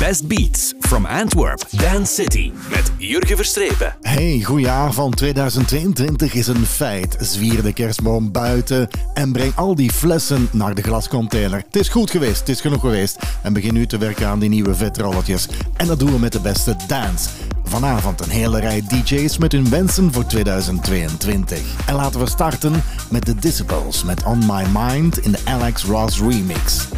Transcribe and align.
Best 0.00 0.28
Beats 0.28 0.74
from 0.78 1.06
Antwerp, 1.06 1.62
Dance 1.70 2.14
City. 2.14 2.52
Met 2.70 2.92
Jurgen 2.98 3.36
Verstrepen. 3.36 3.94
Hey, 4.00 4.40
goedenavond. 4.44 5.16
2022 5.16 6.34
is 6.34 6.46
een 6.46 6.66
feit. 6.66 7.16
Zwier 7.20 7.62
de 7.62 7.72
kerstboom 7.72 8.32
buiten 8.32 8.88
en 9.14 9.32
breng 9.32 9.56
al 9.56 9.74
die 9.74 9.90
flessen 9.92 10.48
naar 10.52 10.74
de 10.74 10.82
glascontainer. 10.82 11.62
Het 11.66 11.76
is 11.76 11.88
goed 11.88 12.10
geweest, 12.10 12.38
het 12.38 12.48
is 12.48 12.60
genoeg 12.60 12.80
geweest. 12.80 13.18
En 13.42 13.52
begin 13.52 13.74
nu 13.74 13.86
te 13.86 13.98
werken 13.98 14.26
aan 14.26 14.38
die 14.38 14.48
nieuwe 14.48 14.74
vetrolletjes. 14.74 15.48
En 15.76 15.86
dat 15.86 15.98
doen 15.98 16.12
we 16.12 16.18
met 16.18 16.32
de 16.32 16.40
beste 16.40 16.76
dance. 16.86 17.28
Vanavond 17.64 18.20
een 18.20 18.30
hele 18.30 18.60
rij 18.60 18.82
DJ's 18.88 19.38
met 19.38 19.52
hun 19.52 19.70
wensen 19.70 20.12
voor 20.12 20.26
2022. 20.26 21.60
En 21.86 21.94
laten 21.94 22.20
we 22.20 22.28
starten 22.28 22.82
met 23.10 23.24
The 23.24 23.34
Disciples 23.34 24.04
met 24.04 24.22
On 24.22 24.38
My 24.38 24.64
Mind 24.72 25.18
in 25.18 25.30
de 25.30 25.40
Alex 25.44 25.84
Ross 25.84 26.20
remix. 26.20 26.88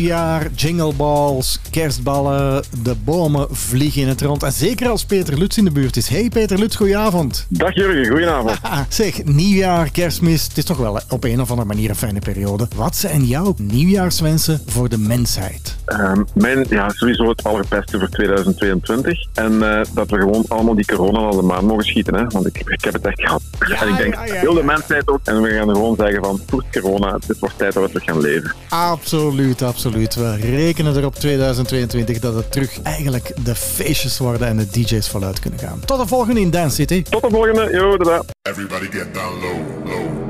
Nieuwjaar, 0.00 0.50
jingleballs, 0.54 1.60
kerstballen, 1.70 2.64
de 2.82 2.94
bomen 3.04 3.46
vliegen 3.50 4.02
in 4.02 4.08
het 4.08 4.20
rond. 4.20 4.42
En 4.42 4.52
zeker 4.52 4.88
als 4.88 5.04
Peter 5.04 5.38
Lutz 5.38 5.56
in 5.56 5.64
de 5.64 5.70
buurt 5.70 5.96
is. 5.96 6.08
Hey 6.08 6.28
Peter 6.28 6.58
Lutz, 6.58 6.76
goedenavond. 6.76 7.46
Dag 7.48 7.74
Jurgen, 7.74 8.06
goedenavond. 8.06 8.58
Ah, 8.62 8.80
zeg, 8.88 9.24
nieuwjaar, 9.24 9.90
kerstmis, 9.90 10.44
het 10.44 10.58
is 10.58 10.64
toch 10.64 10.76
wel 10.76 11.00
op 11.08 11.24
een 11.24 11.40
of 11.40 11.50
andere 11.50 11.68
manier 11.68 11.90
een 11.90 11.96
fijne 11.96 12.18
periode. 12.18 12.68
Wat 12.76 12.96
zijn 12.96 13.24
jouw 13.24 13.54
nieuwjaarswensen 13.56 14.62
voor 14.66 14.88
de 14.88 14.98
mensheid? 14.98 15.69
Ehm, 15.90 16.22
mijn, 16.34 16.66
ja, 16.68 16.88
sowieso 16.88 17.28
het 17.28 17.44
allerbeste 17.44 17.98
voor 17.98 18.08
2022. 18.08 19.26
En 19.34 19.62
eh, 19.62 19.86
dat 19.94 20.10
we 20.10 20.16
gewoon 20.16 20.44
allemaal 20.48 20.74
die 20.74 20.84
corona 20.84 21.18
al 21.18 21.36
de 21.36 21.42
maan 21.42 21.64
mogen 21.64 21.84
schieten. 21.84 22.14
Hè? 22.14 22.24
Want 22.26 22.46
ik, 22.46 22.62
ik 22.66 22.84
heb 22.84 22.92
het 22.92 23.06
echt 23.06 23.20
gehad. 23.20 23.42
en 23.80 23.88
ik 23.88 23.96
denk, 23.96 24.14
ja, 24.14 24.24
ja, 24.24 24.34
heel 24.34 24.54
de 24.54 24.62
mensheid 24.62 25.08
ook. 25.08 25.20
En 25.24 25.42
we 25.42 25.50
gaan 25.50 25.68
gewoon 25.68 25.96
zeggen 25.96 26.24
van, 26.24 26.40
voert 26.46 26.80
corona, 26.80 27.18
het 27.26 27.38
wordt 27.38 27.58
tijd 27.58 27.72
dat 27.72 27.82
we 27.82 27.88
terug 27.88 28.04
gaan 28.04 28.20
leven. 28.20 28.52
Absoluut, 28.68 29.62
absoluut. 29.62 30.14
We 30.14 30.36
rekenen 30.36 30.96
erop 30.96 31.14
2022 31.14 32.18
dat 32.18 32.34
het 32.34 32.52
terug 32.52 32.82
eigenlijk 32.82 33.32
de 33.44 33.54
feestjes 33.54 34.18
worden 34.18 34.48
en 34.48 34.56
de 34.56 34.70
DJ's 34.70 35.08
voluit 35.08 35.40
kunnen 35.40 35.58
gaan. 35.58 35.80
Tot 35.84 35.98
de 35.98 36.06
volgende 36.06 36.40
in 36.40 36.50
Dance 36.50 36.74
City. 36.74 37.02
Tot 37.02 37.22
de 37.22 37.30
volgende, 37.30 37.68
yo, 37.72 37.96
tada. 37.96 38.22
Everybody 38.42 38.86
get 38.90 39.14
down 39.14 39.34
low, 39.40 39.86
low. 39.86 40.29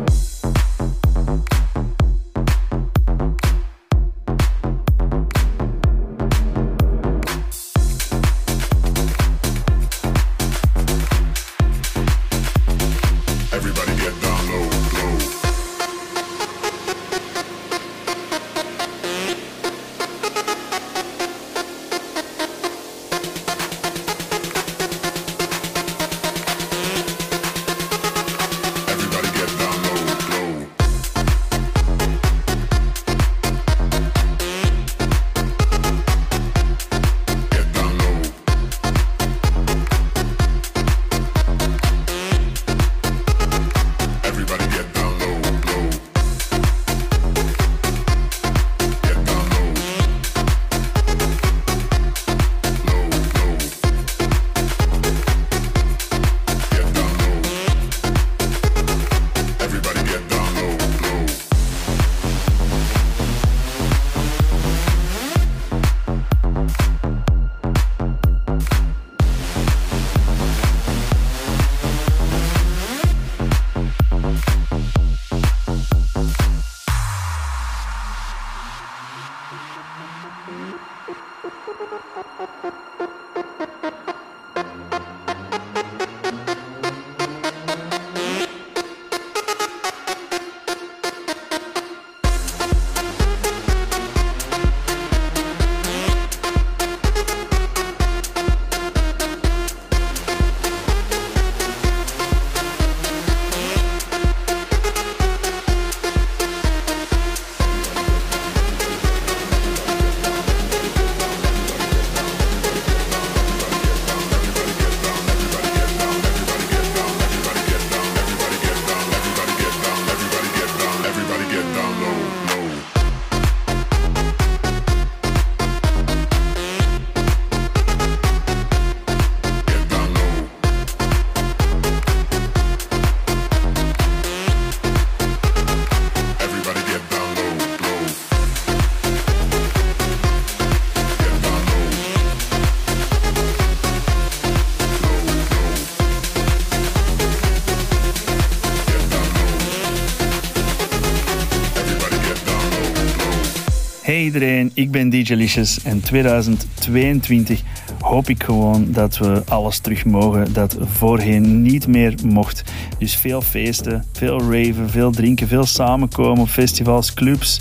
Iedereen, 154.34 154.70
ik 154.74 154.90
ben 154.90 155.10
DJ 155.10 155.34
Licious 155.34 155.82
en 155.82 156.00
2022 156.00 157.62
hoop 158.00 158.28
ik 158.28 158.42
gewoon 158.42 158.86
dat 158.92 159.18
we 159.18 159.42
alles 159.48 159.78
terug 159.78 160.04
mogen 160.04 160.52
dat 160.52 160.76
voorheen 160.80 161.62
niet 161.62 161.86
meer 161.86 162.14
mocht. 162.24 162.62
Dus 162.98 163.16
veel 163.16 163.42
feesten, 163.42 164.04
veel 164.12 164.40
raven, 164.40 164.90
veel 164.90 165.10
drinken, 165.10 165.48
veel 165.48 165.66
samenkomen 165.66 166.42
op 166.42 166.48
festivals, 166.48 167.14
clubs, 167.14 167.60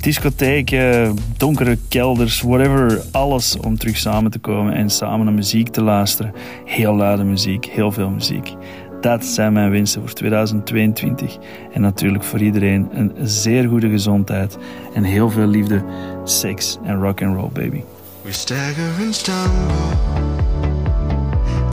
discotheken, 0.00 1.18
donkere 1.36 1.78
kelders, 1.88 2.40
whatever. 2.40 3.02
Alles 3.12 3.56
om 3.56 3.78
terug 3.78 3.96
samen 3.96 4.30
te 4.30 4.38
komen 4.38 4.74
en 4.74 4.90
samen 4.90 5.24
naar 5.24 5.34
muziek 5.34 5.68
te 5.68 5.82
luisteren. 5.82 6.32
Heel 6.64 6.94
luide 6.94 7.24
muziek, 7.24 7.64
heel 7.64 7.92
veel 7.92 8.10
muziek. 8.10 8.54
Dat 9.00 9.24
zijn 9.24 9.52
mijn 9.52 9.70
wensen 9.70 10.00
voor 10.00 10.12
2022. 10.12 11.36
En 11.72 11.80
natuurlijk 11.80 12.24
voor 12.24 12.40
iedereen 12.40 12.88
een 12.92 13.12
zeer 13.22 13.68
goede 13.68 13.88
gezondheid 13.88 14.58
en 14.94 15.02
heel 15.02 15.30
veel 15.30 15.46
liefde, 15.46 15.82
seks 16.24 16.78
en 16.84 17.00
rock 17.00 17.22
and 17.22 17.36
roll, 17.36 17.50
baby. 17.52 17.82
We 18.22 18.32
stagger 18.32 19.04
and 19.04 19.14
stumble. 19.14 19.44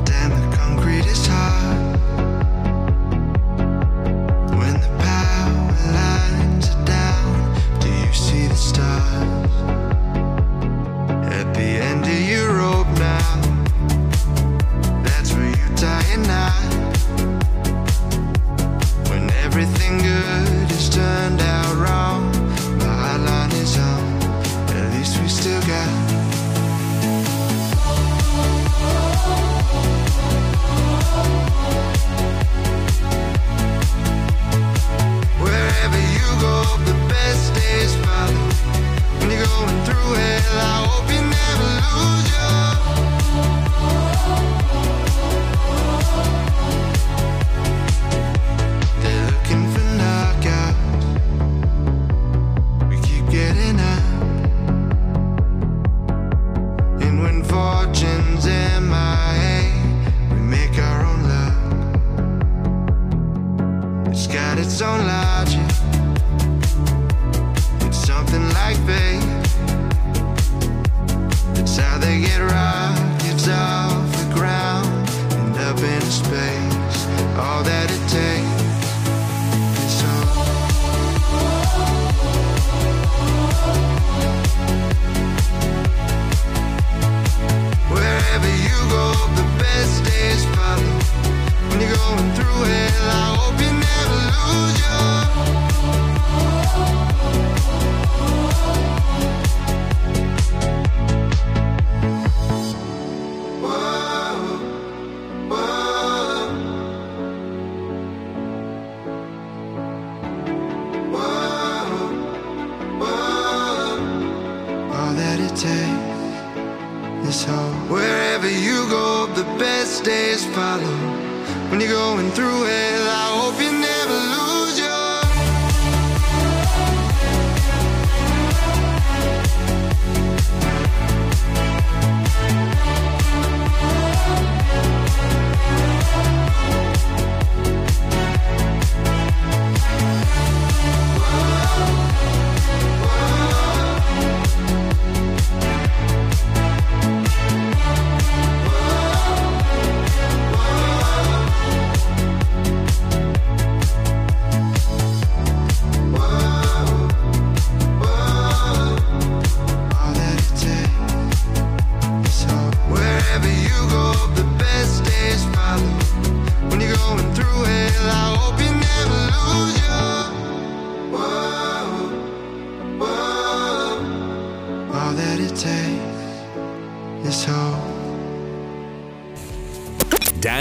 The 0.04 0.58
concrete. 0.58 1.63
la 40.56 41.03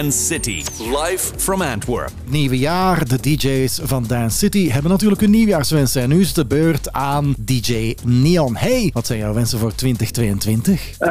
Dance 0.02 0.24
City, 0.24 0.62
live 0.78 1.32
from 1.36 1.62
Antwerp. 1.62 2.10
Nieuwe 2.24 2.58
jaar, 2.58 3.08
de 3.08 3.20
DJ's 3.20 3.80
van 3.82 4.04
Dance 4.06 4.38
City 4.38 4.70
hebben 4.70 4.90
natuurlijk 4.90 5.20
hun 5.20 5.30
nieuwjaarswensen. 5.30 6.02
En 6.02 6.08
nu 6.08 6.20
is 6.20 6.32
de 6.32 6.46
beurt 6.46 6.92
aan 6.92 7.34
DJ 7.38 7.96
Neon. 8.04 8.56
Hey, 8.56 8.90
wat 8.92 9.06
zijn 9.06 9.18
jouw 9.18 9.32
wensen 9.32 9.58
voor 9.58 9.74
2022? 9.74 10.98
Eh, 10.98 11.08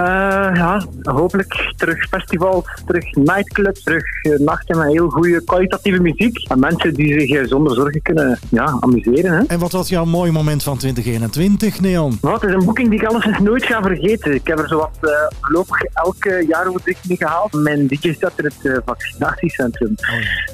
ja, 0.54 0.86
hopelijk 1.04 1.74
terug 1.78 2.08
festivals, 2.08 2.66
terug 2.86 3.16
nightclubs, 3.16 3.84
terug 3.84 4.04
eh, 4.22 4.40
nachten 4.40 4.78
met 4.78 4.92
heel 4.92 5.10
goede 5.10 5.44
kwalitatieve 5.44 6.02
muziek. 6.02 6.50
En 6.50 6.60
mensen 6.60 6.94
die 6.94 7.20
zich 7.20 7.30
eh, 7.30 7.48
zonder 7.48 7.76
zorgen 7.76 8.02
kunnen 8.02 8.40
ja, 8.50 8.78
amuseren. 8.80 9.32
Hè. 9.32 9.44
En 9.48 9.60
wat 9.60 9.72
was 9.72 9.90
jouw 9.90 10.06
mooi 10.06 10.32
moment 10.32 10.64
van 10.64 10.78
2021, 10.78 11.80
Neon? 11.80 12.18
Nou, 12.22 12.34
het 12.34 12.44
is 12.44 12.54
een 12.54 12.66
boeking 12.66 12.90
die 12.90 13.00
ik 13.00 13.08
alleszins 13.08 13.40
nooit 13.40 13.66
ga 13.66 13.82
vergeten. 13.82 14.34
Ik 14.34 14.48
heb 14.48 14.60
er 14.60 14.68
zowat 14.68 14.98
uh, 15.02 15.12
voorlopig 15.42 15.82
elke 15.82 16.46
jaar 16.48 16.68
over 16.68 16.82
drie 16.82 16.98
mee 17.08 17.18
gehaald. 17.18 17.54
Mijn 17.54 17.88
DJ 17.88 18.16
zat 18.20 18.34
in 18.36 18.46
het 18.46 18.81
vaccinatiecentrum. 18.86 19.96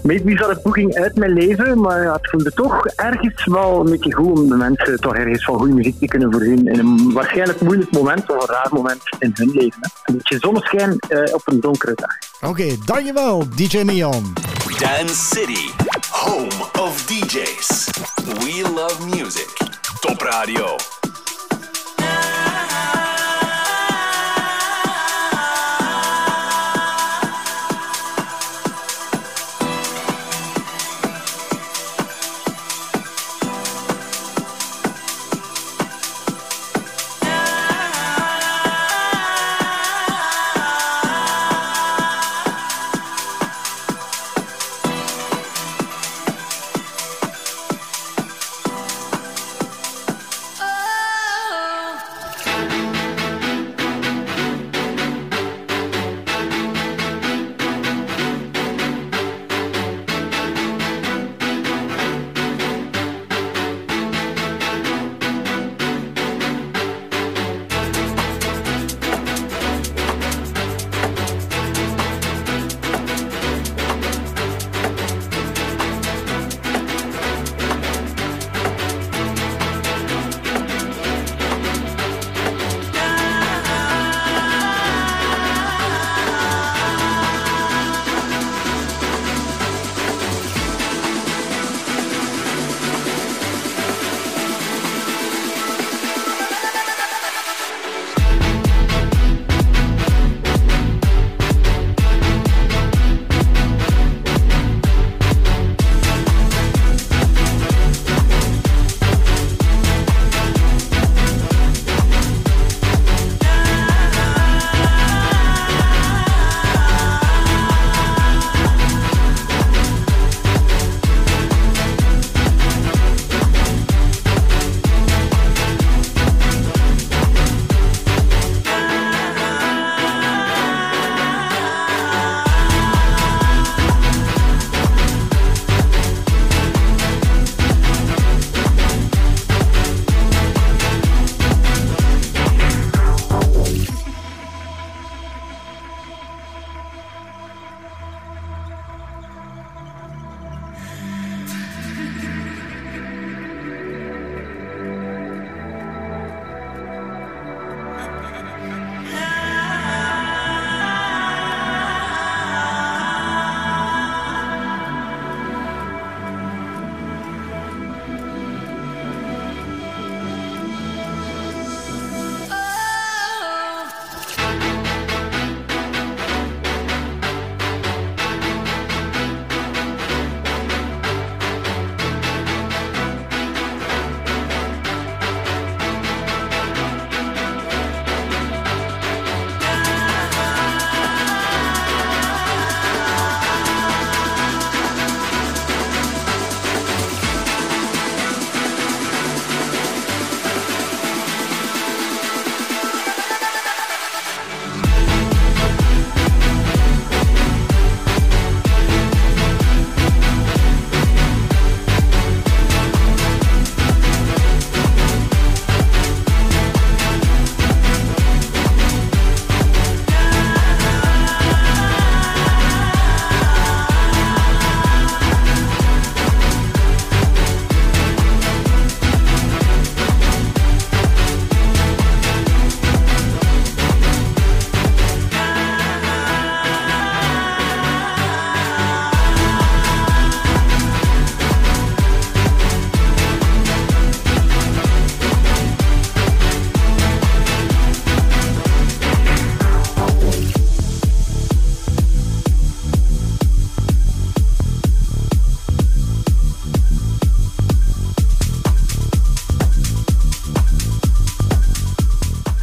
Maybe 0.03 0.35
dat 0.35 0.49
een 0.49 0.59
boeking 0.63 0.95
uit 0.95 1.15
mijn 1.15 1.33
leven, 1.33 1.79
maar 1.79 2.03
ja, 2.03 2.13
het 2.13 2.29
voelde 2.29 2.51
toch 2.51 2.85
ergens 2.87 3.45
wel 3.45 3.79
een 3.79 3.91
beetje 3.91 4.13
goed 4.13 4.39
om 4.39 4.49
de 4.49 4.55
mensen 4.55 4.99
toch 4.99 5.15
ergens 5.15 5.43
van 5.43 5.57
goede 5.57 5.73
muziek 5.73 5.99
te 5.99 6.05
kunnen 6.05 6.31
voorzien 6.31 6.67
in 6.67 6.79
een 6.79 7.13
waarschijnlijk 7.13 7.61
moeilijk 7.61 7.91
moment 7.91 8.31
of 8.31 8.41
een 8.41 8.55
raar 8.55 8.69
moment 8.71 9.01
in 9.19 9.31
hun 9.33 9.51
leven. 9.51 9.79
Hè. 9.81 9.89
Een 10.03 10.17
beetje 10.17 10.37
zonneschijn 10.39 10.99
eh, 10.99 11.33
op 11.33 11.41
een 11.45 11.59
donkere 11.59 11.93
dag. 11.95 12.17
Oké, 12.49 12.75
dankjewel, 12.85 13.43
DJ 13.55 13.77
Neon. 13.77 14.33
Dance 14.79 15.15
City, 15.15 15.69
home 16.09 16.51
of 16.79 17.05
DJs. 17.05 17.89
We 18.25 18.71
love 18.75 19.05
music. 19.05 19.47
Top 20.01 20.21
Radio. 20.21 20.96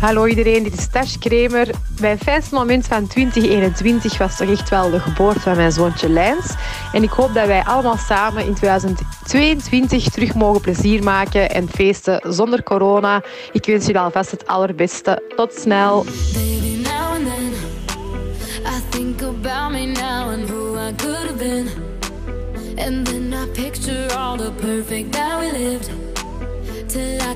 Hallo 0.05 0.27
iedereen, 0.27 0.63
dit 0.63 0.79
is 0.79 0.87
Tash 0.87 1.17
Kramer. 1.19 1.69
Mijn 2.01 2.19
fijnste 2.19 2.55
moment 2.55 2.87
van 2.87 3.07
2021 3.07 4.19
was 4.19 4.37
toch 4.37 4.51
echt 4.51 4.69
wel 4.69 4.91
de 4.91 5.01
geboorte 5.01 5.41
van 5.41 5.57
mijn 5.57 5.73
zoontje 5.73 6.09
Lijns. 6.09 6.55
En 6.93 7.03
ik 7.03 7.11
hoop 7.11 7.35
dat 7.35 7.47
wij 7.47 7.63
allemaal 7.63 7.97
samen 7.97 8.47
in 8.47 8.55
2022 8.55 10.09
terug 10.09 10.35
mogen 10.35 10.61
plezier 10.61 11.03
maken 11.03 11.51
en 11.51 11.69
feesten 11.69 12.21
zonder 12.35 12.63
corona. 12.63 13.23
Ik 13.53 13.65
wens 13.67 13.87
jullie 13.87 14.01
alvast 14.01 14.31
het 14.31 14.47
allerbeste. 14.47 15.23
Tot 15.37 15.53
snel. 15.55 16.05
And 22.77 23.07
then 23.07 23.33
I 23.33 23.47
picture 23.47 24.09
all 24.17 24.37
the 24.37 24.51
perfect 24.51 25.13
that 25.13 25.41
we 25.41 25.59
lived. 25.59 25.94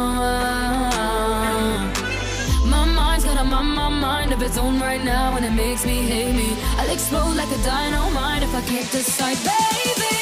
my 2.70 2.84
mind's 2.84 3.24
got 3.24 3.40
a 3.40 3.44
my, 3.44 3.60
my 3.60 3.88
mind 3.88 4.32
of 4.32 4.40
its 4.40 4.56
own 4.56 4.78
right 4.78 5.02
now, 5.02 5.34
and 5.36 5.44
it 5.44 5.50
makes 5.50 5.84
me 5.84 6.02
hate 6.02 6.32
me. 6.32 6.56
I'll 6.78 6.90
explode 6.90 7.34
like 7.34 7.50
a 7.50 7.60
dynamite 7.64 8.44
if 8.44 8.54
I 8.54 8.60
can't 8.60 8.88
decide, 8.92 9.36
baby. 9.42 10.21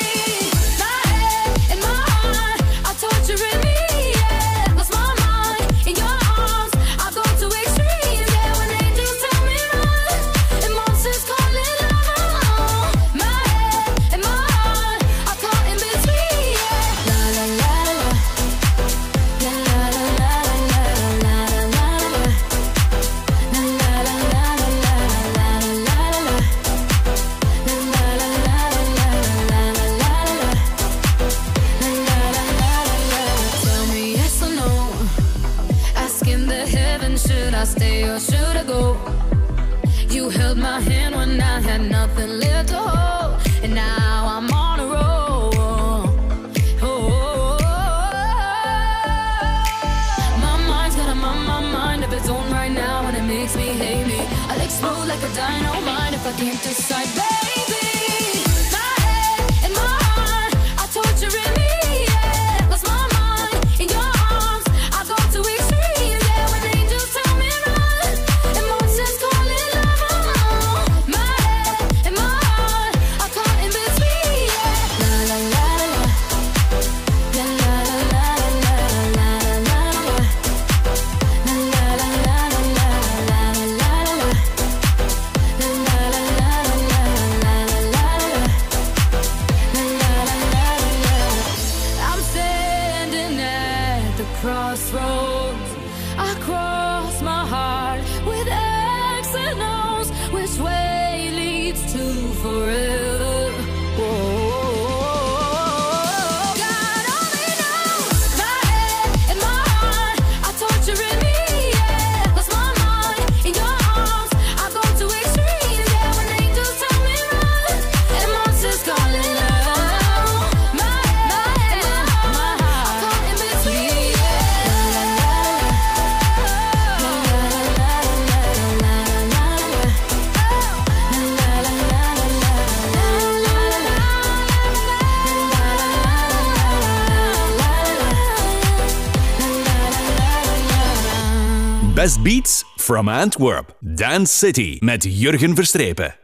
Best 142.01 142.23
Beats 142.23 142.65
from 142.77 143.09
Antwerp. 143.09 143.75
Dance 143.81 144.33
City 144.39 144.79
met 144.81 145.05
Jurgen 145.05 145.55
Verstrepen. 145.55 146.20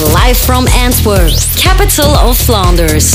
Live 0.00 0.38
from 0.38 0.66
Antwerp, 0.66 1.32
capital 1.56 2.28
of 2.28 2.38
Flanders. 2.38 3.12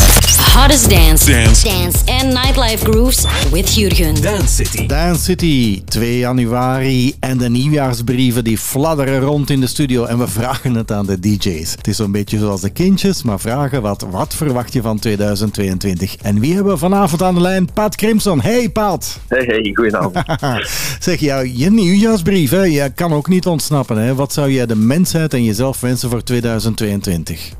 Hottest 0.53 0.89
dance, 0.89 1.25
Dance. 1.25 1.63
dance 1.63 2.03
and 2.05 2.33
nightlife 2.33 2.83
grooves 2.83 3.25
with 3.51 3.75
Jurgen. 3.75 4.21
Dance 4.21 4.63
City. 4.63 4.87
Dance 4.87 5.23
City, 5.23 5.83
2 5.85 6.17
januari 6.17 7.15
en 7.19 7.37
de 7.37 7.49
nieuwjaarsbrieven 7.49 8.43
die 8.43 8.57
fladderen 8.57 9.19
rond 9.19 9.49
in 9.49 9.59
de 9.59 9.67
studio 9.67 10.05
en 10.05 10.17
we 10.17 10.27
vragen 10.27 10.75
het 10.75 10.91
aan 10.91 11.05
de 11.05 11.19
DJ's. 11.19 11.71
Het 11.71 11.87
is 11.87 11.95
zo'n 11.95 12.11
beetje 12.11 12.37
zoals 12.37 12.61
de 12.61 12.69
kindjes, 12.69 13.23
maar 13.23 13.39
vragen 13.39 13.81
wat, 13.81 14.05
wat 14.09 14.35
verwacht 14.35 14.73
je 14.73 14.81
van 14.81 14.99
2022? 14.99 16.15
En 16.15 16.39
wie 16.39 16.53
hebben 16.53 16.73
we 16.73 16.79
vanavond 16.79 17.21
aan 17.21 17.35
de 17.35 17.41
lijn? 17.41 17.69
Pat 17.73 17.95
Crimson. 17.95 18.41
Hey 18.41 18.69
Pat! 18.69 19.19
Hey, 19.27 19.45
hey, 19.45 19.71
goedenavond. 19.73 20.17
zeg 20.99 21.19
jou, 21.19 21.51
je 21.53 21.71
nieuwjaarsbrief, 21.71 22.51
hè? 22.51 22.63
je 22.63 22.91
kan 22.95 23.13
ook 23.13 23.27
niet 23.27 23.45
ontsnappen. 23.45 23.97
Hè? 23.97 24.15
Wat 24.15 24.33
zou 24.33 24.51
jij 24.51 24.65
de 24.65 24.75
mensheid 24.75 25.33
en 25.33 25.43
jezelf 25.43 25.79
wensen 25.79 26.09
voor 26.09 26.23
2022? 26.23 26.74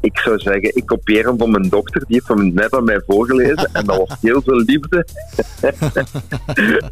Ik 0.02 0.18
zou 0.18 0.40
zeggen, 0.40 0.76
ik 0.76 0.86
kopieer 0.86 1.26
hem 1.28 1.38
van 1.38 1.52
mijn 1.52 1.70
dokter. 1.70 2.04
Die 2.08 2.16
heeft 2.16 2.28
hem 2.28 2.54
net 2.54 2.74
aan 2.74 2.84
mij 2.84 3.02
voorgelezen. 3.08 3.70
En 3.74 3.86
dat 3.86 3.98
was 3.98 4.18
heel 4.22 4.42
veel 4.42 4.60
liefde. 4.66 5.06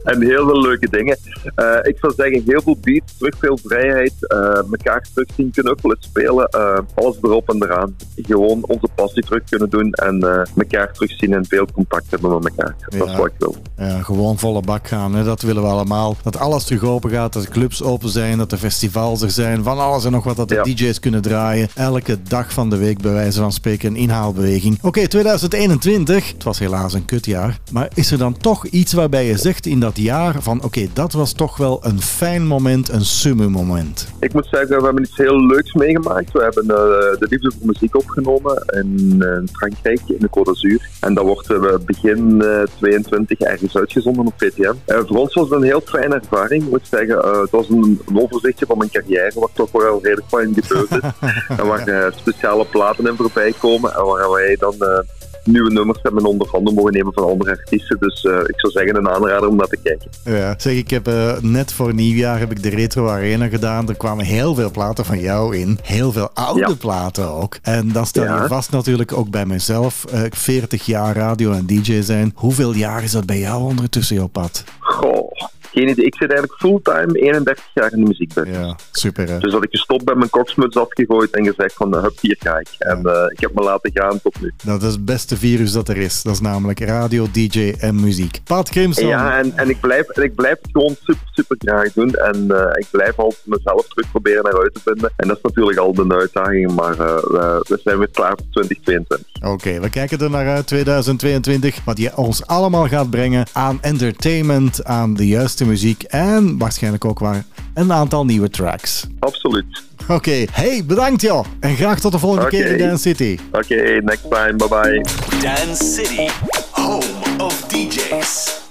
en 0.03 0.21
heel 0.21 0.45
veel 0.45 0.61
leuke 0.61 0.89
dingen. 0.89 1.17
Eh, 1.55 1.65
ik 1.81 1.97
zou 2.01 2.13
zeggen, 2.15 2.43
heel 2.45 2.61
veel 2.61 2.77
beats, 2.81 3.17
terug 3.17 3.35
veel 3.39 3.57
vrijheid. 3.65 4.13
eh 4.27 4.39
elkaar 4.71 5.07
terug 5.13 5.29
zien 5.37 5.51
knuffelen, 5.51 5.97
spelen. 5.99 6.47
eh, 6.49 6.77
alles 6.93 7.17
erop 7.21 7.49
en 7.49 7.63
eraan. 7.63 7.95
Gewoon 8.15 8.63
onze 8.67 8.87
passie 8.95 9.23
terug 9.23 9.43
kunnen 9.49 9.69
doen. 9.69 9.91
En 9.91 10.21
eh 10.21 10.41
elkaar 10.57 10.93
terugzien 10.93 11.33
en 11.33 11.45
veel 11.45 11.67
contact 11.73 12.05
hebben 12.11 12.33
met 12.43 12.53
elkaar. 12.57 12.75
Dat 12.89 13.09
is 13.09 13.15
wat 13.15 13.25
ik 13.25 13.33
wil. 13.37 13.55
Ja, 13.77 14.01
gewoon 14.01 14.37
volle 14.39 14.61
bak 14.61 14.87
gaan, 14.87 15.15
hè? 15.15 15.23
dat 15.23 15.41
willen 15.41 15.61
we 15.61 15.67
allemaal. 15.67 16.15
Dat 16.23 16.37
alles 16.37 16.63
terug 16.63 16.83
open 16.83 17.09
gaat, 17.09 17.33
dat 17.33 17.43
de 17.43 17.49
clubs 17.49 17.83
open 17.83 18.09
zijn, 18.09 18.37
dat 18.37 18.49
de 18.49 18.57
festivals 18.57 19.21
er 19.21 19.31
zijn. 19.31 19.63
Van 19.63 19.79
alles 19.79 20.05
en 20.05 20.11
nog 20.11 20.23
wat 20.23 20.35
dat 20.35 20.49
de 20.49 20.55
Ja. 20.55 20.63
DJ's 20.63 20.99
kunnen 20.99 21.21
draaien. 21.21 21.67
Elke 21.75 22.12
dag 22.29 22.53
van 22.53 22.69
de 22.69 22.77
week, 22.77 23.01
bij 23.01 23.11
wijze 23.13 23.39
van 23.39 23.51
spreken, 23.51 23.89
een 23.89 23.95
inhaalbeweging. 23.95 24.77
Oké, 24.81 25.07
2021. 25.07 26.31
Het 26.31 26.43
was 26.43 26.59
helaas 26.59 26.93
een 26.93 27.05
kutjaar. 27.05 27.59
Maar 27.71 27.87
is 27.93 28.11
er 28.11 28.17
dan 28.17 28.37
toch 28.37 28.65
iets 28.65 28.93
waarbij 28.93 29.25
je 29.25 29.37
zegt 29.37 29.65
in 29.65 29.79
dat 29.79 29.97
jaar 29.97 30.41
van 30.41 30.63
oké, 30.63 30.87
dat 30.93 31.13
was 31.13 31.33
toch 31.33 31.57
wel 31.57 31.85
een 31.85 32.01
fijn 32.01 32.47
moment, 32.47 32.89
een 32.89 33.05
summe 33.05 33.47
moment. 33.47 34.07
Ik 34.19 34.33
moet 34.33 34.47
zeggen, 34.51 34.77
we 34.77 34.83
hebben 34.83 35.03
iets 35.03 35.17
heel 35.17 35.45
leuks 35.45 35.73
meegemaakt. 35.73 36.31
We 36.31 36.41
hebben 36.41 36.63
eh, 36.63 37.19
de 37.19 37.27
liefde 37.29 37.51
voor 37.57 37.67
muziek 37.67 37.95
opgenomen 37.95 38.63
in 38.67 39.15
eh, 39.19 39.55
Frankrijk, 39.55 40.01
in 40.07 40.19
de 40.19 40.29
Côte 40.29 40.43
d'Azur. 40.43 40.89
En 40.99 41.13
dat 41.13 41.25
wordt 41.25 41.51
eh, 41.51 41.75
begin 41.85 42.41
eh 42.41 42.63
22 42.79 43.39
ergens 43.39 43.77
uitgezonden 43.77 44.25
op 44.25 44.33
VTM. 44.37 44.73
Eh, 44.85 44.97
voor 45.05 45.17
ons 45.17 45.33
was 45.33 45.49
het 45.49 45.53
een 45.57 45.63
heel 45.63 45.81
fijne 45.85 46.15
ervaring. 46.15 46.63
Ik 46.63 46.69
moet 46.69 46.87
zeggen, 46.89 47.23
eh, 47.23 47.41
het 47.41 47.51
was 47.51 47.69
een, 47.69 48.01
een 48.07 48.21
overzichtje 48.21 48.65
van 48.65 48.77
mijn 48.77 48.89
carrière, 48.89 49.31
wat 49.35 49.49
toch 49.53 49.71
wel 49.71 49.99
redelijk 50.03 50.27
fijn 50.27 50.53
gebeurd 50.53 50.91
is. 50.91 51.09
en 51.57 51.67
waar 51.67 51.87
eh, 51.87 52.02
speciale 52.15 52.65
platen 52.65 53.07
in 53.07 53.15
voorbij 53.15 53.53
komen 53.59 53.93
en 53.95 54.05
waar 54.05 54.31
wij 54.31 54.55
dan... 54.59 54.73
eh, 54.79 54.99
nieuwe 55.43 55.71
nummers 55.71 55.99
hebben 56.01 56.25
onder 56.25 56.47
handen 56.51 56.73
mogen 56.73 56.93
nemen 56.93 57.13
van 57.13 57.23
andere 57.29 57.49
artiesten. 57.51 57.97
Dus 57.99 58.23
eh, 58.25 58.37
ik 58.39 58.53
zou 58.59 58.73
zeggen 58.73 58.95
een 58.95 59.09
aanrader 59.09 59.49
om 59.49 59.55
naar 59.55 59.67
te 59.67 59.77
kijken. 59.83 60.09
Ja. 60.23 60.53
Zeg, 60.57 60.73
ik 60.73 60.89
heb 60.89 61.07
eh, 61.07 61.37
net 61.41 61.73
voor 61.73 61.93
nieuwjaar 61.93 62.39
heb 62.39 62.51
ik 62.51 62.63
de 62.63 62.69
Retro 62.69 63.07
Arena 63.07 63.47
gedaan. 63.47 63.89
Er 63.89 63.95
kwamen 63.95 64.25
heel 64.25 64.55
veel 64.55 64.71
platen 64.71 65.05
van 65.05 65.19
jou 65.19 65.57
in. 65.57 65.79
Heel 65.81 66.11
veel 66.11 66.29
oude 66.33 66.59
Ja. 66.59 66.73
platen 66.75 67.29
ook. 67.31 67.57
En 67.61 67.91
dan 67.91 68.05
stel 68.05 68.23
je 68.23 68.47
vast 68.47 68.71
natuurlijk 68.71 69.13
ook 69.13 69.29
bij 69.29 69.45
mezelf. 69.45 70.05
eh 70.05 70.21
40 70.29 70.85
jaar 70.85 71.15
radio 71.15 71.51
en 71.51 71.65
DJ 71.65 72.01
zijn. 72.01 72.31
Hoeveel 72.35 72.73
jaar 72.73 73.03
is 73.03 73.11
dat 73.11 73.25
bij 73.25 73.39
jou 73.39 73.61
ondertussen, 73.63 74.15
jouw 74.15 74.27
pad? 74.27 74.63
Goh, 74.79 75.31
geen 75.73 75.87
idee. 75.87 76.05
Ik 76.05 76.15
zit 76.15 76.31
eigenlijk 76.31 76.59
fulltime 76.59 77.19
31 77.19 77.65
jaar 77.73 77.91
in 77.91 78.03
de 78.03 78.07
muziekbusiness. 78.07 78.59
Ja, 78.59 78.75
super 78.91 79.29
hè. 79.29 79.37
Dus 79.39 79.51
dat 79.51 79.63
ik 79.63 79.69
gestopt 79.71 80.05
ben, 80.05 80.17
mijn 80.17 80.29
koksmuts 80.29 80.77
afgegooid 80.77 81.31
en 81.31 81.45
gezegd 81.45 81.73
van, 81.73 81.95
hup, 81.95 82.19
hier 82.21 82.37
ga 82.39 82.59
ik. 82.59 82.67
En 82.77 83.05
eh, 83.05 83.25
ik 83.27 83.39
heb 83.39 83.53
me 83.53 83.61
laten 83.61 83.91
gaan 83.93 84.21
tot 84.21 84.41
nu. 84.41 84.53
Nou, 84.63 84.79
dat 84.79 84.87
is 84.89 84.95
het 84.95 85.05
beste 85.05 85.37
virus 85.37 85.71
dat 85.71 85.89
er 85.89 85.97
is. 85.97 86.21
Dat 86.21 86.33
is 86.33 86.39
namelijk 86.39 86.79
radio, 86.79 87.27
DJ 87.31 87.73
en 87.79 88.01
muziek. 88.01 88.39
Pat 88.43 88.69
Crimson. 88.69 89.07
Ja, 89.07 89.37
en, 89.37 89.57
en, 89.57 89.69
ik 89.69 89.79
blijf, 89.79 90.09
en 90.09 90.23
ik 90.23 90.35
blijf 90.35 90.57
het 90.61 90.71
gewoon 90.71 90.95
super, 91.03 91.27
super 91.31 91.57
graag 91.59 91.93
doen. 91.93 92.13
En 92.13 92.51
eh, 92.51 92.69
ik 92.73 92.87
blijf 92.91 93.19
altijd 93.19 93.45
mezelf 93.45 93.87
terug 93.87 94.11
proberen 94.11 94.43
naar 94.43 94.61
uit 94.61 94.73
te 94.73 94.79
vinden. 94.83 95.11
En 95.15 95.27
dat 95.27 95.37
is 95.37 95.43
natuurlijk 95.43 95.77
al 95.77 95.93
een 95.97 96.13
uitdaging, 96.13 96.75
maar 96.75 96.99
eh, 96.99 97.15
we, 97.15 97.65
we 97.67 97.79
zijn 97.83 97.97
weer 97.97 98.11
klaar 98.11 98.37
voor 98.37 98.51
2022. 98.51 99.51
Oké, 99.51 99.79
we 99.79 99.89
kijken 99.89 100.19
er 100.19 100.29
naar 100.29 100.47
uit 100.47 100.67
2022. 100.67 101.83
Wat 101.83 101.97
je 101.97 102.17
ons 102.17 102.47
allemaal 102.47 102.87
gaat 102.87 103.09
brengen 103.09 103.45
aan 103.53 103.77
entertainment, 103.81 104.83
aan 104.83 105.13
de 105.13 105.27
juiste 105.27 105.62
muziek 105.65 106.03
en 106.03 106.57
waarschijnlijk 106.57 107.05
ook 107.05 107.19
waar 107.19 107.43
een 107.73 107.93
aantal 107.93 108.25
nieuwe 108.25 108.49
tracks. 108.49 109.07
Absoluut. 109.19 109.65
Oké, 110.07 110.45
hey, 110.51 110.83
bedankt 110.85 111.21
joh. 111.21 111.45
En 111.59 111.75
graag 111.75 111.99
tot 111.99 112.11
de 112.11 112.19
volgende 112.19 112.49
keer 112.49 112.65
in 112.65 112.77
Dance 112.77 113.01
City. 113.01 113.37
Oké, 113.51 114.01
next 114.03 114.29
time. 114.29 114.53
Bye 114.55 114.67
bye. 114.67 115.05
Dance 115.41 115.83
City, 115.83 116.29
home 116.71 117.03
of 117.37 117.61
DJs. 117.67 118.62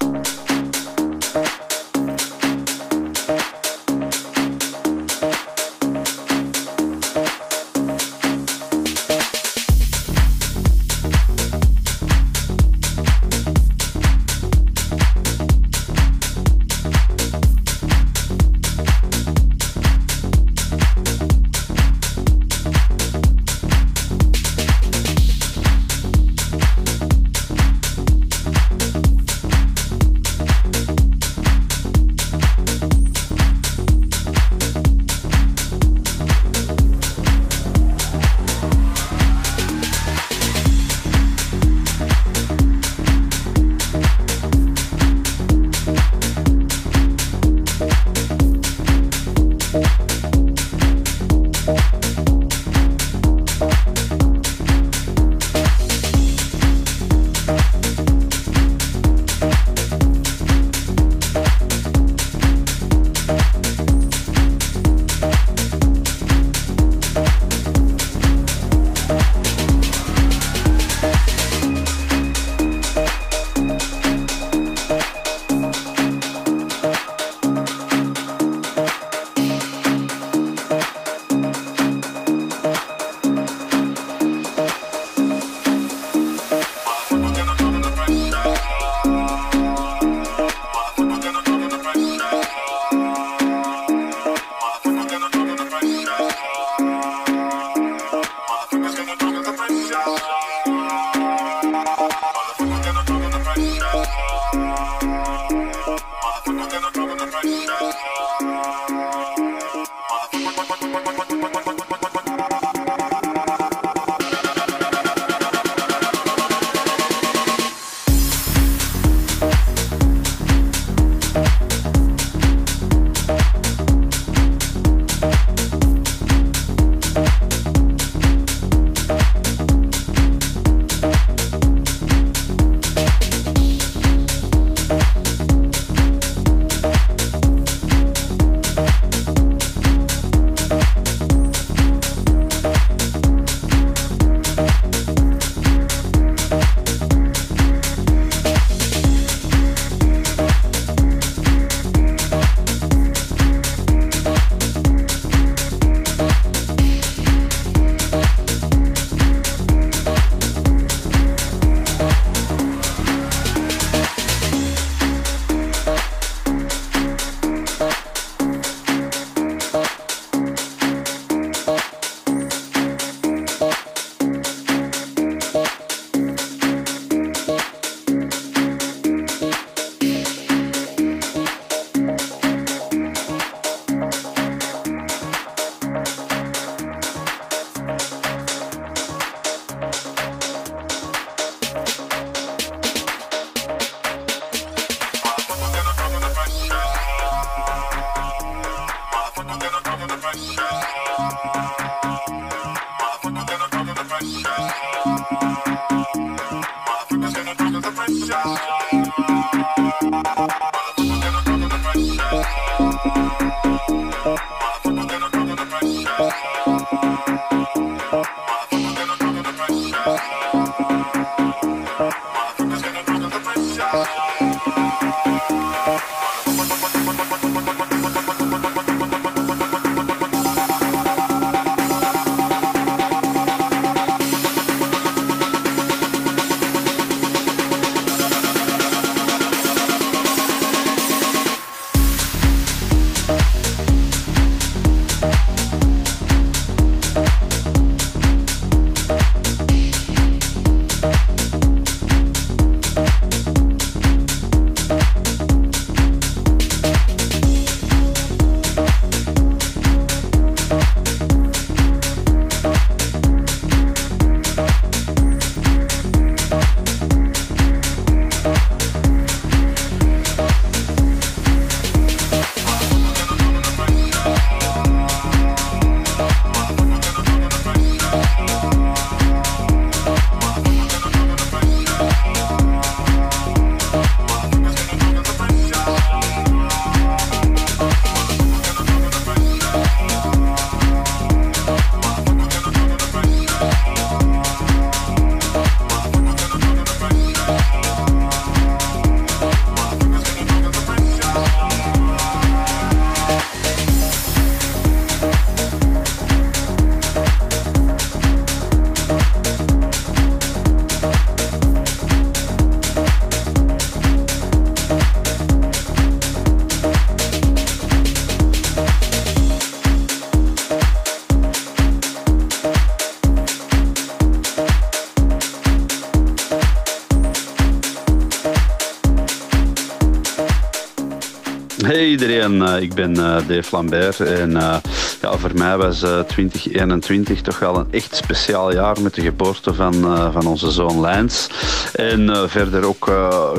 Iedereen, 332.13 332.61
eh, 332.61 332.81
ik 332.81 332.93
ben 332.93 333.15
eh, 333.17 333.47
Dave 333.47 333.75
Lambert 333.75 334.19
en 334.19 334.57
eh, 334.57 334.75
ja, 335.21 335.37
voor 335.37 335.51
mij 335.53 335.77
was 335.77 336.03
eh, 336.03 336.19
2021 336.19 337.41
toch 337.41 337.59
wel 337.59 337.77
een 337.77 337.87
echt 337.91 338.15
speciaal 338.15 338.73
jaar 338.73 339.01
met 339.01 339.13
de 339.13 339.21
geboorte 339.21 339.73
van, 339.73 339.93
van 340.33 340.45
onze 340.45 340.71
zoon 340.71 341.01
Lijns. 341.01 341.49
En 341.93 342.49
verder 342.49 342.85
ook 342.85 343.11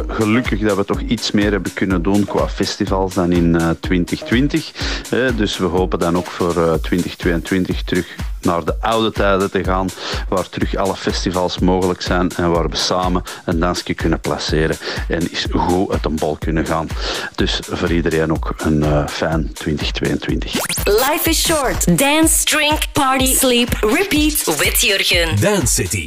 gelukkig 0.09 0.61
dat 0.61 0.77
we 0.77 0.85
toch 0.85 1.01
iets 1.01 1.31
meer 1.31 1.51
hebben 1.51 1.73
kunnen 1.73 2.03
doen 2.03 2.25
qua 2.25 2.49
festivals 2.49 3.15
dan 3.15 3.33
in 3.33 3.61
eh, 3.61 3.71
2020. 3.81 4.73
Eh, 5.11 5.19
dus 5.37 5.59
we 5.59 5.65
hopen 5.65 5.99
dan 5.99 6.17
ook 6.17 6.27
voor 6.27 6.57
eh, 6.57 6.73
2022 6.73 7.83
terug 7.83 8.07
naar 8.45 8.65
de 8.65 8.75
oude 8.81 9.13
tijden 9.13 9.51
te 9.51 9.65
gaan, 9.65 9.89
waar 10.29 10.49
terug 10.49 10.77
alle 10.77 10.97
festivals 10.97 11.59
mogelijk 11.59 12.03
zijn 12.03 12.31
en 12.37 12.51
waar 12.51 12.69
we 12.69 12.77
samen 12.77 13.23
een 13.45 13.59
dansje 13.59 13.95
kunnen 13.95 14.21
placeren 14.21 14.77
en 15.09 15.21
eens 15.21 15.47
goed 15.51 15.93
uit 15.93 16.05
een 16.05 16.15
bol 16.15 16.37
kunnen 16.39 16.67
gaan. 16.67 16.89
Dus 17.35 17.61
voor 17.71 17.93
iedereen 17.93 18.33
ook 18.33 18.55
een 18.57 18.83
eh, 18.83 19.07
fijn 19.07 19.53
2022. 19.53 20.53
Life 20.85 21.31
is 21.31 21.43
short. 21.43 21.99
Dance, 21.99 22.45
drink, 22.45 22.93
party, 22.93 23.35
sleep, 23.35 23.73
repeat 23.81 24.45
with 24.59 24.81
Jurgen. 24.81 25.41
Dance 25.41 25.75
City. 25.75 26.07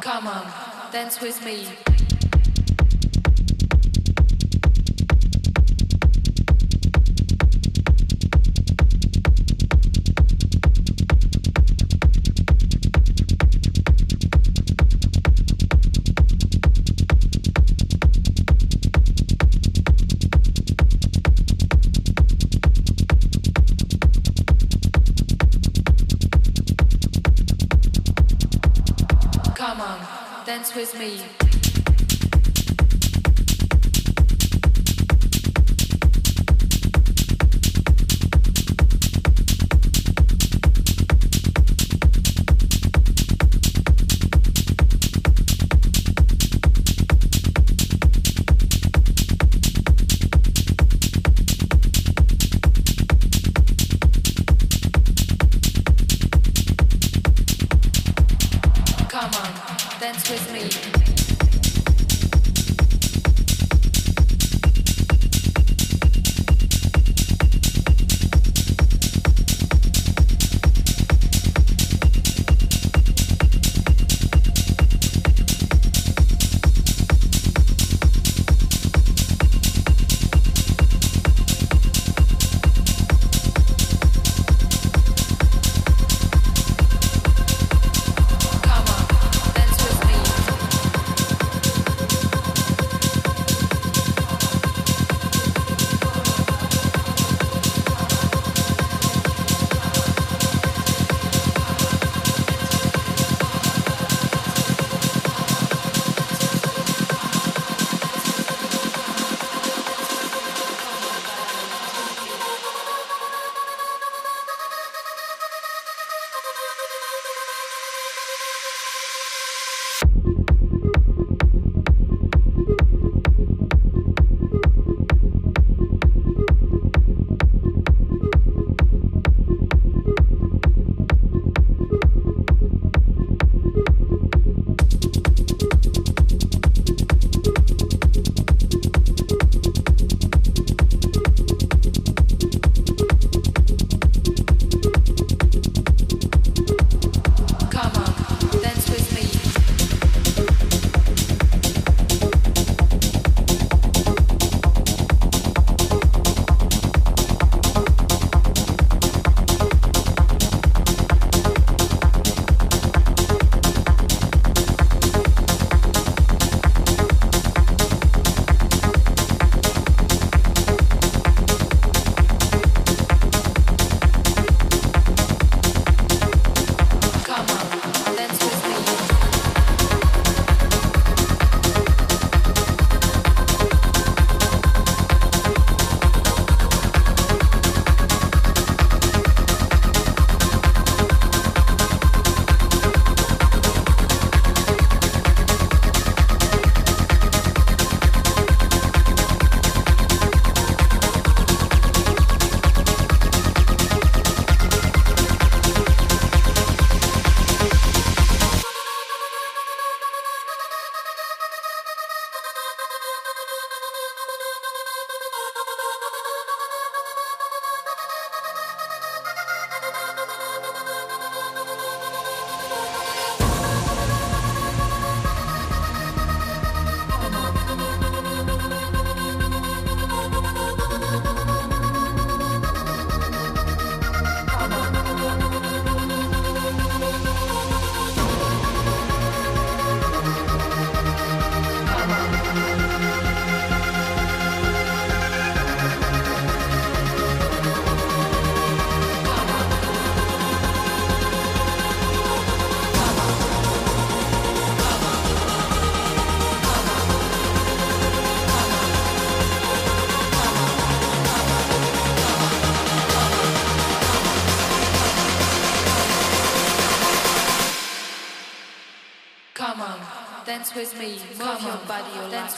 Come 0.00 0.28
on, 0.28 0.42
dance 0.92 1.20
with 1.20 1.40
me. 1.44 1.87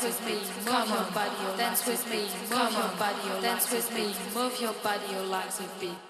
Dance 0.01 0.19
with 0.19 0.27
me, 0.27 0.35
move 0.65 0.89
your 0.89 1.05
body, 1.13 1.59
dance 1.59 1.87
with 1.87 2.11
me, 2.11 2.23
move 2.49 2.73
your 2.73 2.89
body, 2.99 3.43
dance 3.43 3.71
with 3.71 3.95
me, 3.95 4.15
move 4.35 4.59
your 4.59 4.73
body, 4.83 5.05
oh, 5.19 5.25
like 5.25 5.51
a 5.61 5.81
beat. 5.81 6.10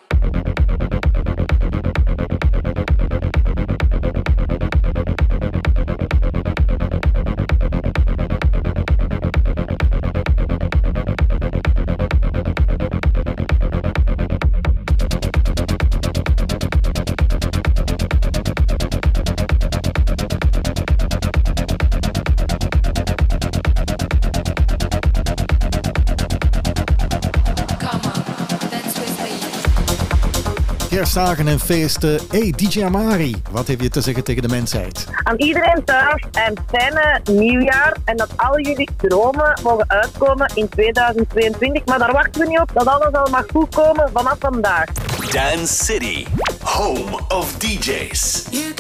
Kerstdagen 31.10 31.48
en 31.48 31.60
feesten. 31.60 32.20
Hey, 32.30 32.52
DJ 32.56 32.84
Amari, 32.84 33.42
wat 33.50 33.66
heb 33.66 33.80
je 33.80 33.88
te 33.88 34.00
zeggen 34.00 34.24
tegen 34.24 34.42
de 34.42 34.48
mensheid? 34.48 35.06
Aan 35.22 35.36
iedereen 35.36 35.84
thuis 35.84 36.24
een 36.32 36.58
fijne 36.68 37.20
nieuwjaar 37.30 37.96
en 38.04 38.16
dat 38.16 38.28
al 38.36 38.60
jullie 38.60 38.88
dromen 38.96 39.60
mogen 39.62 39.90
uitkomen 39.90 40.50
in 40.54 40.68
2022. 40.68 41.84
Maar 41.84 41.98
daar 41.98 42.12
wachten 42.12 42.40
we 42.40 42.48
niet 42.48 42.60
op, 42.60 42.70
dat 42.74 42.86
alles 42.86 43.12
al 43.12 43.30
mag 43.30 43.44
goed 43.52 43.74
komen 43.74 44.10
vanaf 44.12 44.36
vandaag. 44.38 44.84
Dance 45.30 45.84
City, 45.84 46.26
home 46.62 47.18
of 47.28 47.56
DJs. 47.58 48.46
You 48.50 48.74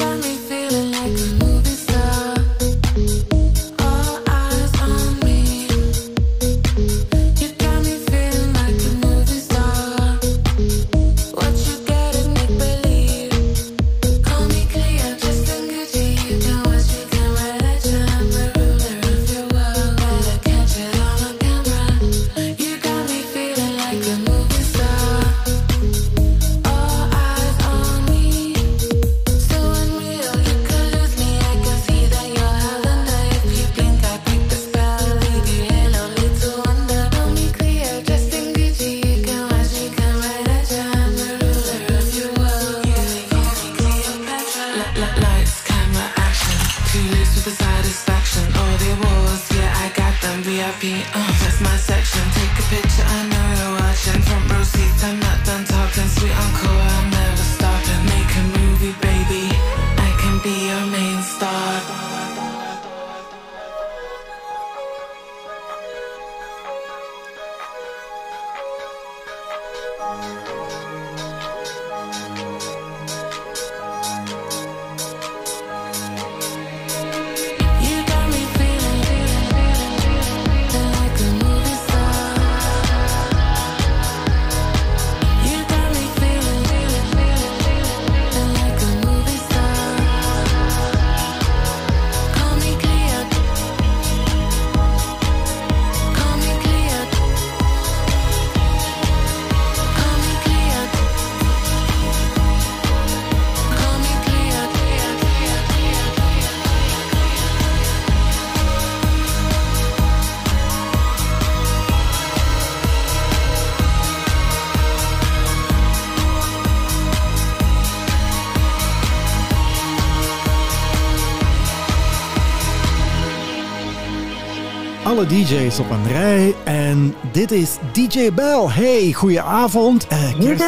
Alle 125.20 125.28
DJ's 125.28 125.78
op 125.78 125.90
een 125.90 126.12
rij 126.12 126.54
en 126.64 127.14
dit 127.32 127.50
is 127.50 127.78
DJ 127.92 128.32
Bell. 128.34 128.66
Hey, 128.68 129.12
goedenavond. 129.12 130.06
Eh, 130.06 130.38
kerst- 130.38 130.64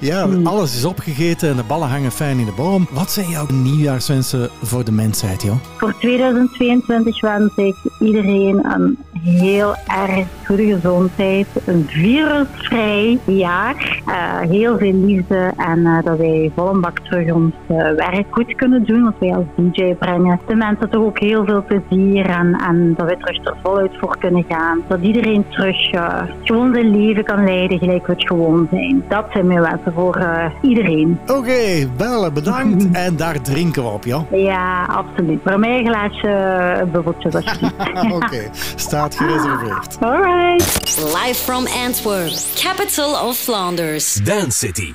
ja, 0.10 0.26
alles 0.44 0.76
is 0.76 0.84
opgegeten 0.84 1.50
en 1.50 1.56
de 1.56 1.62
ballen 1.62 1.88
hangen 1.88 2.10
fijn 2.10 2.38
in 2.38 2.44
de 2.44 2.52
boom. 2.56 2.88
Wat 2.90 3.10
zijn 3.10 3.28
jouw 3.28 3.46
nieuwjaarswensen 3.52 4.48
voor 4.62 4.84
de 4.84 4.92
mensheid, 4.92 5.42
joh? 5.42 5.54
Voor 5.76 5.94
2022 5.98 7.20
wens 7.20 7.56
ik 7.56 7.76
iedereen 7.98 8.64
een 8.72 8.98
heel 9.24 9.74
erg 9.86 10.26
goede 10.46 10.64
gezondheid, 10.74 11.46
een 11.66 11.84
virusvrij 11.88 13.18
jaar, 13.24 14.02
eh, 14.06 14.50
heel 14.50 14.78
veel 14.78 14.92
liefde 14.92 15.52
en 15.56 15.86
eh, 15.86 16.04
dat 16.04 16.18
wij 16.18 16.52
vol 16.56 16.68
een 16.68 16.80
bak 16.80 16.98
terug 16.98 17.32
ons 17.32 17.52
werk 17.96 18.26
goed 18.30 18.54
kunnen 18.54 18.84
doen, 18.84 19.02
wat 19.02 19.14
wij 19.18 19.34
als 19.34 19.44
DJ 19.56 19.94
brengen. 19.94 20.40
De 20.46 20.54
mensen 20.54 20.90
toch 20.90 21.04
ook 21.04 21.18
heel 21.18 21.44
veel 21.44 21.64
plezier 21.64 22.26
en, 22.26 22.62
en 22.68 22.94
dat 22.96 23.09
wij 23.10 23.18
terug 23.18 23.46
er 23.46 23.56
voluit 23.62 23.92
voor 24.00 24.18
kunnen 24.18 24.44
gaan. 24.48 24.82
Dat 24.88 25.00
iedereen 25.00 25.44
terug 25.48 25.90
eh, 25.92 26.22
gewoon 26.42 26.74
zijn 26.74 26.90
leven 26.90 27.24
kan 27.24 27.44
leiden 27.44 27.78
gelijk 27.78 28.06
we 28.06 28.12
het 28.12 28.26
gewoon 28.26 28.66
zijn. 28.70 29.04
Dat 29.08 29.24
zijn 29.32 29.46
mijn 29.46 29.60
wensen 29.60 29.92
voor 29.92 30.16
eh, 30.16 30.44
iedereen. 30.62 31.20
Oké, 31.26 31.88
bellen, 31.96 32.34
bedankt. 32.34 32.90
en 32.92 33.16
daar 33.16 33.40
drinken 33.42 33.82
we 33.82 33.88
op, 33.88 34.04
joh. 34.04 34.32
Ja, 34.32 34.84
absoluut. 34.84 35.40
Voor 35.44 35.58
mij 35.58 35.78
een 35.78 35.86
glaasje 35.86 36.28
eh, 36.28 37.34
alsjeblieft. 37.34 38.12
Oké, 38.12 38.48
staat 38.74 39.14
gereserveerd. 39.14 39.96
Alright. 40.00 40.98
Live 41.24 41.34
from 41.34 41.66
Antwerp, 41.86 42.32
capital 42.54 43.28
of 43.28 43.36
Flanders. 43.36 44.14
Dance 44.14 44.58
City. 44.58 44.94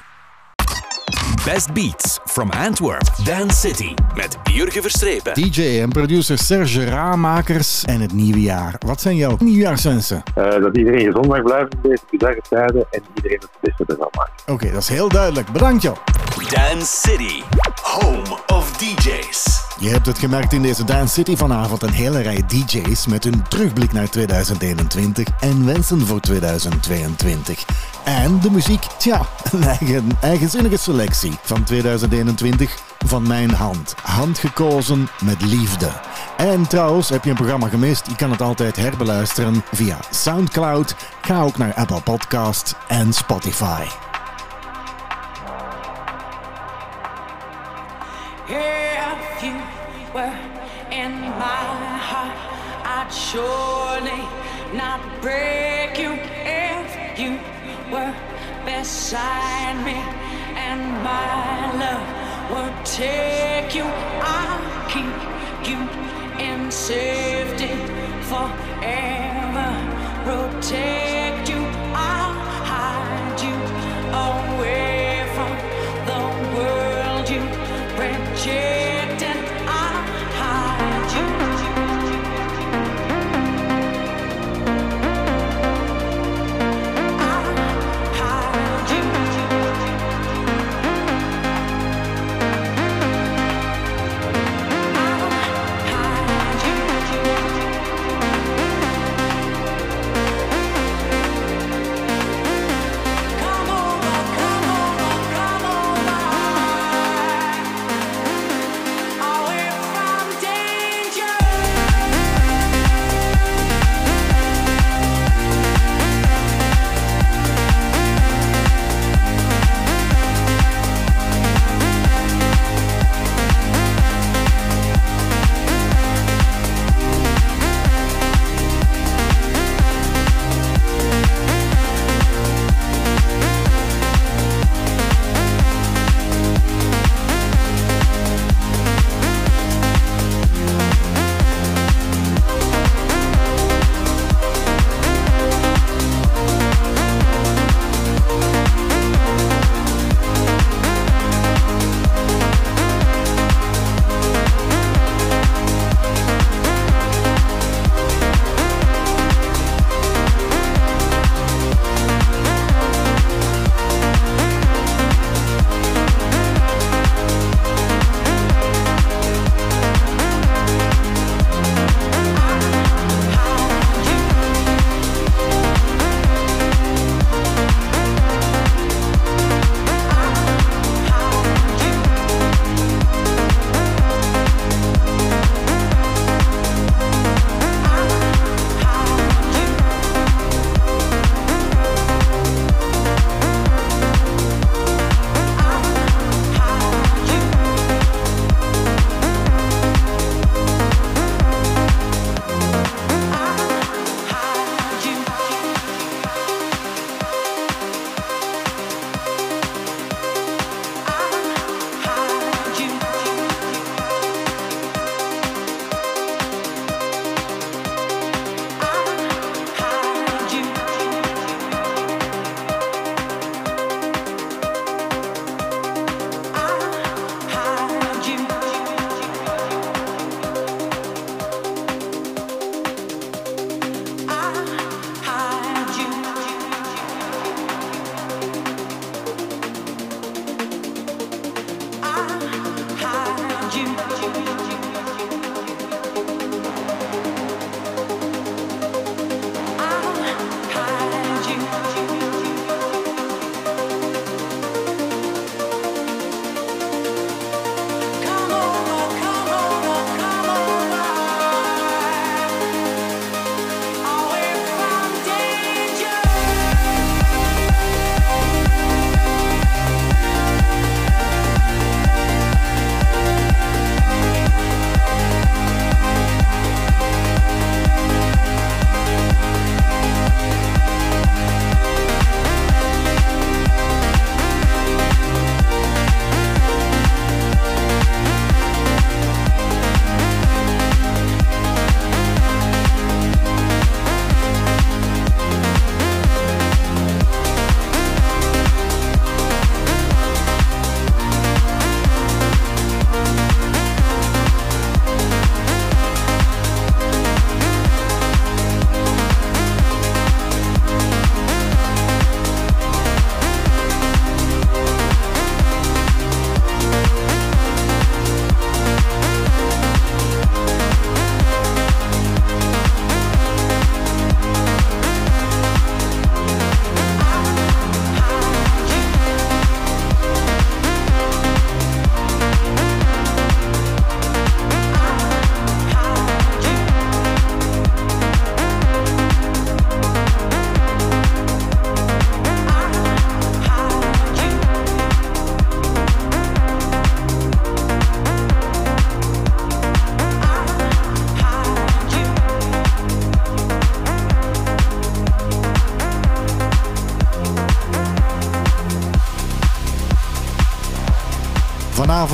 Best 1.46 1.74
Beats 1.74 2.20
from 2.26 2.50
Antwerp. 2.52 3.02
Dance 3.24 3.60
City. 3.68 3.94
Met 4.16 4.38
Jurgen 4.44 4.82
Verstrepen. 4.82 5.34
DJ 5.34 5.80
en 5.82 5.90
producer 5.90 6.38
Serge 6.38 6.86
Raamakers 6.86 7.84
en 7.86 8.02
het 8.02 8.14
nieuwe 8.14 8.42
jaar. 8.42 8.76
Wat 8.86 9.02
zijn 9.02 9.16
jouw 9.16 9.36
nieuwjaarswensen? 9.40 10.24
Eh, 10.36 10.50
dat 10.50 10.78
iedereen 10.78 11.06
gezond 11.06 11.28
mag 11.28 11.44
blijven 11.44 11.70
in 11.70 11.90
deze 11.90 12.02
bizarre 12.10 12.42
tijden 12.50 12.86
en 12.92 13.02
iedereen 13.16 13.40
het 13.40 13.50
beste 13.62 13.84
ervan 13.88 14.10
maakt. 14.18 14.44
Oké, 14.46 14.72
dat 14.72 14.82
is 14.82 14.90
heel 14.90 15.10
duidelijk. 15.10 15.52
Bedankt, 15.52 15.82
joh. 15.82 15.98
Dance 16.50 16.98
City. 17.08 17.42
Home 17.82 18.38
of 18.48 18.78
DJs. 18.78 19.65
Je 19.80 19.90
hebt 19.90 20.06
het 20.06 20.20
gemerkt 20.20 20.54
in 20.54 20.62
deze 20.62 20.84
Dance 20.84 21.14
City 21.14 21.36
vanavond 21.36 21.84
een 21.84 21.94
hele 21.94 22.22
rij 22.22 22.44
DJ's 22.48 23.08
met 23.08 23.24
hun 23.24 23.44
terugblik 23.48 23.94
naar 23.94 24.10
2021 24.10 25.28
en 25.40 25.66
wensen 25.66 26.06
voor 26.06 26.20
2022. 26.20 27.66
En 28.04 28.40
de 28.40 28.52
muziek, 28.52 28.84
tja, 28.98 29.22
een 29.52 29.64
eigen, 29.64 30.12
eigenzinnige 30.22 30.78
selectie 30.78 31.34
van 31.42 31.64
2021 31.64 32.78
van 33.06 33.28
mijn 33.28 33.52
hand. 33.52 33.96
Handgekozen 34.02 35.10
met 35.22 35.42
liefde. 35.42 35.92
En 36.38 36.68
trouwens, 36.68 37.10
heb 37.10 37.24
je 37.24 37.30
een 37.30 37.36
programma 37.36 37.68
gemist? 37.68 38.08
Je 38.08 38.16
kan 38.16 38.32
het 38.32 38.42
altijd 38.42 38.76
herbeluisteren 38.76 39.64
via 39.72 39.98
Soundcloud. 40.10 40.96
Ga 41.22 41.42
ook 41.42 41.58
naar 41.58 41.74
Apple 41.74 42.02
Podcast 42.02 42.76
en 42.88 43.14
Spotify. 43.14 43.84
If 48.48 49.35
you 49.46 49.56
were 50.14 50.38
in 50.92 51.14
my 51.44 51.66
heart, 52.10 52.38
I'd 52.98 53.12
surely 53.28 54.24
not 54.82 55.00
break 55.22 56.00
you. 56.04 56.14
If 56.46 57.20
you 57.20 57.34
were 57.94 58.14
beside 58.66 59.78
me, 59.86 60.00
and 60.68 60.82
my 61.04 61.28
love 61.84 62.08
would 62.52 62.78
take 62.86 63.76
you, 63.76 63.88
I'll 64.38 64.64
keep 64.94 65.18
you 65.70 65.80
in 66.48 66.72
safety 66.72 67.74
forever. 68.30 69.70
Protect 70.26 71.15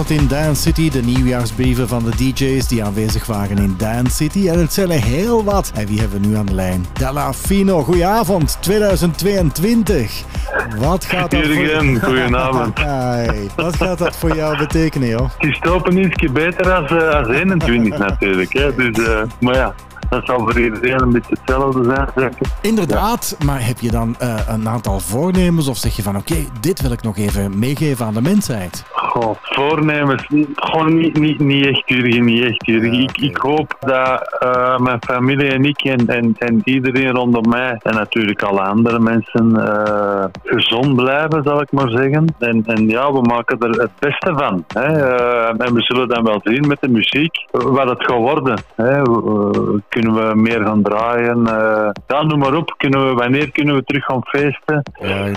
In 0.10 0.28
Dance 0.28 0.62
City 0.62 0.90
de 0.90 1.02
nieuwjaarsbrieven 1.02 1.88
van 1.88 2.04
de 2.04 2.16
DJ's 2.16 2.68
die 2.68 2.84
aanwezig 2.84 3.26
waren 3.26 3.58
in 3.58 3.76
Dance 3.78 4.16
City. 4.16 4.48
En 4.50 4.60
het 4.60 4.74
zijn 4.74 4.92
er 4.92 5.04
heel 5.04 5.44
wat. 5.44 5.72
En 5.76 5.88
wie 5.88 6.00
hebben 6.00 6.22
we 6.22 6.28
nu 6.28 6.36
aan 6.36 6.46
de 6.46 6.54
lijn? 6.54 6.86
Della 6.94 7.34
Fino, 7.34 7.84
goedenavond 7.84 8.58
2022. 8.62 10.24
Wat 10.78 11.06
gaat 11.06 11.32
dat 11.32 11.46
Jurgen, 11.46 12.00
voor... 12.00 12.08
goedenavond. 12.08 12.80
Hey, 13.02 13.50
wat 13.56 13.76
gaat 13.76 13.98
dat 13.98 14.16
voor 14.16 14.36
jou 14.36 14.58
betekenen, 14.58 15.08
joh? 15.08 15.30
Het 15.38 15.50
is 15.50 15.56
stoppen 15.56 15.98
ietsje 15.98 16.32
beter 16.32 16.72
als, 16.72 16.92
eh, 16.92 17.10
als 17.10 17.28
21 17.28 17.98
natuurlijk. 17.98 18.54
Hè. 18.54 18.76
Dus, 18.76 19.06
eh, 19.06 19.22
maar 19.40 19.56
ja, 19.56 19.74
dat 20.12 20.26
zal 20.26 20.40
voor 20.40 20.60
iedereen 20.60 21.02
een 21.02 21.12
beetje 21.12 21.36
hetzelfde 21.40 22.10
zijn. 22.16 22.34
Inderdaad, 22.62 23.36
maar 23.46 23.66
heb 23.66 23.80
je 23.80 23.92
dan 23.92 24.16
eh, 24.20 24.36
een 24.48 24.70
aantal 24.70 25.00
voornemens 25.00 25.68
of 25.68 25.78
zeg 25.78 25.96
je 25.96 26.02
van 26.02 26.18
oké, 26.18 26.36
dit 26.60 26.82
wil 26.82 26.92
ik 26.92 27.02
nog 27.02 27.18
even 27.18 27.60
meegeven 27.60 28.06
aan 28.06 28.14
de 28.14 28.22
mensheid? 28.22 28.84
Goh, 29.12 29.36
voornemens, 29.42 30.26
gewoon 30.56 30.98
niet, 30.98 31.20
niet, 31.20 31.40
niet 31.40 31.66
echt 31.66 31.82
Jurgen, 31.86 32.26
niet 32.26 32.44
echt 32.44 32.66
Jurgen. 32.66 32.94
Ik, 32.94 33.18
ik 33.18 33.38
hoop 33.38 33.76
dat 33.80 34.38
eh, 34.40 34.78
mijn 34.78 35.00
familie 35.02 35.52
en 35.52 35.64
ik 35.64 35.82
en, 35.82 36.08
en, 36.08 36.36
en 36.38 36.62
iedereen 36.64 37.12
rondom 37.12 37.50
mij 37.50 37.80
en 37.82 37.96
natuurlijk 37.96 38.42
alle 38.42 38.62
andere 38.62 39.00
mensen 39.00 39.66
eh, 39.66 40.26
gezond 40.44 40.96
blijven, 40.96 41.44
zal 41.44 41.62
ik 41.62 41.72
maar 41.72 41.90
zeggen. 41.90 42.36
En, 42.40 42.64
en 42.66 42.88
ja, 42.88 43.14
we 43.14 43.22
maken 43.22 43.60
er 43.60 43.70
het 43.70 43.92
beste 44.00 44.34
van. 44.36 44.64
Hè. 44.68 44.86
Eh, 44.86 45.66
en 45.68 45.74
we 45.74 45.82
zullen 45.82 46.08
dan 46.08 46.24
wel 46.24 46.40
zien 46.44 46.68
met 46.68 46.82
de 46.82 46.90
muziek 46.90 47.46
wat 47.52 47.90
het 47.90 48.06
gaat 48.06 48.18
worden. 48.18 48.60
Hè. 48.76 49.02
Kunnen 49.90 50.14
we 50.14 50.36
meer 50.36 50.66
gaan 50.66 50.82
draaien? 50.82 51.44
ja, 52.08 52.24
noem 52.24 52.40
maar 52.40 52.56
op. 52.56 52.74
Kunnen 52.78 53.08
we, 53.08 53.14
wanneer 53.14 53.52
kunnen 53.52 53.76
we 53.76 53.84
terug 53.84 54.04
gaan 54.04 54.26
feesten? 54.26 54.84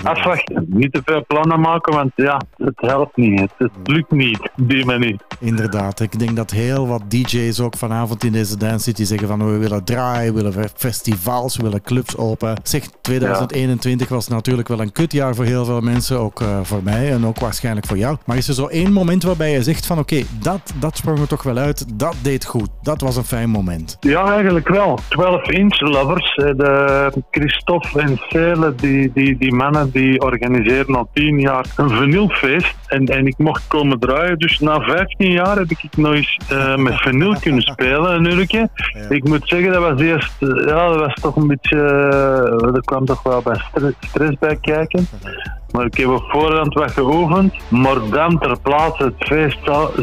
Afwachten. 0.03 0.65
Niet 0.67 0.93
te 0.93 1.01
veel 1.05 1.23
plannen 1.27 1.59
maken, 1.59 1.93
want 1.93 2.11
ja, 2.15 2.41
het 2.57 2.81
helpt 2.81 3.17
niet. 3.17 3.53
Het, 3.57 3.64
het 3.73 3.87
lukt 3.87 4.11
niet 4.11 4.39
op 4.39 4.51
die 4.55 4.85
manier. 4.85 5.15
Inderdaad, 5.39 5.99
ik 5.99 6.19
denk 6.19 6.35
dat 6.35 6.51
heel 6.51 6.87
wat 6.87 7.01
DJ's 7.07 7.59
ook 7.59 7.77
vanavond 7.77 8.23
in 8.23 8.31
deze 8.31 8.57
Dance 8.57 8.83
City 8.83 9.03
zeggen 9.03 9.27
van 9.27 9.51
we 9.51 9.57
willen 9.57 9.83
draaien, 9.83 10.33
we 10.33 10.43
willen 10.43 10.69
festivals, 10.75 11.57
we 11.57 11.63
willen 11.63 11.81
clubs 11.81 12.17
open. 12.17 12.55
Zeg, 12.63 12.83
2021 13.01 14.07
was 14.09 14.27
natuurlijk 14.27 14.67
wel 14.67 14.79
een 14.81 14.91
kutjaar 14.91 15.35
voor 15.35 15.45
heel 15.45 15.65
veel 15.65 15.81
mensen, 15.81 16.19
ook 16.19 16.41
eh, 16.41 16.59
voor 16.63 16.83
mij 16.83 17.11
en 17.11 17.25
ook 17.25 17.39
waarschijnlijk 17.39 17.87
voor 17.87 17.97
jou. 17.97 18.17
Maar 18.25 18.37
is 18.37 18.47
er 18.47 18.53
zo 18.53 18.67
één 18.67 18.93
moment 18.93 19.23
waarbij 19.23 19.51
je 19.51 19.63
zegt 19.63 19.85
van 19.85 19.99
oké, 19.99 20.21
dat, 20.39 20.73
dat 20.79 20.97
sprong 20.97 21.19
er 21.19 21.27
toch 21.27 21.43
wel 21.43 21.57
uit, 21.57 21.99
dat 21.99 22.15
deed 22.21 22.45
goed, 22.45 22.69
dat 22.81 23.01
was 23.01 23.15
een 23.15 23.23
fijn 23.23 23.49
moment. 23.49 23.97
Ja, 23.99 24.31
eigenlijk 24.33 24.67
wel. 24.67 24.99
12 25.09 25.49
inch 25.49 25.79
lovers. 25.79 26.35
eh, 26.35 26.45
De 26.55 27.23
Christophe 27.31 27.99
en 28.01 28.17
Cele, 28.29 28.75
die, 28.75 29.11
die, 29.13 29.37
die 29.37 29.53
mannen, 29.53 29.91
die 29.91 30.21
organiseren 30.21 30.95
al 30.95 31.09
10 31.13 31.39
jaar 31.39 31.65
een 31.75 31.89
vinylfeest. 31.89 32.75
En, 32.87 33.05
en 33.05 33.27
ik 33.27 33.37
mocht 33.37 33.54
komen 33.67 33.99
draaien. 33.99 34.37
Dus 34.37 34.59
na 34.59 34.79
15 34.79 35.31
jaar 35.31 35.57
heb 35.57 35.69
ik 35.69 35.97
nog 35.97 36.13
eens 36.13 36.39
eh, 36.49 36.75
met 36.75 36.93
vinyl 37.01 37.35
kunnen 37.39 37.61
spelen, 37.73 38.15
een 38.15 38.25
uurtje. 38.31 38.69
Ik 39.09 39.23
moet 39.23 39.47
zeggen, 39.47 39.71
dat 39.71 39.81
was 39.89 40.01
eerst, 40.01 40.31
eh, 40.39 40.65
ja, 40.65 40.89
dat 40.89 40.99
was 40.99 41.13
toch 41.13 41.35
een 41.35 41.47
beetje, 41.47 41.77
eh, 41.79 42.75
er 42.75 42.81
kwam 42.85 43.05
toch 43.05 43.23
wel 43.23 43.41
bij 43.41 43.61
stre- 43.69 43.93
stress 43.99 44.35
bij 44.39 44.57
kijken. 44.61 45.07
Maar 45.75 45.85
ik 45.85 45.97
heb 45.97 46.07
op 46.07 46.23
voorhand 46.27 46.73
wat 46.73 46.91
geoefend. 46.91 47.53
Maar 47.69 47.95
dan 48.11 48.39
ter 48.39 48.59
plaatse 48.61 49.03
het 49.03 49.13
feest 49.27 49.57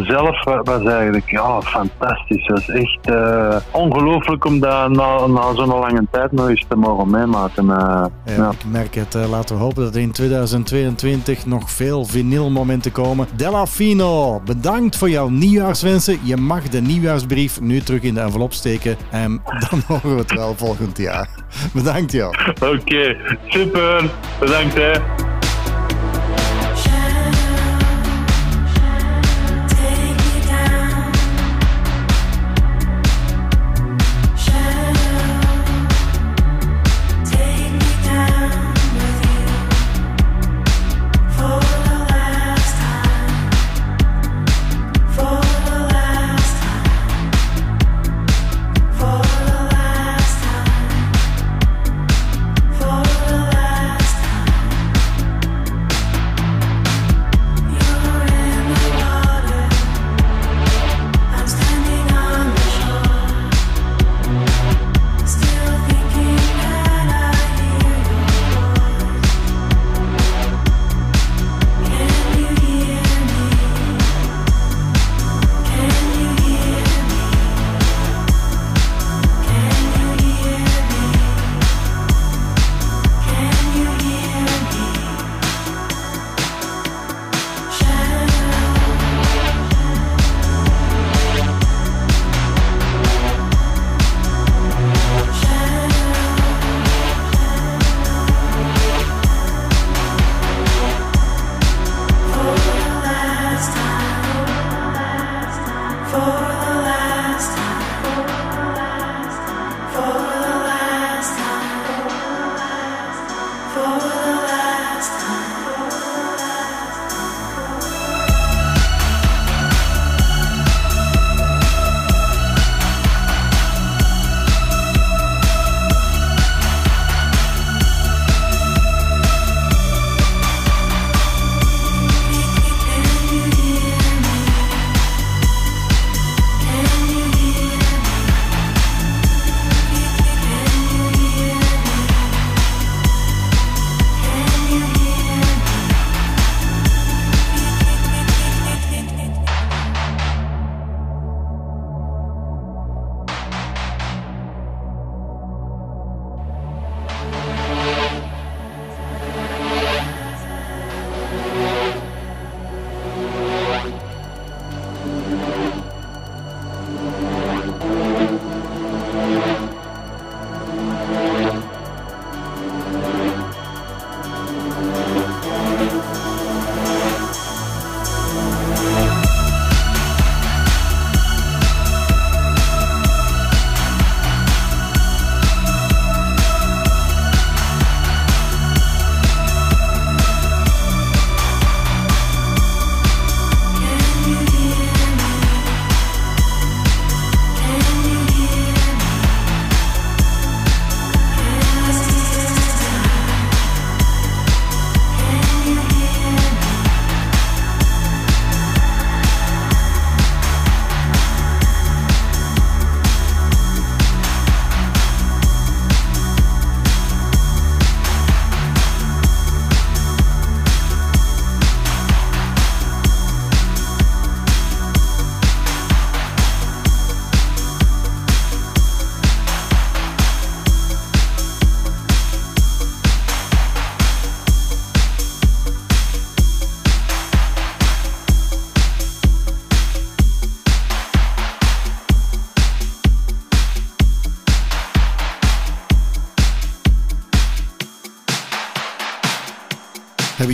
zelf 0.07 0.45
wa- 0.45 0.63
was 0.63 0.83
eigenlijk 0.85 1.31
ja, 1.31 1.61
fantastisch. 1.63 2.47
Het 2.47 2.51
was 2.67 2.69
echt 2.69 2.99
eh, 3.03 3.57
ongelooflijk 3.71 4.45
om 4.45 4.61
dat 4.61 4.89
na, 4.91 5.27
na 5.27 5.55
zo'n 5.55 5.69
lange 5.69 6.07
tijd 6.11 6.33
nog 6.33 6.49
eens 6.49 6.65
te 6.69 6.77
mogen 6.77 7.11
meemaken. 7.11 7.71
eh. 7.71 8.05
Ja, 8.37 8.51
Ik 8.51 8.65
merk 8.71 8.95
het. 8.95 9.15
eh, 9.15 9.31
laten 9.31 9.57
we 9.57 9.63
hopen 9.63 9.83
dat 9.85 9.95
er 9.95 10.01
in 10.01 10.13
2022 10.13 11.47
nog 11.47 11.71
veel 11.71 12.05
vinylmomenten 12.05 12.93
komen. 12.93 13.27
Della 13.37 13.67
Fino, 13.67 14.41
bedankt 14.45 14.97
voor 14.97 15.11
jouw 15.11 15.29
nieuwjaarswensen. 15.29 16.19
Je 16.23 16.37
mag 16.37 16.69
de 16.69 16.81
nieuwjaarsbrief 16.81 17.61
nu 17.61 17.81
terug 17.81 18.03
in 18.03 18.15
de 18.15 18.21
envelop 18.21 18.53
steken. 18.53 18.97
En 19.11 19.43
dan 19.71 19.83
horen 19.87 20.15
we 20.15 20.21
het 20.21 20.33
wel 20.35 20.55
volgend 20.57 20.99
jaar. 20.99 21.29
Bedankt, 21.73 22.13
joh. 22.13 22.33
Oké, 22.63 23.17
super. 23.49 24.11
Bedankt 24.41 24.75
hè. 24.75 24.91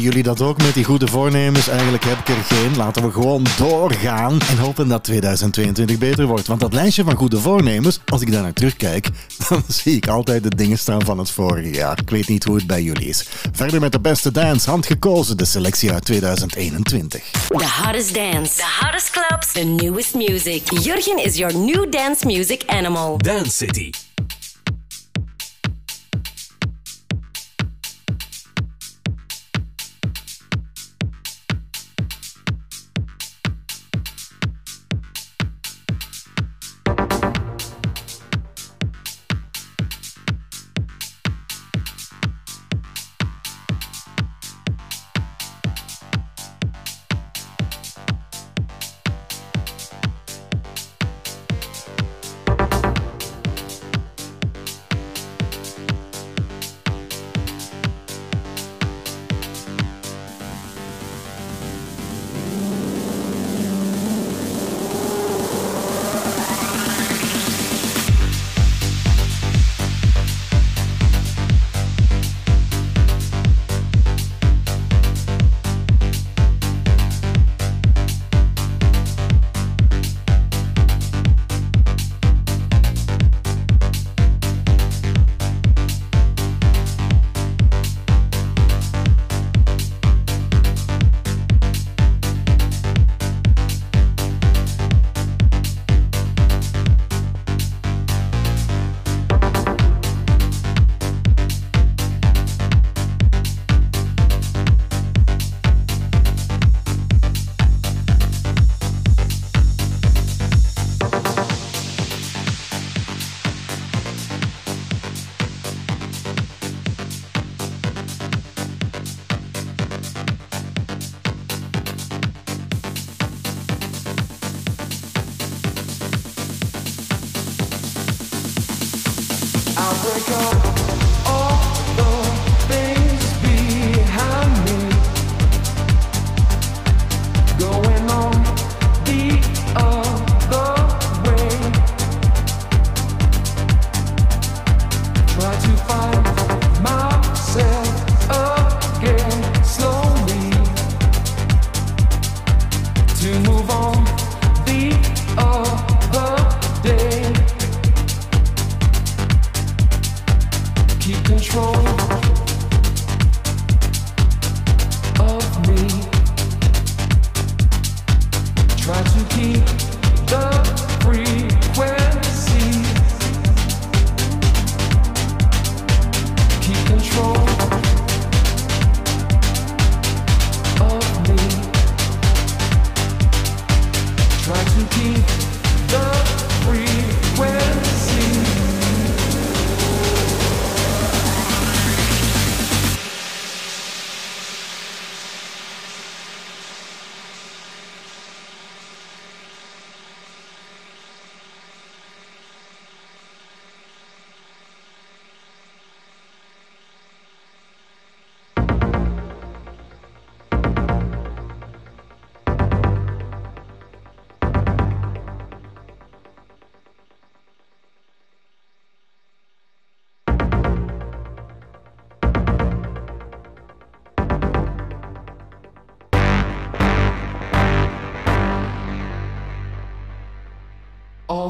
Jullie 0.09 0.23
dat 0.23 0.41
ook 0.41 0.63
met 0.63 0.75
die 0.75 0.85
goede 0.85 1.07
voornemens? 1.07 1.69
Eigenlijk 1.69 2.05
heb 2.05 2.19
ik 2.19 2.29
er 2.29 2.43
geen. 2.43 2.77
Laten 2.77 3.03
we 3.03 3.13
gewoon 3.13 3.47
doorgaan 3.57 4.41
en 4.41 4.59
hopen 4.59 4.89
dat 4.89 5.05
2022 5.05 5.99
beter 5.99 6.27
wordt. 6.27 6.47
Want 6.47 6.61
dat 6.61 6.73
lijstje 6.73 7.05
van 7.05 7.15
goede 7.15 7.41
voornemens, 7.41 8.01
als 8.07 8.21
ik 8.21 8.33
daar 8.33 8.43
naar 8.43 8.53
terugkijk, 8.53 9.09
dan 9.49 9.63
zie 9.69 9.97
ik 9.97 10.07
altijd 10.07 10.43
de 10.43 10.55
dingen 10.55 10.79
staan 10.79 11.05
van 11.05 11.19
het 11.19 11.31
vorige 11.31 11.71
jaar. 11.71 11.99
Ik 12.01 12.11
weet 12.11 12.29
niet 12.29 12.45
hoe 12.45 12.57
het 12.57 12.67
bij 12.67 12.83
jullie 12.83 13.09
is. 13.09 13.27
Verder 13.53 13.81
met 13.81 13.93
de 13.93 14.01
beste 14.01 14.33
dance, 14.33 14.71
handgekozen, 14.71 15.37
de 15.37 15.45
selectie 15.45 15.93
uit 15.93 16.05
2021. 16.05 17.23
The 17.31 17.83
hottest 17.83 18.15
dance, 18.15 18.57
the 18.57 18.79
hottest 18.81 19.11
clubs, 19.11 19.53
the 19.53 19.65
newest 19.65 20.15
music. 20.15 20.71
Jurgen 20.83 21.25
is 21.25 21.37
your 21.37 21.57
new 21.57 21.93
dance 21.93 22.27
music 22.27 22.63
animal. 22.67 23.19
Dance 23.19 23.51
City. 23.51 24.08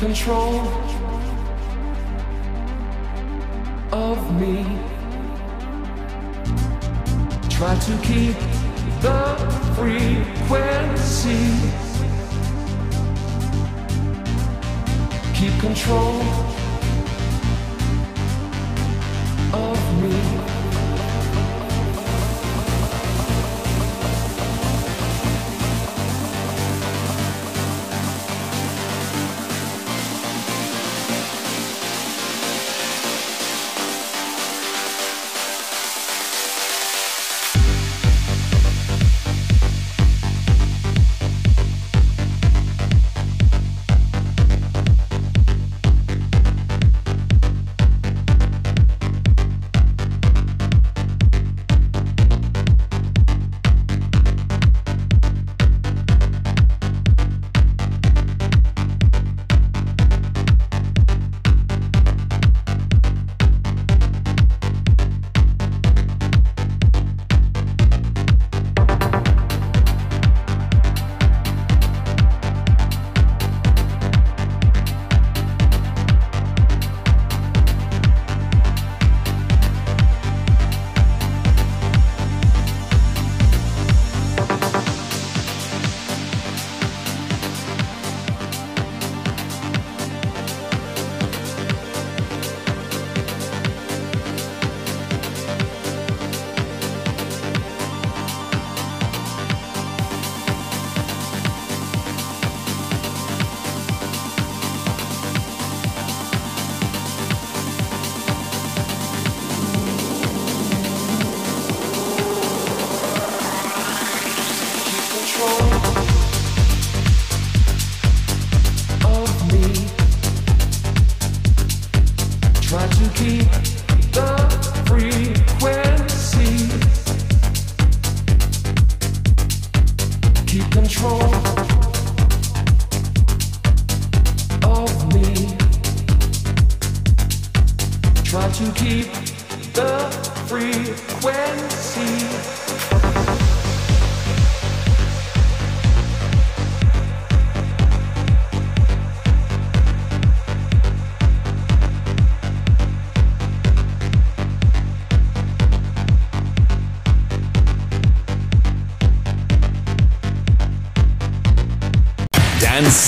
Control 0.00 0.60
of 3.92 4.40
me. 4.40 4.64
Try 7.50 7.78
to 7.78 7.98
keep 8.02 8.59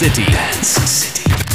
City. 0.02 0.24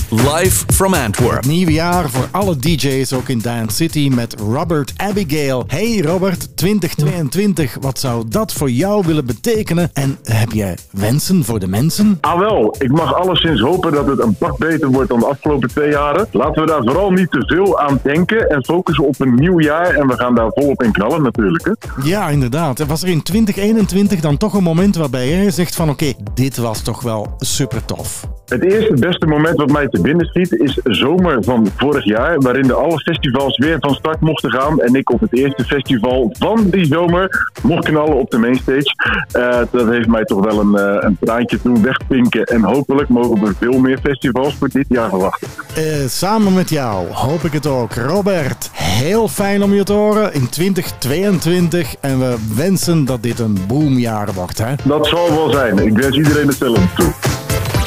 Live 0.10 0.64
from 0.74 0.94
Antwerp. 0.94 1.46
Nieuw 1.46 1.70
jaar 1.70 2.10
voor 2.10 2.28
alle 2.32 2.58
DJ's 2.58 3.14
ook 3.14 3.30
in 3.30 3.40
Dance 3.40 3.76
City 3.76 4.10
met 4.14 4.36
Robert 4.40 4.94
Abigail. 4.96 5.64
Hey 5.68 6.02
Robert, 6.02 6.47
2022, 6.58 7.78
wat 7.82 8.00
zou 8.00 8.24
dat 8.30 8.54
voor 8.54 8.70
jou 8.70 9.04
willen 9.06 9.26
betekenen? 9.26 9.90
En 9.94 10.18
heb 10.24 10.52
jij 10.52 10.78
wensen 10.92 11.44
voor 11.44 11.60
de 11.60 11.68
mensen? 11.68 12.18
Ah 12.22 12.40
wel, 12.40 12.76
ik 12.80 12.92
mag 12.92 13.14
alleszins 13.14 13.62
hopen 13.62 13.92
dat 13.92 14.08
het 14.08 14.20
een 14.20 14.36
pak 14.36 14.58
beter 14.58 14.92
wordt 14.92 15.10
dan 15.10 15.20
de 15.20 15.26
afgelopen 15.26 15.70
twee 15.70 15.92
jaren. 15.92 16.28
Laten 16.32 16.62
we 16.62 16.68
daar 16.68 16.84
vooral 16.84 17.12
niet 17.12 17.32
te 17.32 17.44
veel 17.46 17.80
aan 17.80 18.00
denken 18.04 18.50
en 18.50 18.66
focussen 18.66 19.06
op 19.06 19.20
een 19.20 19.36
nieuw 19.36 19.60
jaar. 19.60 19.96
En 19.96 20.08
we 20.08 20.14
gaan 20.14 20.36
daar 20.36 20.52
volop 20.54 20.84
in 20.84 20.92
knallen 20.92 21.22
natuurlijk. 21.22 21.66
Hè. 21.66 21.72
Ja, 22.04 22.30
inderdaad. 22.30 22.86
Was 22.86 23.04
er 23.04 23.10
in 23.10 23.24
2021 23.24 24.20
dan 24.20 24.38
toch 24.38 24.54
een 24.54 24.64
moment 24.64 24.96
waarbij 24.96 25.30
jij 25.30 25.52
zegt 25.52 25.76
van 25.76 25.90
oké, 25.90 26.14
dit 26.34 26.58
was 26.58 26.82
toch 26.82 27.02
wel 27.02 27.36
super 27.38 27.86
tof? 27.86 28.28
Het 28.48 28.64
eerste 28.64 28.94
beste 28.94 29.26
moment 29.26 29.58
wat 29.58 29.72
mij 29.72 29.88
te 29.88 30.02
binnen 30.02 30.26
schiet 30.26 30.52
is 30.52 30.80
zomer 30.84 31.44
van 31.44 31.68
vorig 31.78 32.06
jaar, 32.06 32.40
waarin 32.40 32.68
de 32.68 32.74
alle 32.74 33.00
festivals 33.00 33.58
weer 33.58 33.78
van 33.80 33.94
start 33.94 34.20
mochten 34.20 34.52
gaan. 34.52 34.80
En 34.80 34.96
ik 34.96 35.10
op 35.10 35.20
het 35.20 35.38
eerste 35.38 35.64
festival 35.64 36.36
van 36.48 36.70
die 36.70 36.86
zomer 36.86 37.52
mocht 37.62 37.86
knallen 37.86 38.16
op 38.16 38.32
de 38.32 38.38
mainstage. 38.38 38.96
Eh, 39.32 39.60
dat 39.72 39.88
heeft 39.88 40.08
mij 40.08 40.24
toch 40.24 40.46
wel 40.46 40.60
een, 40.60 40.76
eh, 40.76 40.98
een 41.00 41.18
traantje 41.20 41.60
doen 41.64 41.82
wegpinken. 41.82 42.44
En 42.44 42.64
hopelijk 42.64 43.10
mogen 43.10 43.42
we 43.44 43.54
veel 43.60 43.80
meer 43.80 44.00
festivals 44.04 44.56
voor 44.56 44.70
dit 44.70 44.86
jaar 44.90 45.10
verwachten. 45.10 45.48
Eh, 45.76 45.84
samen 46.08 46.54
met 46.54 46.70
jou 46.70 47.08
hoop 47.12 47.44
ik 47.44 47.54
het 47.54 47.68
ook. 47.68 47.94
Robert, 47.94 48.70
heel 48.74 49.28
fijn 49.28 49.64
om 49.64 49.74
je 49.74 49.84
te 49.84 49.94
horen 49.94 50.34
in 50.34 50.50
2022. 50.50 51.96
En 52.00 52.20
we 52.20 52.36
wensen 52.56 53.06
dat 53.06 53.24
dit 53.24 53.40
een 53.40 53.58
boomjaar 53.68 54.34
wordt. 54.34 54.58
Hè? 54.58 54.74
Dat 54.84 55.08
zal 55.08 55.30
wel 55.30 55.52
zijn. 55.52 55.78
Ik 55.78 55.98
wens 55.98 56.18
iedereen 56.18 56.48
hetzelfde 56.48 56.82
toe. 56.96 57.14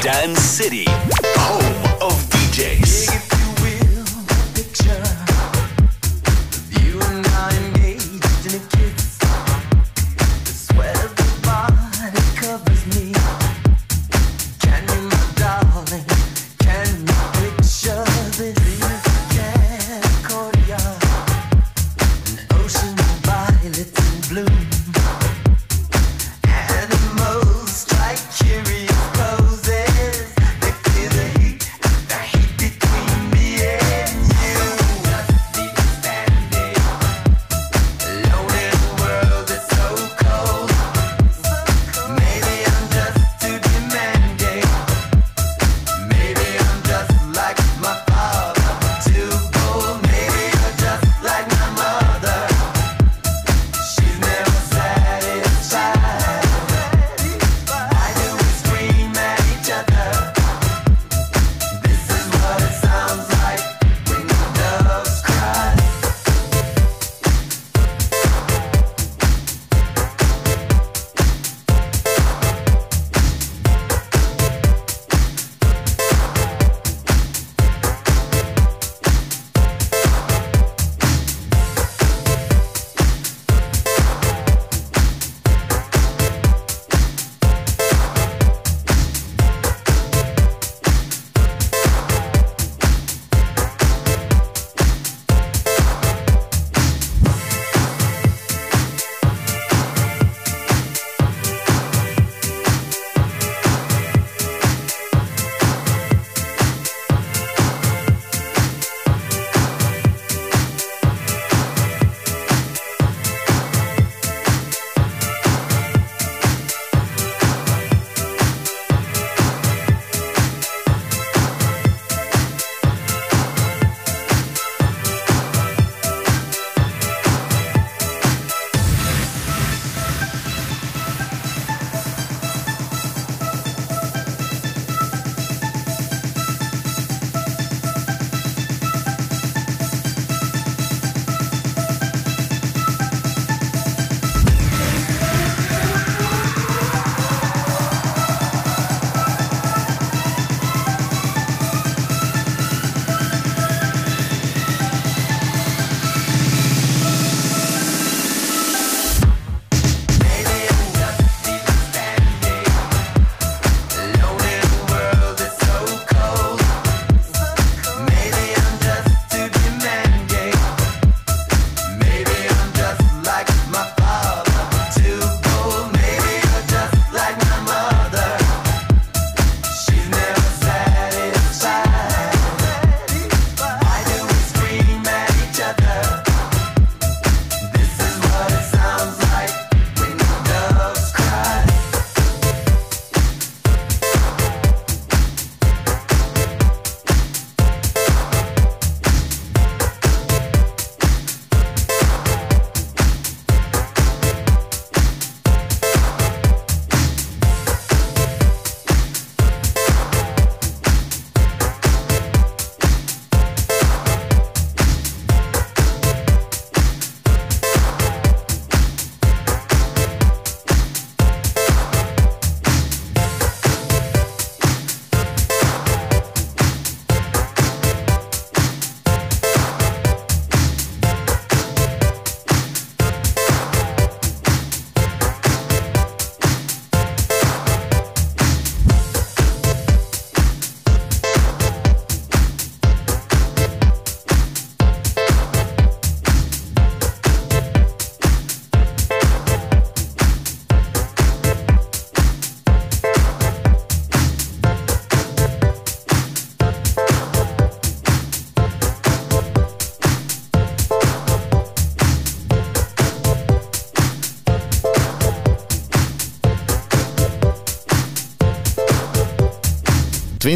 Dance 0.01 0.41
City. 0.41 0.85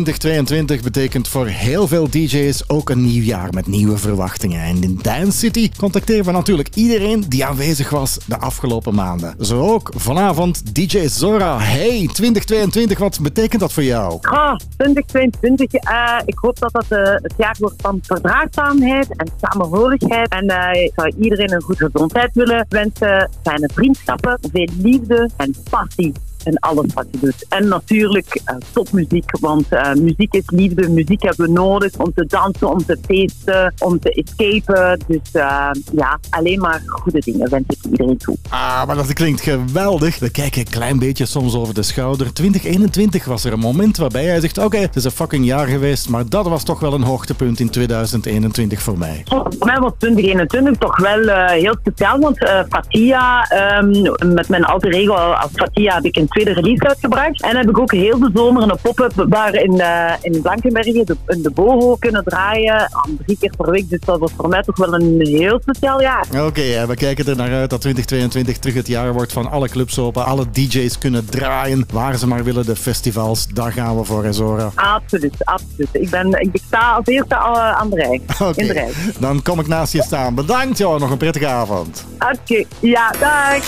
2022 0.04 0.82
betekent 0.82 1.28
voor 1.28 1.48
heel 1.48 1.88
veel 1.88 2.10
DJ's 2.10 2.64
ook 2.68 2.90
een 2.90 3.02
nieuw 3.02 3.24
jaar 3.24 3.54
met 3.54 3.68
nieuwe 3.68 3.98
verwachtingen. 3.98 4.62
En 4.62 4.84
in 4.84 5.00
Dance 5.02 5.38
City 5.38 5.72
contacteren 5.78 6.26
we 6.26 6.32
natuurlijk 6.32 6.76
iedereen 6.76 7.24
die 7.28 7.46
aanwezig 7.46 7.90
was 7.90 8.18
de 8.26 8.38
afgelopen 8.38 8.96
maanden. 8.96 9.36
Zo 9.40 9.68
ook 9.68 9.92
vanavond 9.96 10.76
DJ 10.76 11.08
Zora. 11.08 11.60
Hey, 11.60 12.10
2022, 12.14 12.98
wat 12.98 13.20
betekent 13.22 13.62
dat 13.62 13.74
voor 13.74 13.84
jou? 13.84 14.18
Ah, 14.22 14.56
2022, 14.78 15.74
eh, 15.74 16.18
ik 16.26 16.38
hoop 16.38 16.60
dat 16.60 16.72
dat 16.72 16.86
eh, 16.90 17.04
het 17.04 17.34
jaar 17.38 17.56
wordt 17.60 17.82
van 17.82 18.00
verdraagzaamheid 18.02 19.16
en 19.16 19.28
samenhorigheid. 19.42 20.30
En 20.30 20.48
eh, 20.48 20.84
ik 20.84 20.92
zou 20.96 21.14
iedereen 21.22 21.54
een 21.54 21.62
goede 21.62 21.90
gezondheid 21.92 22.30
willen 22.34 22.66
wensen, 22.70 23.30
fijne 23.44 23.70
vriendschappen, 23.74 24.40
veel 24.52 24.70
liefde 24.78 25.30
en 25.38 25.56
passie 25.70 26.14
in 26.46 26.60
alles 26.60 26.94
wat 26.94 27.06
je 27.12 27.18
doet. 27.20 27.46
En 27.50 27.68
natuurlijk 27.68 28.42
eh, 28.46 28.56
topmuziek, 28.74 29.40
want 29.40 29.70
eh, 29.70 29.94
muziek 29.94 30.34
is 30.34 30.44
liefde, 30.46 30.90
muziek 30.90 31.22
hebben 31.22 31.46
we 31.46 31.52
nodig 31.52 31.98
om 31.98 32.14
te 32.14 32.26
dansen, 32.28 32.70
om 32.70 32.86
te 32.86 32.98
feesten, 33.08 33.74
om 33.80 34.00
te 34.00 34.12
escapen. 34.12 35.00
Dus 35.08 35.32
eh, 35.32 35.70
ja, 35.96 36.20
alleen 36.30 36.60
maar 36.60 36.82
goede 36.86 37.20
dingen 37.20 37.50
wens 37.50 37.66
ik 37.68 37.78
iedereen 37.92 38.18
toe. 38.18 38.38
Ah, 38.50 38.86
maar 38.86 38.96
dat 38.96 39.14
klinkt 39.14 39.42
geweldig. 39.42 40.20
We 40.20 40.30
kijken 40.30 40.60
een 40.60 40.72
klein 40.72 41.00
beetje 41.00 41.26
soms 41.26 41.56
over 41.56 41.74
de 41.74 41.84
schouder. 41.84 42.34
2021 42.34 43.26
was 43.26 43.44
er 43.44 43.54
een 43.54 43.60
moment 43.60 43.98
waarbij 43.98 44.24
jij 44.24 44.40
zegt: 44.40 44.58
Oké, 44.58 44.78
het 44.78 44.96
is 44.96 45.04
een 45.04 45.12
fucking 45.12 45.46
jaar 45.46 45.68
geweest, 45.68 46.10
maar 46.10 46.30
dat 46.30 46.48
was 46.48 46.64
toch 46.64 46.80
wel 46.80 46.94
een 46.94 47.04
hoogtepunt 47.04 47.60
in 47.60 47.70
2021 47.70 48.82
voor 48.82 48.98
mij. 48.98 49.22
Voor 49.26 49.48
mij 49.60 49.80
was 49.80 49.92
2021 49.98 50.78
toch 50.78 50.98
wel 50.98 51.28
eh, 51.28 51.48
heel 51.48 51.76
speciaal, 51.80 52.20
want 52.20 52.44
eh, 52.44 52.60
Fatia, 52.70 53.44
ehm, 53.44 54.34
met 54.34 54.50
mijn 54.50 54.64
alter 54.64 54.92
regel 54.92 55.16
als 55.16 55.52
Fatia 55.54 55.96
heb 55.96 56.04
ik 56.04 56.16
een 56.16 56.28
tweede 56.36 56.62
release 56.62 56.88
uitgebracht. 56.88 57.42
En 57.42 57.56
heb 57.56 57.70
ik 57.70 57.80
ook 57.80 57.92
heel 57.92 58.20
de 58.20 58.30
zomer 58.34 58.64
een 58.64 58.78
pop-up 58.82 59.26
bar 59.30 59.56
in, 59.56 59.80
eh, 59.80 60.14
in 60.22 60.42
Blankenbergen, 60.42 61.06
de, 61.06 61.16
in 61.28 61.42
de 61.42 61.52
Boho, 61.52 61.96
kunnen 61.96 62.24
draaien. 62.24 62.80
Aan 62.80 63.18
drie 63.26 63.38
keer 63.40 63.54
per 63.58 63.72
week, 63.72 63.90
dus 63.90 64.00
dat 64.00 64.20
was 64.20 64.32
voor 64.38 64.50
mij 64.50 64.62
toch 64.62 64.78
wel 64.78 64.94
een 64.94 65.20
heel 65.20 65.60
speciaal 65.62 66.02
jaar. 66.02 66.26
Oké, 66.46 66.62
eh, 66.62 66.84
we 66.84 66.96
kijken 66.96 67.26
er 67.26 67.36
naar 67.36 67.54
uit 67.54 67.70
dat 67.70 67.82
2022 67.82 68.58
terug 68.58 68.76
het 68.76 68.88
jaar 68.88 69.14
wordt 69.14 69.34
van 69.34 69.52
alle 69.52 69.70
clubs 69.70 70.00
open. 70.00 70.26
Alle 70.26 70.46
DJ's 70.52 70.98
kunnen 70.98 71.26
draaien 71.26 71.86
waar 71.94 72.18
ze 72.18 72.28
maar 72.28 72.44
willen. 72.44 72.66
De 72.66 72.76
festivals, 72.76 73.48
daar 73.48 73.72
gaan 73.72 73.98
we 73.98 74.04
voor, 74.04 74.24
hè, 74.24 74.34
Zora. 74.34 74.72
Absoluut, 74.76 75.46
absoluut. 75.46 75.90
Ik, 75.92 76.10
ben, 76.10 76.32
ik 76.32 76.62
sta 76.68 76.92
als 76.92 77.06
eerste 77.06 77.36
al, 77.36 77.56
eh, 77.56 77.72
aan 77.72 77.90
de 77.90 77.96
rij. 77.96 78.22
Oké, 78.40 78.62
In 78.62 78.68
de 78.68 78.74
rij. 78.74 78.92
dan 79.20 79.42
kom 79.42 79.60
ik 79.60 79.68
naast 79.68 79.94
je 79.94 80.02
staan. 80.02 80.36
Bedankt, 80.36 80.78
joh. 80.78 81.00
Nog 81.00 81.12
een 81.12 81.18
prettige 81.18 81.48
avond. 81.48 82.06
Oké, 82.20 82.64
ja, 82.80 83.12
dag. 83.20 83.64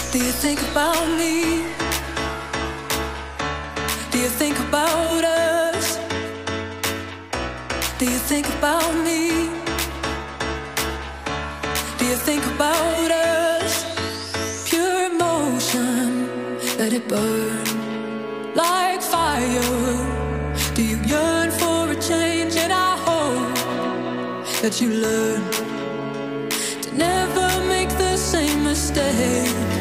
Do 4.18 4.24
you 4.24 4.30
think 4.30 4.58
about 4.58 5.24
us? 5.24 6.00
Do 8.00 8.06
you 8.06 8.18
think 8.32 8.50
about 8.50 8.92
me? 9.06 9.46
Do 12.00 12.06
you 12.12 12.16
think 12.16 12.44
about 12.56 13.12
us? 13.12 13.72
Pure 14.68 15.12
emotion, 15.12 16.28
let 16.80 16.94
it 16.94 17.08
burn 17.08 17.64
like 18.56 19.04
fire. 19.04 19.78
Do 20.74 20.82
you 20.84 20.98
yearn 21.06 21.52
for 21.52 21.92
a 21.92 21.96
change? 22.02 22.56
And 22.56 22.74
I 22.74 22.98
hope 23.08 23.56
that 24.64 24.82
you 24.82 24.90
learn 24.90 25.44
to 26.82 26.90
never 26.98 27.50
make 27.68 27.90
the 27.90 28.18
same 28.18 28.64
mistake. 28.64 29.77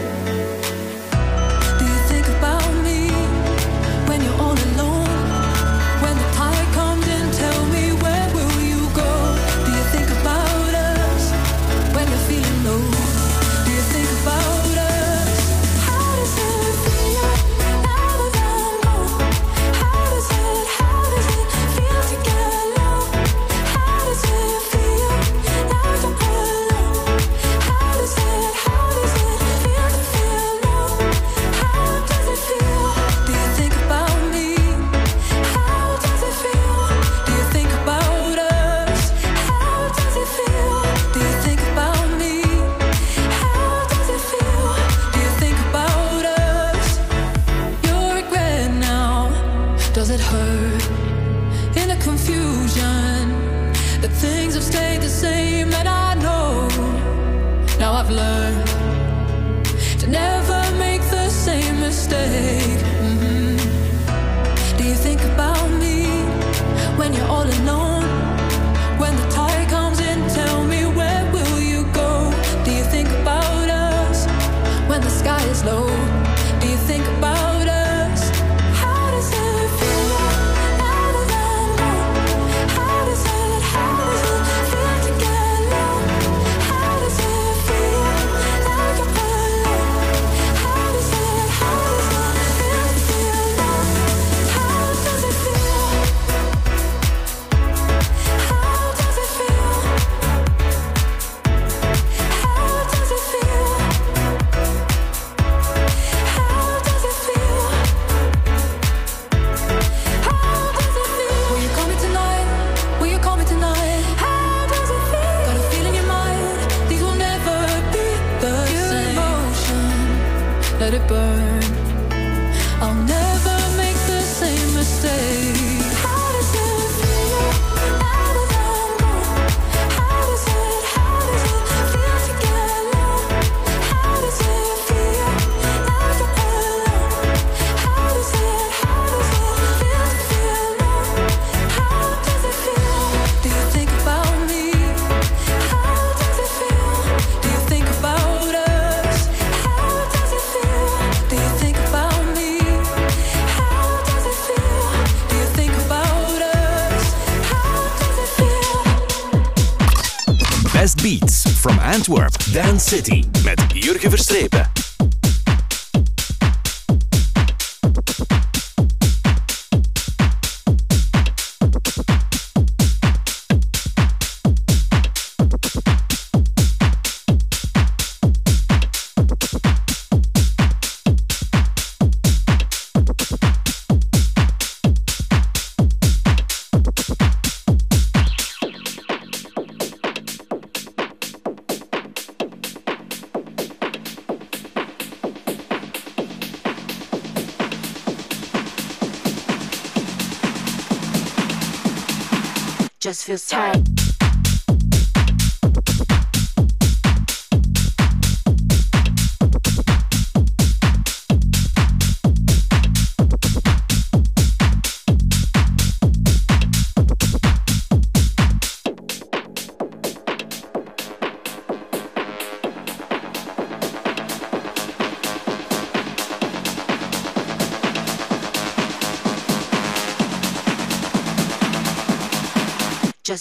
Dance 162.56 162.84
City. 162.84 163.25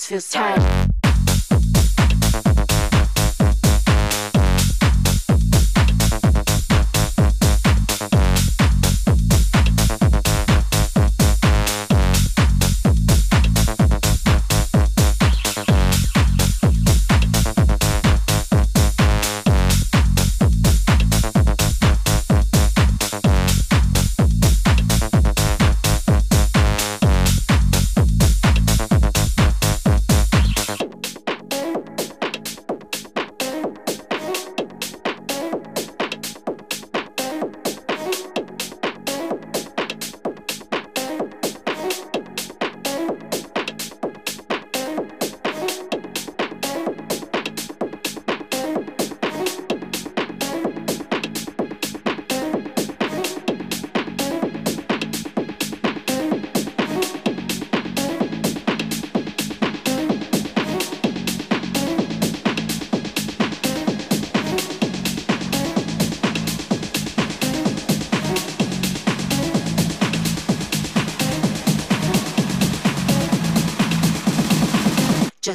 Feels 0.05 0.29
tight. 0.29 0.84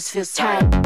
Just 0.00 0.12
feels 0.12 0.32
tight. 0.32 0.79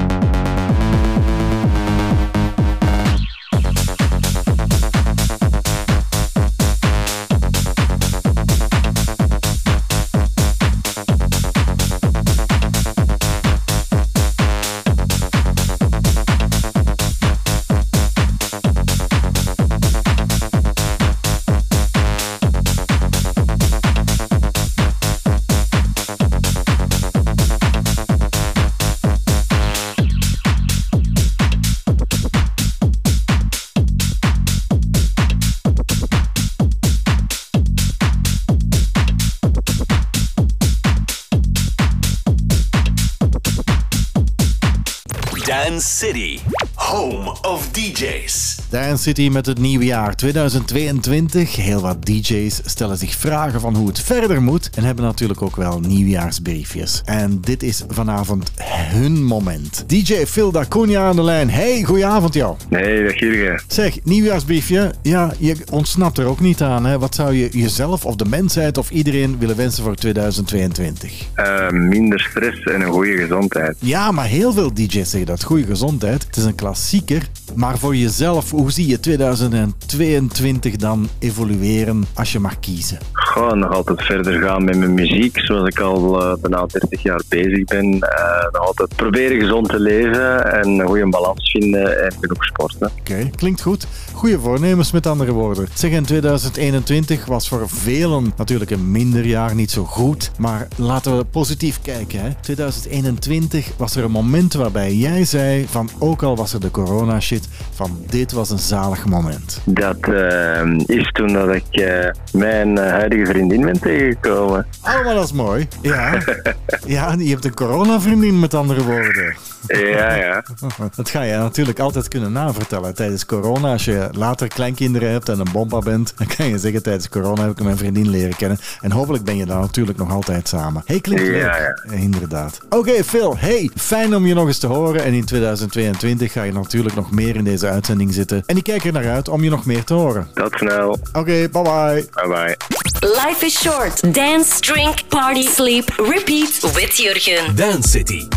City, 46.04 46.38
home 46.74 47.36
of 47.42 47.68
DJs. 47.70 48.58
Dance 48.70 49.02
City 49.02 49.28
met 49.28 49.46
het 49.46 49.58
nieuwe 49.58 49.84
jaar 49.84 50.16
2022. 50.16 51.56
Heel 51.56 51.80
wat 51.80 52.04
DJ's 52.04 52.60
stellen 52.64 52.96
zich 52.96 53.14
vragen 53.14 53.60
van 53.60 53.74
hoe 53.76 53.86
het 53.86 54.00
verder 54.00 54.42
moet 54.42 54.70
en 54.74 54.84
hebben 54.84 55.04
natuurlijk 55.04 55.42
ook 55.42 55.56
wel 55.56 55.80
nieuwjaarsbriefjes. 55.80 57.02
En 57.04 57.40
dit 57.40 57.62
is 57.62 57.84
vanavond 57.88 58.50
hun 58.94 59.24
moment. 59.24 59.84
DJ 59.86 60.24
Phil 60.26 60.50
Dacunia 60.50 61.06
aan 61.06 61.16
de 61.16 61.22
lijn. 61.22 61.50
Hey, 61.50 61.82
goedenavond 61.82 62.34
jou. 62.34 62.56
Nee, 62.68 63.04
dag 63.04 63.18
Jurgen. 63.18 63.62
Zeg, 63.66 64.04
nieuwjaarsbriefje. 64.04 64.92
Ja, 65.02 65.32
je 65.38 65.56
ontsnapt 65.70 66.18
er 66.18 66.26
ook 66.26 66.40
niet 66.40 66.62
aan. 66.62 66.86
Hè? 66.86 66.98
Wat 66.98 67.14
zou 67.14 67.34
je 67.34 67.48
jezelf 67.52 68.04
of 68.04 68.16
de 68.16 68.24
mensheid 68.24 68.78
of 68.78 68.90
iedereen 68.90 69.38
willen 69.38 69.56
wensen 69.56 69.84
voor 69.84 69.94
2022? 69.94 71.12
Eh, 71.34 71.70
minder 71.70 72.20
stress 72.20 72.62
en 72.62 72.80
een 72.80 72.92
goede 72.92 73.16
gezondheid. 73.16 73.76
Ja, 73.78 74.10
maar 74.10 74.26
heel 74.26 74.52
veel 74.52 74.74
DJ's 74.74 75.10
zeggen 75.10 75.26
dat. 75.26 75.42
Goede 75.42 75.64
gezondheid. 75.64 76.26
Het 76.26 76.36
is 76.36 76.44
een 76.44 76.54
klassieker. 76.54 77.22
Maar 77.54 77.78
voor 77.78 77.96
jezelf, 77.96 78.50
hoe 78.50 78.72
zie 78.72 78.86
je 78.86 79.00
2022 79.00 80.76
dan 80.76 81.08
evolueren 81.18 82.04
als 82.14 82.32
je 82.32 82.38
mag 82.38 82.60
kiezen? 82.60 82.98
Gewoon 83.12 83.58
nog 83.58 83.72
altijd 83.72 84.02
verder 84.02 84.42
gaan 84.42 84.64
met 84.64 84.76
mijn 84.76 84.94
muziek, 84.94 85.38
zoals 85.38 85.68
ik 85.68 85.80
al 85.80 86.22
eh, 86.22 86.36
bijna 86.40 86.66
30 86.66 87.02
jaar 87.02 87.22
bezig 87.28 87.64
ben. 87.64 88.00
Eh, 88.00 88.52
altijd 88.64 88.96
proberen 88.96 89.40
gezond 89.40 89.68
te 89.68 89.80
leven 89.80 90.52
en 90.52 90.68
een 90.68 90.86
goede 90.86 91.08
balans 91.08 91.50
vinden 91.50 92.04
en 92.04 92.12
genoeg 92.20 92.44
sporten. 92.44 92.90
Oké, 93.00 93.30
klinkt 93.36 93.62
goed. 93.62 93.86
Goede 94.12 94.38
voornemens 94.40 94.92
met 94.92 95.06
andere 95.06 95.32
woorden. 95.32 95.68
Zeg, 95.74 95.90
in 95.90 96.04
2021 96.04 97.24
was 97.26 97.48
voor 97.48 97.68
velen 97.68 98.32
natuurlijk 98.36 98.70
een 98.70 98.90
minder 98.90 99.26
jaar, 99.26 99.54
niet 99.54 99.70
zo 99.70 99.84
goed. 99.84 100.30
Maar 100.38 100.68
laten 100.76 101.16
we 101.16 101.24
positief 101.24 101.80
kijken. 101.82 102.20
Hè? 102.20 102.30
2021 102.40 103.70
was 103.76 103.96
er 103.96 104.04
een 104.04 104.10
moment 104.10 104.54
waarbij 104.54 104.94
jij 104.94 105.24
zei 105.24 105.66
van 105.68 105.90
ook 105.98 106.22
al 106.22 106.36
was 106.36 106.52
er 106.52 106.60
de 106.60 106.70
corona 106.70 107.20
shit, 107.20 107.48
van 107.74 107.98
dit 108.06 108.32
was 108.32 108.50
een 108.50 108.58
zalig 108.58 109.06
moment. 109.06 109.60
Dat 109.64 109.98
eh, 110.00 110.62
is 110.86 111.10
toen 111.12 111.32
dat 111.32 111.54
ik 111.54 111.66
eh, 111.70 112.10
mijn 112.32 112.78
eh, 112.78 112.90
huidige 112.90 113.26
vriendin 113.26 113.60
ben 113.60 113.80
tegengekomen. 113.80 114.66
Oh, 114.84 115.04
maar 115.04 115.14
dat 115.14 115.24
is 115.24 115.32
mooi. 115.32 115.68
Ja, 115.80 116.18
ja 116.86 117.14
je 117.18 117.28
hebt 117.28 117.44
een 117.44 117.54
coronavriendin 117.54 118.40
met 118.40 118.53
andere 118.54 118.84
woorden. 118.84 119.36
Ja, 119.66 120.14
ja. 120.14 120.44
Dat 120.96 121.10
ga 121.10 121.22
je 121.22 121.36
natuurlijk 121.36 121.78
altijd 121.78 122.08
kunnen 122.08 122.32
navertellen 122.32 122.94
tijdens 122.94 123.26
corona. 123.26 123.72
Als 123.72 123.84
je 123.84 124.08
later 124.12 124.48
kleinkinderen 124.48 125.10
hebt 125.10 125.28
en 125.28 125.38
een 125.40 125.52
bompa 125.52 125.78
bent, 125.78 126.12
dan 126.16 126.26
kan 126.36 126.46
je 126.48 126.58
zeggen 126.58 126.82
tijdens 126.82 127.08
corona 127.08 127.42
heb 127.42 127.50
ik 127.50 127.62
mijn 127.64 127.76
vriendin 127.76 128.08
leren 128.10 128.36
kennen. 128.36 128.58
En 128.80 128.90
hopelijk 128.92 129.24
ben 129.24 129.36
je 129.36 129.46
dan 129.46 129.60
natuurlijk 129.60 129.98
nog 129.98 130.10
altijd 130.10 130.48
samen. 130.48 130.82
Hey, 130.86 131.00
klinkt 131.00 131.24
Ja, 131.24 131.30
leuk. 131.30 131.42
ja. 131.42 131.92
Eh, 131.92 132.02
Inderdaad. 132.02 132.60
Oké, 132.68 133.04
Phil. 133.04 133.36
Hey, 133.38 133.70
fijn 133.76 134.16
om 134.16 134.26
je 134.26 134.34
nog 134.34 134.46
eens 134.46 134.58
te 134.58 134.66
horen. 134.66 135.04
En 135.04 135.12
in 135.12 135.24
2022 135.24 136.32
ga 136.32 136.42
je 136.42 136.52
natuurlijk 136.52 136.94
nog 136.94 137.10
meer 137.10 137.36
in 137.36 137.44
deze 137.44 137.66
uitzending 137.68 138.12
zitten. 138.14 138.42
En 138.46 138.56
ik 138.56 138.62
kijk 138.64 138.84
er 138.84 138.92
naar 138.92 139.08
uit 139.10 139.28
om 139.28 139.42
je 139.44 139.50
nog 139.50 139.64
meer 139.64 139.84
te 139.84 139.94
horen. 139.94 140.28
Tot 140.34 140.52
snel. 140.56 140.98
Oké, 141.12 141.48
bye 141.48 141.62
bye. 141.62 142.06
Bye 142.12 142.28
bye. 142.28 142.56
Life 143.00 143.44
is 143.46 143.60
short. 143.60 144.14
Dance, 144.14 144.60
drink, 144.60 144.98
party, 145.08 145.42
sleep, 145.42 145.88
repeat 145.96 146.72
with 146.74 146.96
Jurgen. 146.96 147.56
Dance 147.56 147.88
City. 147.88 148.28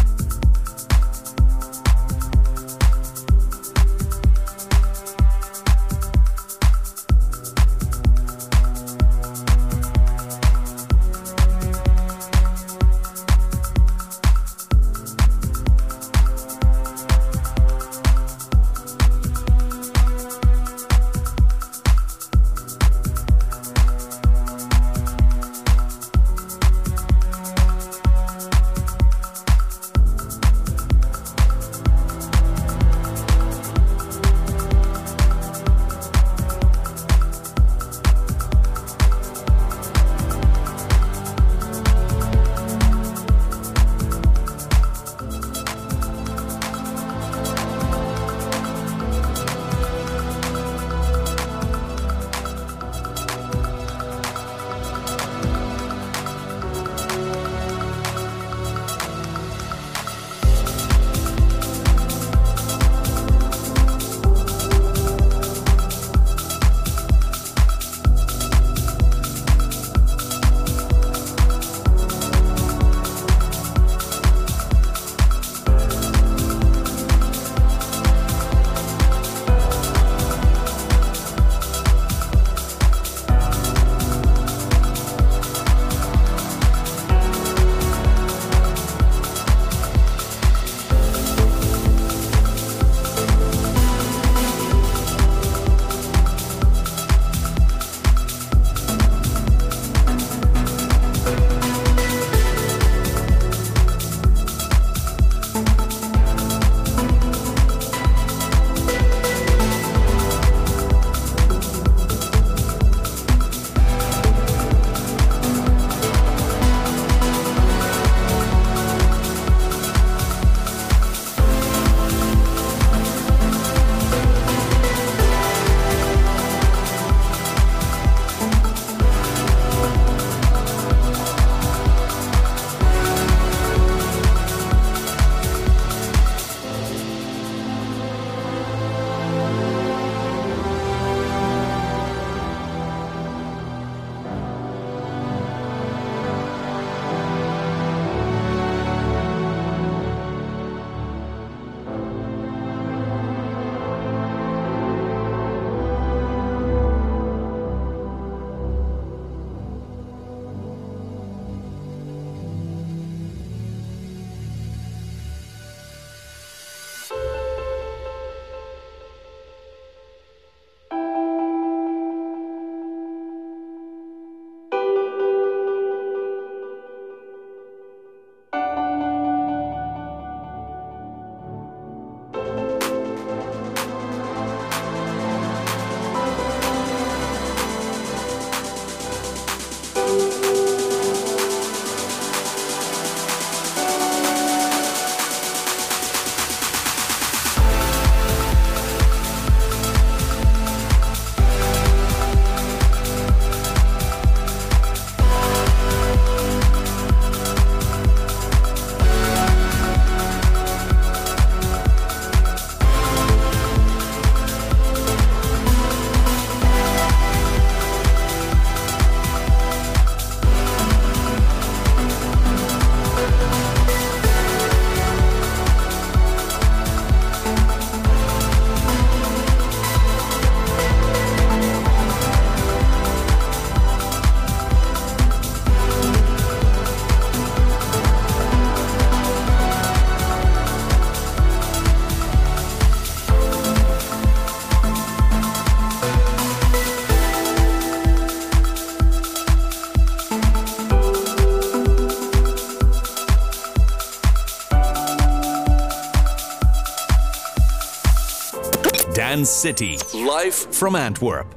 Dance 259.38 259.52
City, 259.52 260.00
live 260.16 260.56
from 260.56 260.96
Antwerp. 260.96 261.54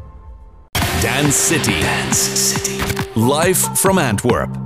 Dance 1.00 1.34
City. 1.34 1.80
Dance 1.80 2.18
City. 2.18 3.10
Live 3.18 3.56
from 3.56 3.98
Antwerp. 3.98 4.59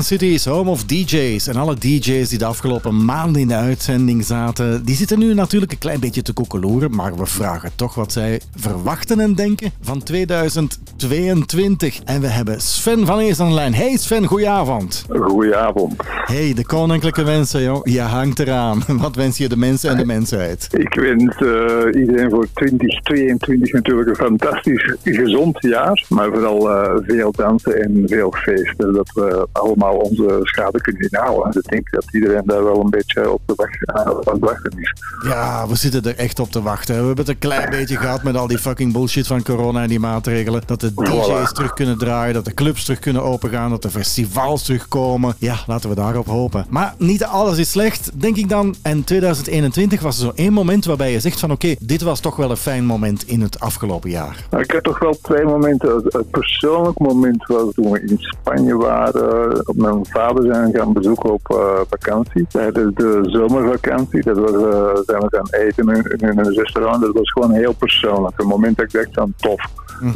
Dance 0.00 0.18
City 0.18 0.34
is 0.34 0.44
home 0.44 0.70
of 0.70 0.84
DJ's. 0.84 1.46
En 1.46 1.56
alle 1.56 1.74
DJ's 1.74 2.28
die 2.28 2.38
de 2.38 2.44
afgelopen 2.44 3.04
maanden 3.04 3.40
in 3.40 3.48
de 3.48 3.54
uitzending 3.54 4.24
zaten, 4.24 4.84
die 4.84 4.94
zitten 4.94 5.18
nu 5.18 5.34
natuurlijk 5.34 5.72
een 5.72 5.78
klein 5.78 6.00
beetje 6.00 6.22
te 6.22 6.32
koekeloeren. 6.32 6.94
Maar 6.94 7.16
we 7.16 7.26
vragen 7.26 7.70
toch 7.76 7.94
wat 7.94 8.12
zij 8.12 8.40
verwachten 8.56 9.20
en 9.20 9.34
denken 9.34 9.70
van 9.80 10.02
2022. 10.02 12.00
En 12.04 12.20
we 12.20 12.26
hebben 12.26 12.60
Sven 12.60 13.06
van 13.06 13.18
Ees 13.18 13.40
aan 13.40 13.48
de 13.48 13.54
lijn. 13.54 13.74
Hey 13.74 13.96
Sven, 13.96 14.26
goedenavond. 14.26 15.04
Goedenavond. 15.10 15.94
Hey, 16.06 16.54
de 16.54 16.66
koninklijke 16.66 17.24
wensen, 17.24 17.62
joh. 17.62 17.86
Je 17.86 18.00
hangt 18.00 18.38
eraan. 18.38 18.82
Wat 19.00 19.16
wens 19.16 19.38
je 19.38 19.48
de 19.48 19.56
mensen 19.56 19.90
en 19.90 19.96
de 19.96 20.06
mensheid? 20.06 20.68
Ik 20.70 20.94
wens 20.94 21.36
eh, 21.36 22.00
iedereen 22.00 22.30
voor 22.30 22.46
2022 22.54 23.72
natuurlijk 23.72 24.08
een 24.08 24.16
fantastisch 24.16 24.94
gezond 25.02 25.56
jaar. 25.60 26.04
Maar 26.08 26.28
vooral 26.32 26.70
eh, 26.70 26.96
veel 27.06 27.32
dansen 27.32 27.82
en 27.82 28.02
veel 28.06 28.34
feesten. 28.36 28.92
Dat 28.92 29.10
we 29.14 29.48
allemaal 29.52 29.89
onze 29.94 30.38
schade 30.42 30.80
kunnen 30.80 31.08
inhalen. 31.10 31.48
Ik 31.50 31.62
denk 31.70 31.90
dat 31.90 32.04
iedereen 32.12 32.42
daar 32.44 32.64
wel 32.64 32.80
een 32.80 32.90
beetje 32.90 33.30
op 33.32 33.40
de 33.46 33.52
wacht, 33.56 33.78
aan 34.06 34.16
het 34.16 34.38
wachten 34.40 34.72
is. 34.80 34.92
Ja, 35.24 35.66
we 35.68 35.76
zitten 35.76 36.02
er 36.04 36.16
echt 36.16 36.38
op 36.40 36.50
te 36.50 36.62
wachten. 36.62 36.94
We 37.00 37.06
hebben 37.06 37.18
het 37.24 37.28
een 37.28 37.38
klein 37.38 37.70
beetje 37.70 37.96
gehad 37.96 38.22
met 38.22 38.36
al 38.36 38.46
die 38.46 38.58
fucking 38.58 38.92
bullshit 38.92 39.26
van 39.26 39.42
corona 39.42 39.82
en 39.82 39.88
die 39.88 40.00
maatregelen. 40.00 40.62
Dat 40.66 40.80
de 40.80 40.94
DJ's 40.94 41.28
Voilà. 41.48 41.52
terug 41.52 41.72
kunnen 41.74 41.98
draaien, 41.98 42.34
dat 42.34 42.44
de 42.44 42.54
clubs 42.54 42.84
terug 42.84 42.98
kunnen 42.98 43.22
opengaan, 43.22 43.70
dat 43.70 43.82
de 43.82 43.90
festivals 43.90 44.62
terugkomen. 44.64 45.34
Ja, 45.38 45.56
laten 45.66 45.88
we 45.88 45.94
daarop 45.94 46.26
hopen. 46.26 46.66
Maar 46.68 46.94
niet 46.98 47.24
alles 47.24 47.58
is 47.58 47.70
slecht, 47.70 48.10
denk 48.20 48.36
ik 48.36 48.48
dan. 48.48 48.74
En 48.82 49.04
2021 49.04 50.00
was 50.00 50.18
er 50.18 50.24
zo 50.24 50.32
één 50.34 50.52
moment 50.52 50.84
waarbij 50.84 51.12
je 51.12 51.20
zegt 51.20 51.40
van 51.40 51.50
oké, 51.50 51.74
dit 51.80 52.02
was 52.02 52.20
toch 52.20 52.36
wel 52.36 52.50
een 52.50 52.56
fijn 52.56 52.84
moment 52.84 53.26
in 53.28 53.40
het 53.40 53.60
afgelopen 53.60 54.10
jaar. 54.10 54.46
Maar 54.50 54.60
ik 54.60 54.70
heb 54.70 54.82
toch 54.84 54.98
wel 54.98 55.18
twee 55.22 55.44
momenten. 55.44 55.94
Het- 55.94 56.12
Het 56.12 56.30
persoonlijk 56.30 56.98
moment 56.98 57.46
was 57.46 57.72
toen 57.74 57.90
we 57.90 58.00
in 58.00 58.16
Spanje 58.18 58.76
waren, 58.76 59.68
op 59.68 59.76
mijn 59.80 60.06
vader 60.06 60.44
zijn 60.44 60.74
gaan 60.74 60.92
bezoeken 60.92 61.32
op 61.32 61.50
eh, 61.50 61.80
vakantie. 61.88 62.46
Tijdens 62.48 62.94
de 62.94 63.20
zomervakantie. 63.22 64.22
Dat 64.22 64.38
was, 64.38 64.50
eh, 64.50 64.96
zijn 65.04 65.20
we 65.20 65.28
gaan 65.30 65.48
eten 65.50 65.88
in, 66.18 66.38
een 66.38 66.54
restaurant. 66.54 67.00
Dat 67.00 67.14
was 67.14 67.32
gewoon 67.32 67.52
heel 67.52 67.72
persoonlijk. 67.72 68.40
Een 68.40 68.46
moment 68.46 68.76
dat 68.76 68.86
ik 68.86 68.92
dacht 68.92 69.08
van 69.12 69.34
tof. 69.36 69.62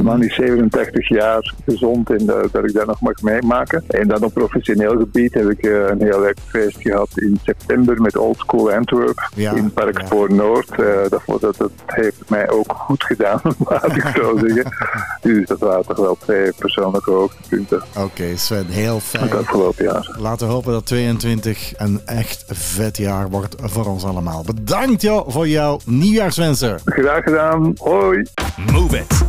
Man 0.03 0.19
die 0.19 0.33
87 0.33 1.09
jaar 1.09 1.53
gezond 1.65 2.09
en 2.09 2.25
dat, 2.25 2.51
dat 2.51 2.63
ik 2.65 2.73
dat 2.73 2.85
nog 2.87 3.01
mag 3.01 3.21
meemaken. 3.21 3.83
En 3.87 4.07
dan 4.07 4.23
op 4.23 4.33
professioneel 4.33 4.97
gebied 4.97 5.33
heb 5.33 5.49
ik 5.49 5.63
eh, 5.63 5.71
een 5.87 6.01
heel 6.01 6.19
leuk 6.19 6.37
feest 6.47 6.77
gehad 6.79 7.09
in 7.15 7.39
september 7.43 8.01
met 8.01 8.17
Old 8.17 8.37
School 8.37 8.71
Antwerp 8.71 9.29
in 9.55 9.71
Park 9.73 10.01
Spoor 10.05 10.33
Noord. 10.33 10.69
Eh, 10.71 10.85
dat, 11.09 11.21
was- 11.25 11.39
dat, 11.39 11.57
dat 11.57 11.71
heeft 11.85 12.21
mij 12.29 12.49
ook 12.49 12.71
goed 12.77 13.03
gedaan, 13.03 13.41
laat 13.69 13.95
ik 13.95 14.11
zo 14.15 14.37
zeggen. 14.47 14.73
Dus 15.21 15.47
dat 15.47 15.59
waren 15.59 15.85
toch 15.85 15.97
wel 15.97 16.17
twee 16.19 16.51
persoonlijke 16.57 17.11
hoogtepunten. 17.11 17.81
Oké, 17.97 18.23
Sven, 18.37 18.65
heel 18.67 18.99
fijn. 18.99 19.23
Het 19.23 19.33
afgelopen 19.39 19.83
jaar. 19.85 20.15
Laten 20.19 20.47
we 20.47 20.53
hopen 20.53 20.71
dat 20.71 20.85
22 20.85 21.73
een 21.77 22.01
echt 22.05 22.43
vet 22.47 22.97
jaar 22.97 23.29
wordt 23.29 23.55
voor 23.61 23.85
ons 23.85 24.03
allemaal. 24.05 24.43
Bedankt 24.45 25.01
joh 25.01 25.29
voor 25.29 25.47
jouw 25.47 25.79
nieuwjaarswensen. 25.85 26.79
Graag 26.85 27.23
gedaan. 27.23 27.73
Hoi. 27.77 28.23
Move 28.71 28.97
it. 28.97 29.23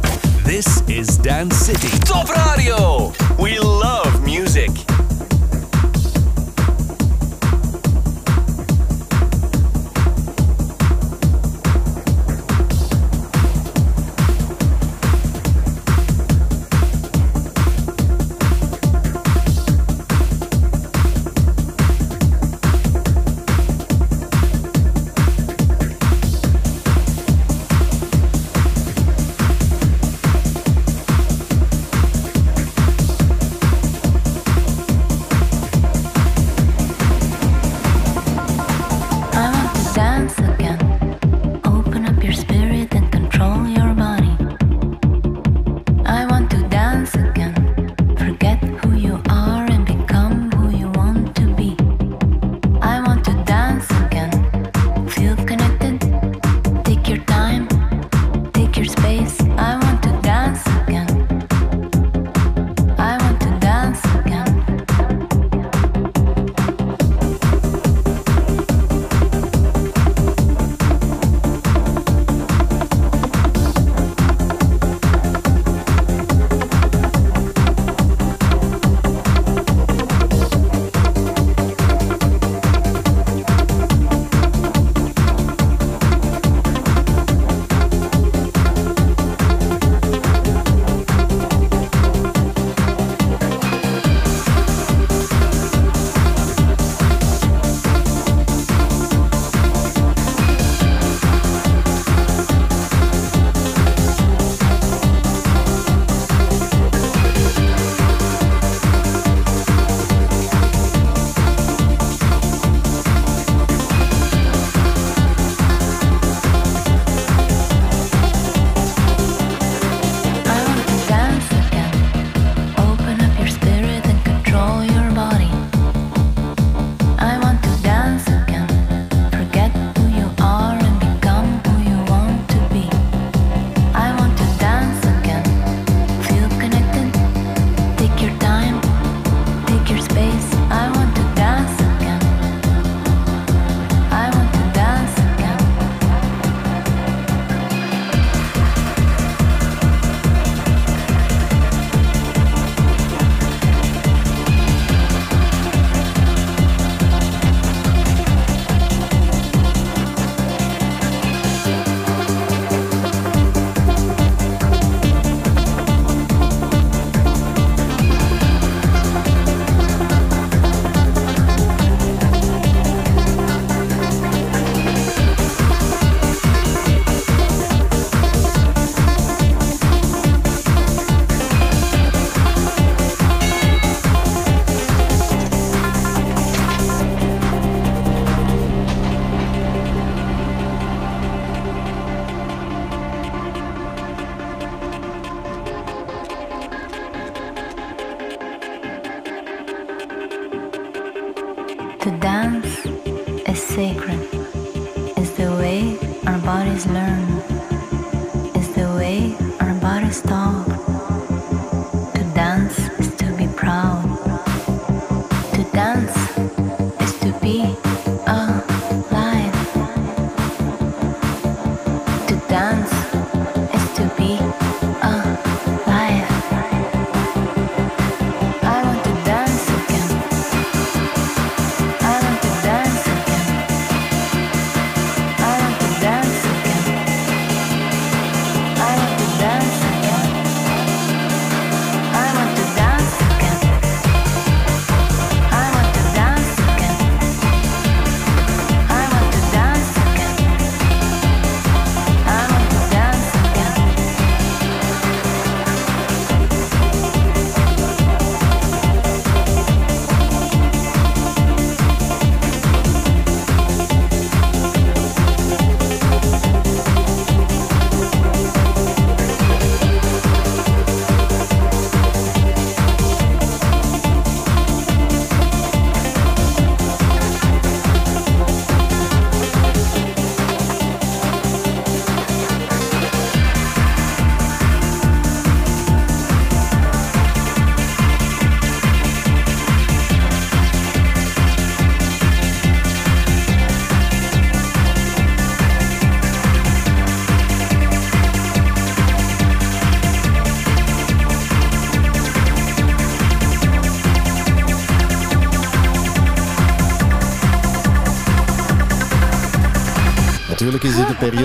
This 0.46 0.80
is 0.88 1.18
Dance 1.18 1.56
City. 1.56 1.98
Top 1.98 2.28
Radio. 2.30 3.12
We 3.36 3.58
love 3.58 4.22
music. 4.24 4.70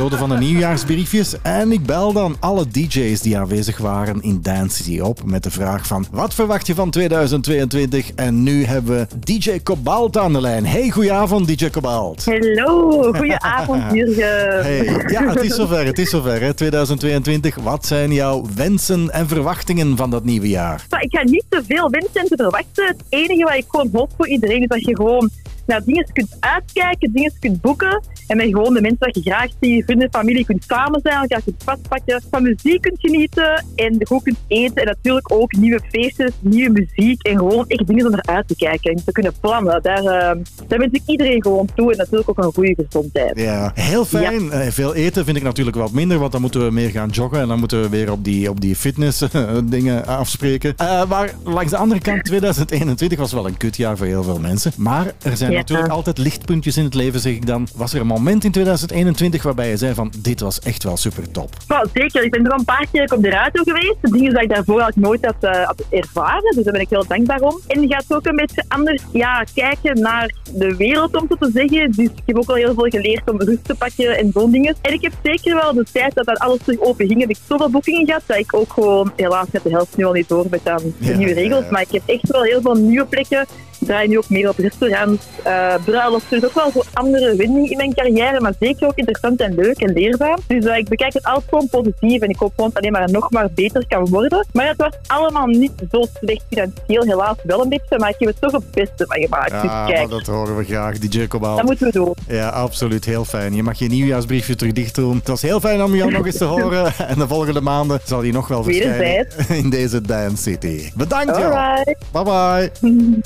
Periode 0.02 0.28
van 0.28 0.40
de 0.40 0.46
nieuwjaarsbriefjes. 0.46 1.42
En 1.42 1.72
ik 1.72 1.86
bel 1.86 2.14
dan 2.14 2.36
alle 2.40 2.68
DJ's 2.68 3.22
die 3.22 3.38
aanwezig 3.38 3.78
waren 3.78 4.22
in 4.22 4.40
Dance 4.42 4.84
City 4.84 5.00
op 5.00 5.24
met 5.26 5.44
de 5.44 5.52
vraag 5.52 5.88
van 5.88 6.06
wat 6.12 6.34
verwacht 6.34 6.68
je 6.68 6.76
van 6.76 6.90
2022? 6.90 8.12
En 8.14 8.44
nu 8.44 8.66
hebben 8.66 8.96
we 8.96 9.08
DJ 9.20 9.60
Cobalt 9.64 10.18
aan 10.18 10.34
de 10.34 10.42
lijn. 10.42 10.66
Hey, 10.66 10.90
goedenavond 10.90 11.48
DJ 11.48 11.70
Cobalt. 11.70 12.26
Hallo, 12.26 13.02
goedenavond 13.02 13.84
Jurgen. 13.96 14.62
Hey, 14.62 15.06
ja, 15.08 15.30
het 15.30 15.44
is 15.44 15.56
zover, 15.56 15.86
het 15.86 16.00
is 16.00 16.10
zover. 16.10 16.42
Hè. 16.42 16.54
2022, 16.54 17.56
wat 17.56 17.86
zijn 17.86 18.14
jouw 18.14 18.46
wensen 18.56 19.10
en 19.10 19.28
verwachtingen 19.28 19.98
van 19.98 20.10
dat 20.10 20.24
nieuwe 20.24 20.50
jaar? 20.50 20.86
Ik 21.00 21.16
ga 21.18 21.24
niet 21.24 21.46
te 21.50 21.64
veel 21.68 21.90
wensen 21.90 22.22
en 22.22 22.28
te 22.28 22.36
verwachten. 22.36 22.88
Het 22.88 23.04
enige 23.10 23.44
wat 23.44 23.54
ik 23.54 23.66
gewoon 23.68 23.90
hoop 23.94 24.12
voor 24.18 24.28
iedereen 24.28 24.62
is 24.62 24.68
dat 24.68 24.86
je 24.86 24.96
gewoon 24.96 25.30
naar 25.66 25.84
dingen 25.84 26.06
kunt 26.14 26.38
uitkijken, 26.40 27.12
dingen 27.14 27.34
kunt 27.40 27.62
boeken. 27.62 28.04
En 28.28 28.38
met 28.38 28.46
gewoon 28.46 28.74
de 28.74 28.82
mensen 28.82 29.00
dat 29.00 29.16
je 29.16 29.22
graag 29.22 29.50
ziet, 29.60 29.84
vrienden 29.86 30.08
en 30.08 30.20
familie 30.20 30.46
kunt 30.46 30.64
samen 30.68 31.00
zijn, 31.04 31.16
elkaar 31.16 31.42
kunt 31.42 31.64
vastpakken, 31.64 32.22
van 32.32 32.44
muziek 32.44 32.82
kunt 32.82 33.00
genieten 33.00 33.66
en 33.76 33.98
goed 34.08 34.24
kunt 34.24 34.38
eten. 34.48 34.76
En 34.76 34.86
natuurlijk 34.86 35.34
ook 35.34 35.52
nieuwe 35.56 35.80
feestjes, 35.90 36.32
nieuwe 36.40 36.70
muziek 36.72 37.24
en 37.24 37.38
gewoon 37.38 37.66
echt 37.68 37.88
dingen 37.88 38.06
om 38.06 38.12
naar 38.12 38.26
uit 38.36 38.48
te 38.48 38.56
kijken 38.56 38.92
en 38.92 39.04
te 39.06 39.12
kunnen 39.12 39.34
plannen. 39.40 39.82
Daar, 39.82 40.04
eh, 40.04 40.38
daar 40.68 40.80
wens 40.80 40.92
ik 40.94 41.02
iedereen 41.06 41.42
gewoon 41.42 41.68
toe 41.76 41.92
en 41.92 41.98
natuurlijk 41.98 42.30
ook 42.30 42.38
een 42.38 42.54
goede 42.54 42.76
gezondheid. 42.76 43.40
Ja, 43.40 43.72
heel 43.76 44.06
fijn. 44.06 44.52
Eh, 44.52 44.68
Veel 44.72 44.96
eten 44.96 45.26
vind 45.26 45.38
ik 45.38 45.44
natuurlijk 45.44 45.78
wat 45.78 45.92
minder, 45.92 46.20
want 46.20 46.32
dan 46.32 46.42
moeten 46.42 46.66
we 46.66 46.72
meer 46.72 46.90
gaan 46.90 47.10
joggen 47.10 47.40
en 47.40 47.48
dan 47.48 47.60
moeten 47.60 47.82
we 47.82 47.90
weer 47.90 48.12
op 48.12 48.24
die, 48.24 48.50
op 48.50 48.62
die 48.62 48.76
fitness 48.76 49.22
eh, 49.22 49.58
dingen 49.64 50.06
afspreken. 50.08 50.74
Eh, 50.78 51.06
maar 51.10 51.34
langs 51.44 51.72
de 51.72 51.78
andere 51.78 52.02
kant, 52.02 52.24
2021 52.32 53.20
was 53.20 53.34
wel 53.34 53.48
een 53.48 53.58
kutjaar 53.58 53.98
voor 53.98 54.06
heel 54.06 54.24
veel 54.24 54.40
mensen. 54.40 54.72
Maar 54.78 55.06
er 55.22 55.38
zijn 55.38 55.52
Ja. 55.52 55.61
Natuurlijk 55.62 55.90
altijd 55.92 56.18
lichtpuntjes 56.18 56.78
in 56.78 56.84
het 56.84 56.94
leven, 56.94 57.20
zeg 57.20 57.34
ik 57.34 57.46
dan. 57.46 57.68
Was 57.76 57.94
er 57.94 58.00
een 58.02 58.08
moment 58.08 58.44
in 58.44 58.52
2021 58.52 59.44
waarbij 59.44 59.70
je 59.70 59.78
zei 59.78 59.94
van, 59.94 60.14
dit 60.18 60.40
was 60.40 60.60
echt 60.60 60.84
wel 60.84 60.98
super 60.98 61.32
top? 61.32 61.50
Zeker. 61.94 62.24
Ik 62.24 62.32
ben 62.32 62.46
er 62.46 62.52
al 62.52 62.60
een 62.60 62.66
paar 62.66 62.86
keer 62.92 63.14
op 63.14 63.22
de 63.22 63.30
radio 63.30 63.64
geweest. 63.64 63.96
De 64.02 64.12
dingen 64.12 64.34
die 64.34 64.42
ik 64.42 64.50
daarvoor 64.50 64.80
eigenlijk 64.82 65.08
nooit 65.08 65.26
had, 65.26 65.52
eh, 65.56 65.66
had 65.66 65.84
ervaren. 65.90 66.56
Dus 66.56 66.64
daar 66.64 66.74
ben 66.74 66.82
ik 66.82 66.90
heel 66.90 67.06
dankbaar 67.08 67.42
om. 67.42 67.60
En 67.68 67.82
je 67.82 67.88
gaat 67.88 68.06
ook 68.08 68.26
een 68.26 68.36
beetje 68.36 68.64
anders 68.68 69.02
ja, 69.12 69.44
kijken 69.54 70.02
naar 70.02 70.36
de 70.54 70.76
wereld, 70.76 71.16
om 71.22 71.26
zo 71.30 71.36
te 71.36 71.52
zeggen. 71.54 71.92
Dus 71.92 72.06
ik 72.06 72.12
heb 72.26 72.38
ook 72.38 72.50
al 72.50 72.56
heel 72.56 72.74
veel 72.74 72.90
geleerd 72.90 73.30
om 73.30 73.42
rust 73.42 73.64
te 73.64 73.76
pakken 73.76 74.18
en 74.18 74.32
zo'n 74.34 74.52
dingen. 74.52 74.76
En 74.82 74.94
ik 74.94 75.02
heb 75.02 75.14
zeker 75.24 75.56
wel 75.56 75.74
de 75.74 75.86
tijd 75.92 76.16
dat 76.16 76.26
dat 76.26 76.40
alles 76.40 76.58
terug 76.64 76.80
open 76.80 77.08
ging, 77.08 77.20
heb 77.20 77.30
ik 77.30 77.38
zoveel 77.48 77.70
boekingen 77.70 78.06
gehad 78.06 78.22
dat 78.26 78.38
ik 78.38 78.54
ook 78.56 78.74
gewoon 78.74 79.12
helaas 79.16 79.48
met 79.52 79.64
de 79.64 79.70
helft 79.70 79.98
nu 79.98 80.04
al 80.04 80.14
niet 80.14 80.28
door 80.30 80.46
met 80.50 80.68
aan 80.70 80.82
de 80.84 80.94
Ja, 80.98 81.18
nieuwe 81.18 81.34
regels. 81.34 81.64
ja. 81.66 81.72
Maar 81.72 81.82
ik 81.82 81.92
heb 81.92 82.02
echt 82.06 82.28
wel 82.28 82.42
heel 82.44 82.62
veel 82.62 82.76
nieuwe 82.76 83.06
plekken. 83.06 83.46
Draai 83.86 84.08
nu 84.08 84.18
ook 84.18 84.30
meer 84.30 84.50
op 84.50 84.58
restaurants, 84.58 85.26
uh, 85.48 85.74
bruiloften. 85.86 86.40
Dus 86.40 86.50
ook 86.50 86.56
wel 86.56 86.72
zo 86.72 86.82
andere 86.94 87.36
wendingen 87.36 87.70
in 87.70 87.78
mijn 87.78 87.94
carrière, 87.94 88.40
maar 88.40 88.54
zeker 88.60 88.88
ook 88.88 88.96
interessant 88.96 89.40
en 89.40 89.56
leuk 89.56 89.78
en 89.78 89.94
leerzaam. 89.94 90.38
Dus 90.48 90.66
eh, 90.66 90.78
ik 90.78 90.90
bekijk 90.90 91.14
het 91.14 91.24
altijd 91.24 91.46
gewoon 91.50 91.68
positief 91.68 92.22
en 92.22 92.30
ik 92.30 92.38
hoop 92.38 92.54
gewoon 92.56 92.72
dat 92.74 92.84
het 92.84 92.94
alleen 92.94 93.06
maar 93.06 93.12
nog 93.12 93.32
maar 93.32 93.50
beter 93.52 93.86
kan 93.88 94.08
worden. 94.10 94.48
Maar 94.54 94.68
het 94.68 94.78
was 94.78 94.94
allemaal 95.08 95.46
niet 95.46 95.72
zo 95.92 96.06
slecht 96.20 96.44
financieel, 96.50 97.04
helaas 97.04 97.36
wel 97.44 97.62
een 97.62 97.70
beetje, 97.70 98.00
maar 98.00 98.10
ik 98.10 98.16
heb 98.18 98.28
er 98.28 98.40
toch 98.40 98.52
het 98.52 98.72
beste 98.72 99.06
van 99.08 99.22
gemaakt. 99.22 99.52
Ja, 99.52 99.62
dus 99.62 99.72
maar 99.72 99.92
kijk, 99.92 100.10
dat 100.10 100.28
horen 100.28 100.58
we 100.58 100.64
graag, 100.64 101.00
DJ 101.00 101.28
Cobalt. 101.28 101.58
dat 101.58 101.66
moeten 101.66 101.86
we 101.86 101.94
doen. 101.94 102.14
Ja, 102.28 102.50
absoluut. 102.50 103.06
Heel 103.06 103.26
fijn. 103.26 103.56
Je 103.56 103.64
mag 103.64 103.80
je 103.80 103.88
nieuwjaarsbriefje 103.88 104.56
terug 104.56 104.74
dicht 104.74 104.96
doen. 104.96 105.16
Het 105.16 105.28
was 105.28 105.42
heel 105.42 105.60
fijn 105.60 105.84
om 105.84 105.96
jou 105.96 106.12
nog 106.12 106.26
eens 106.26 106.38
te 106.38 106.44
horen. 106.44 106.94
En 107.12 107.18
de 107.18 107.28
volgende 107.28 107.62
maanden 107.62 108.00
zal 108.04 108.22
hij 108.22 108.32
nog 108.32 108.48
wel 108.48 108.64
verschijnen 108.64 109.28
in 109.64 109.70
deze 109.70 110.02
Dance 110.02 110.42
City. 110.42 110.92
Bedankt, 110.96 111.38
jou. 111.38 111.84
Bye 112.12 112.24
bye. 112.24 112.72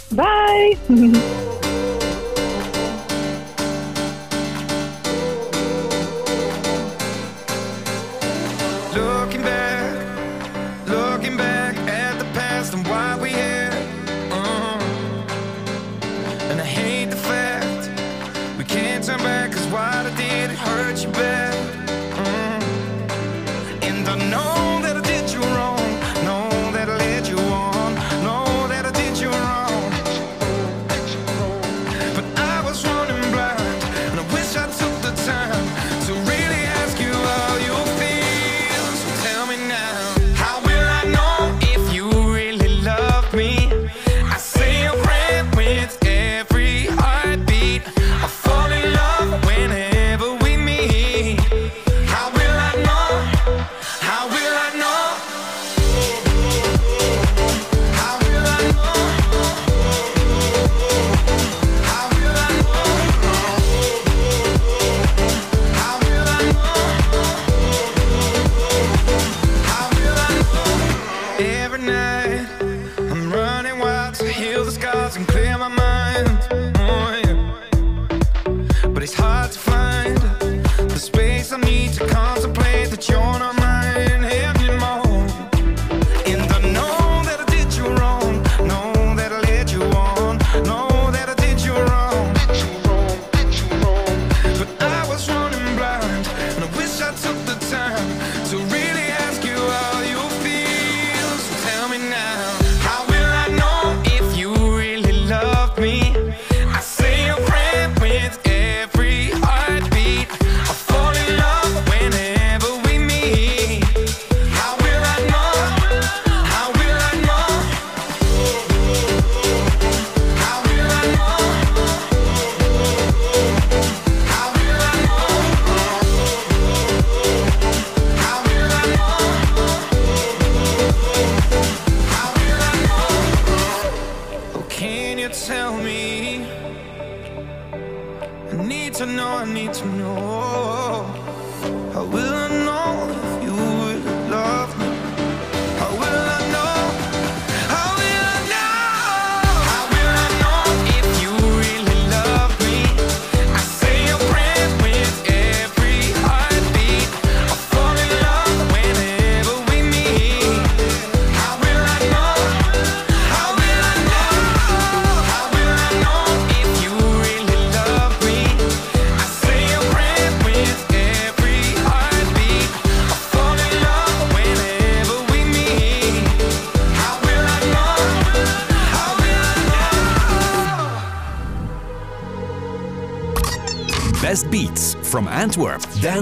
Bye! 0.09 0.44
は。 0.45 1.74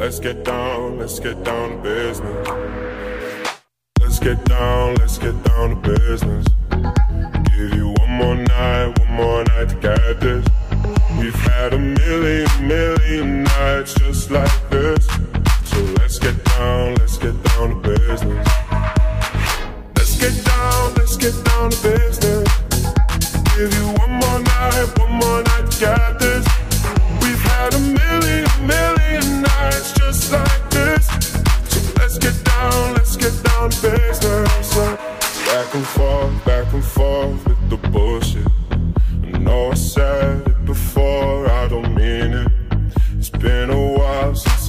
let's 0.00 0.18
get 0.18 0.42
down, 0.44 0.98
let's 0.98 1.20
get 1.20 1.44
down 1.44 1.76
to 1.76 1.82
business. 1.82 2.48
Let's 4.00 4.18
get 4.18 4.42
down, 4.46 4.94
let's 4.94 5.18
get 5.18 5.44
down 5.44 5.82
to 5.82 5.90
business. 5.90 6.46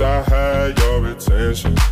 I 0.04 0.22
had 0.24 0.80
your 0.80 1.06
attention. 1.08 1.91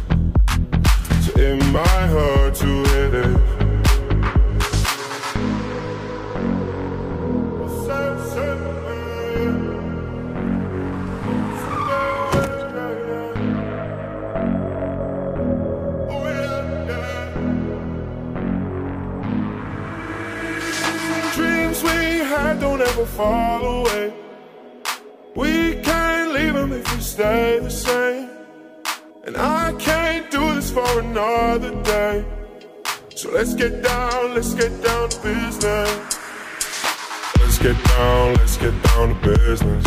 Down 38.99 39.21
to 39.21 39.29
business. 39.29 39.85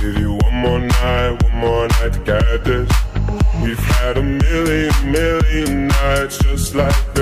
Give 0.00 0.18
you 0.18 0.34
one 0.42 0.54
more 0.54 0.78
night, 0.78 1.42
one 1.42 1.56
more 1.56 1.88
night 1.88 2.12
to 2.12 2.20
get 2.24 2.64
this. 2.64 2.90
We've 3.62 3.78
had 3.78 4.18
a 4.18 4.22
million, 4.22 4.92
million 5.10 5.88
nights 5.88 6.38
just 6.38 6.74
like 6.74 7.13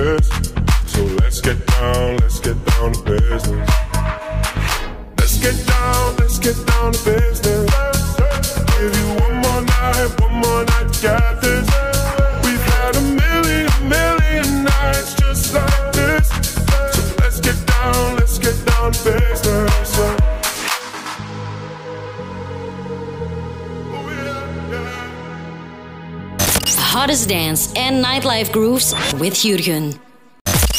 nightlife 28.13 28.51
grooves 28.51 28.95
with 29.19 29.43
Jurgen. 29.43 29.95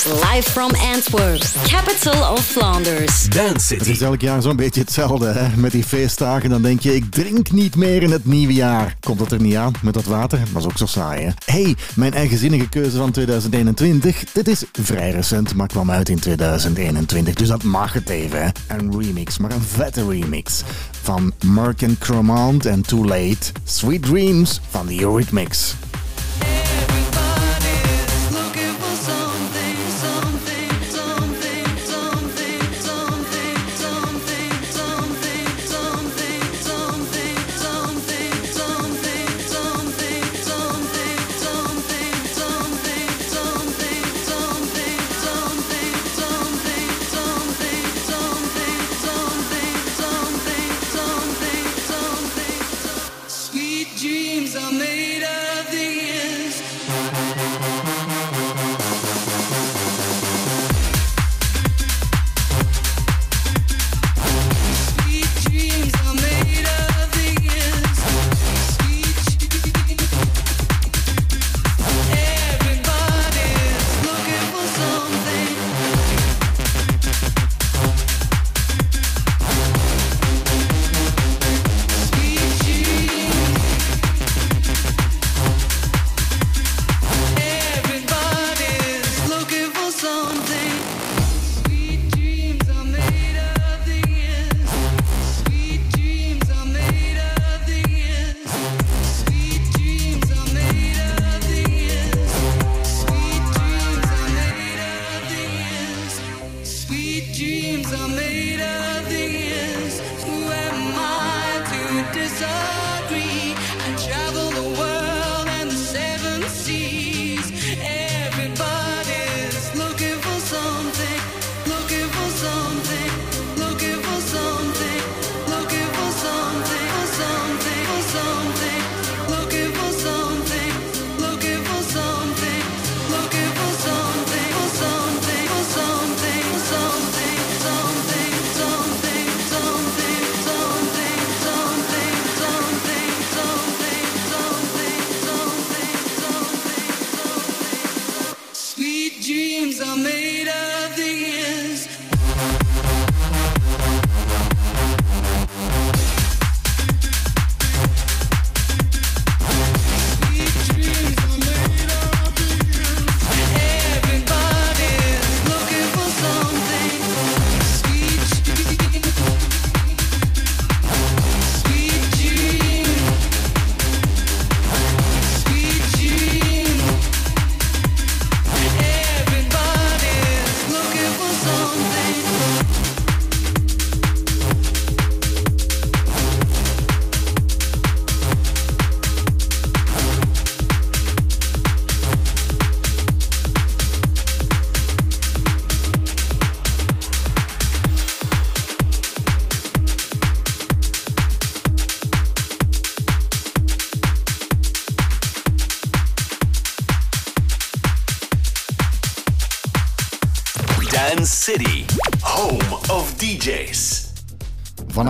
Live 0.06 0.52
from 0.52 0.72
Antwerp, 0.94 1.42
capital 1.68 2.34
of 2.34 2.46
Flanders. 2.46 3.30
Dance 3.30 3.76
Het 3.76 3.88
is 3.88 4.02
elk 4.02 4.22
jaar 4.22 4.42
zo'n 4.42 4.56
beetje 4.56 4.82
hetzelfde. 4.82 5.28
Hè? 5.28 5.58
Met 5.58 5.72
die 5.72 5.84
feestdagen 5.84 6.50
dan 6.50 6.62
denk 6.62 6.82
je, 6.82 6.96
ik 6.96 7.12
drink 7.12 7.52
niet 7.52 7.76
meer 7.76 8.04
in 8.04 8.12
het 8.12 8.26
nieuwe 8.26 8.54
jaar. 8.54 8.96
Komt 9.00 9.20
dat 9.20 9.32
er 9.32 9.42
niet 9.42 9.56
aan 9.56 9.74
met 9.82 9.94
dat 9.94 10.04
water? 10.04 10.40
Dat 10.54 10.62
is 10.62 10.68
ook 10.68 10.78
zo 10.78 10.86
saai, 10.86 11.24
hè? 11.24 11.32
hey, 11.46 11.76
mijn 11.96 12.14
eigenzinnige 12.14 12.70
keuze 12.70 12.98
van 12.98 13.12
2021. 13.12 14.24
Dit 14.32 14.48
is 14.48 14.64
vrij 14.72 15.12
recent, 15.12 15.56
maar 15.56 15.68
kwam 15.68 15.92
uit 15.92 16.10
in 16.10 16.20
2021. 16.20 17.34
Dus 17.34 17.48
dat 17.48 17.64
mag 17.64 17.94
het 17.94 18.10
even, 18.10 18.44
hè? 18.44 18.50
Een 18.68 19.00
remix, 19.00 19.38
maar 19.38 19.52
een 19.52 19.62
vette 19.62 20.08
remix. 20.08 20.64
Van 21.02 21.34
Mark 21.46 21.84
and 21.84 21.98
Cromant 21.98 22.66
en 22.66 22.82
Too 22.82 23.06
Late. 23.06 23.52
Sweet 23.64 24.04
Dreams 24.04 24.62
van 24.70 24.88
The 24.88 25.02
Eurythmics. 25.02 25.76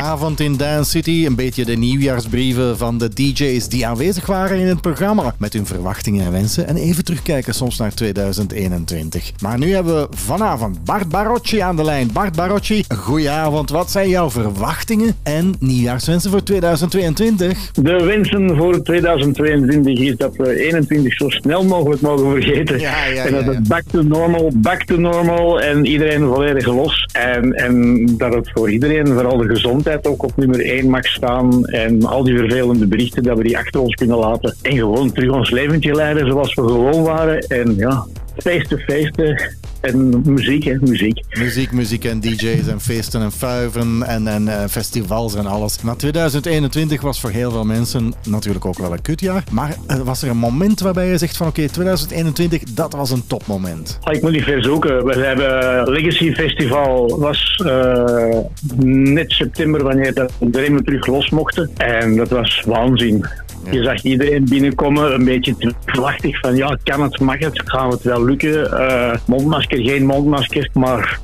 Vanavond 0.03 0.39
in 0.39 0.57
Dance 0.57 0.89
City 0.89 1.25
een 1.25 1.35
beetje 1.35 1.65
de 1.65 1.75
nieuwjaarsbrieven 1.75 2.77
van 2.77 2.97
de 2.97 3.09
DJ's 3.13 3.67
die 3.67 3.87
aanwezig 3.87 4.25
waren 4.25 4.59
in 4.59 4.67
het 4.67 4.81
programma. 4.81 5.35
Met 5.37 5.53
hun 5.53 5.65
verwachtingen 5.65 6.25
en 6.25 6.31
wensen 6.31 6.67
en 6.67 6.75
even 6.75 7.03
terugkijken 7.03 7.53
soms 7.53 7.77
naar 7.77 7.93
2021. 7.93 9.31
Maar 9.41 9.57
nu 9.57 9.73
hebben 9.73 9.95
we 9.95 10.07
vanavond 10.17 10.83
Bart 10.83 11.09
Barocci 11.09 11.59
aan 11.59 11.75
de 11.75 11.83
lijn. 11.83 12.09
Bart 12.13 12.35
Barocci, 12.35 12.83
goedenavond. 12.95 13.69
Wat 13.69 13.91
zijn 13.91 14.09
jouw 14.09 14.29
verwachtingen 14.29 15.15
en 15.23 15.55
nieuwjaarswensen 15.59 16.31
voor 16.31 16.43
2022? 16.43 17.71
De 17.71 18.03
wensen 18.03 18.57
voor 18.57 18.83
2022 18.83 19.99
is 19.99 20.15
dat 20.15 20.35
we 20.35 20.65
21 20.65 21.13
zo 21.13 21.29
snel 21.29 21.63
mogelijk 21.63 22.01
mogen 22.01 22.31
vergeten. 22.31 22.79
Ja, 22.79 23.05
ja, 23.05 23.25
en 23.25 23.33
dat 23.33 23.45
het 23.45 23.67
back 23.67 23.83
to 23.91 24.01
normal, 24.01 24.51
back 24.55 24.83
to 24.83 24.97
normal 24.97 25.61
en 25.61 25.85
iedereen 25.85 26.27
volledig 26.27 26.65
los. 26.65 27.07
En, 27.13 27.53
en 27.53 28.05
dat 28.17 28.33
het 28.33 28.51
voor 28.53 28.71
iedereen, 28.71 29.07
vooral 29.07 29.37
de 29.37 29.47
gezondheid, 29.47 30.07
ook 30.07 30.23
op 30.23 30.37
nummer 30.37 30.61
1 30.65 30.89
mag 30.89 31.05
staan. 31.05 31.65
En 31.65 32.05
al 32.05 32.23
die 32.23 32.37
vervelende 32.37 32.87
berichten, 32.87 33.23
dat 33.23 33.37
we 33.37 33.43
die 33.43 33.57
achter 33.57 33.81
ons 33.81 33.95
kunnen 33.95 34.17
laten. 34.17 34.55
En 34.61 34.77
gewoon 34.77 35.11
terug 35.11 35.31
ons 35.31 35.49
leventje 35.49 35.95
leiden 35.95 36.27
zoals 36.27 36.53
we 36.53 36.61
gewoon 36.61 37.03
waren. 37.03 37.39
En 37.39 37.75
ja, 37.75 38.05
feesten, 38.37 38.79
feesten. 38.79 39.61
En 39.83 40.21
muziek, 40.25 40.63
hè, 40.63 40.75
muziek. 40.81 41.21
Muziek, 41.29 41.71
muziek 41.71 42.05
en 42.05 42.19
DJ's 42.19 42.67
en 42.67 42.79
feesten 42.79 43.21
en 43.21 43.31
fuiven 43.31 44.03
en, 44.03 44.27
en 44.27 44.47
eh, 44.47 44.67
festivals 44.69 45.35
en 45.35 45.45
alles. 45.45 45.81
Maar 45.81 45.95
2021 45.95 47.01
was 47.01 47.19
voor 47.19 47.29
heel 47.29 47.51
veel 47.51 47.65
mensen 47.65 48.13
natuurlijk 48.29 48.65
ook 48.65 48.77
wel 48.77 48.93
een 48.93 49.01
kutjaar. 49.01 49.43
Maar 49.51 49.75
was 50.03 50.21
er 50.23 50.29
een 50.29 50.37
moment 50.37 50.79
waarbij 50.79 51.07
je 51.07 51.17
zegt 51.17 51.37
van 51.37 51.47
oké, 51.47 51.67
2021, 51.67 52.63
dat 52.63 52.93
was 52.93 53.11
een 53.11 53.27
topmoment? 53.27 53.97
Ah, 54.01 54.15
Ik 54.15 54.21
moet 54.21 54.31
niet 54.31 54.43
ver 54.43 54.63
zoeken. 54.63 55.05
We 55.05 55.19
hebben 55.19 55.91
Legacy 55.91 56.33
Festival 56.33 57.19
was 57.19 57.61
eh, 57.65 58.37
net 58.85 59.31
september 59.31 59.83
wanneer 59.83 60.13
dat 60.13 60.31
de 60.39 60.59
remmen 60.59 60.83
terug 60.83 61.07
los 61.07 61.29
mochten. 61.29 61.69
En 61.77 62.15
dat 62.15 62.29
was 62.29 62.63
waanzin. 62.65 63.25
Je 63.71 63.83
zag 63.83 64.03
iedereen 64.03 64.45
binnenkomen, 64.49 65.13
een 65.13 65.25
beetje 65.25 65.55
twijfelachtig 65.55 66.39
van 66.39 66.55
ja, 66.55 66.77
kan 66.83 67.01
het, 67.01 67.19
mag 67.19 67.39
het, 67.39 67.61
gaan 67.65 67.89
het 67.89 68.03
wel 68.03 68.25
lukken? 68.25 68.79
Eh, 68.79 69.15
mondmasker, 69.27 69.77
geen 69.77 70.05
mondmasker, 70.05 70.69
maar 70.73 71.19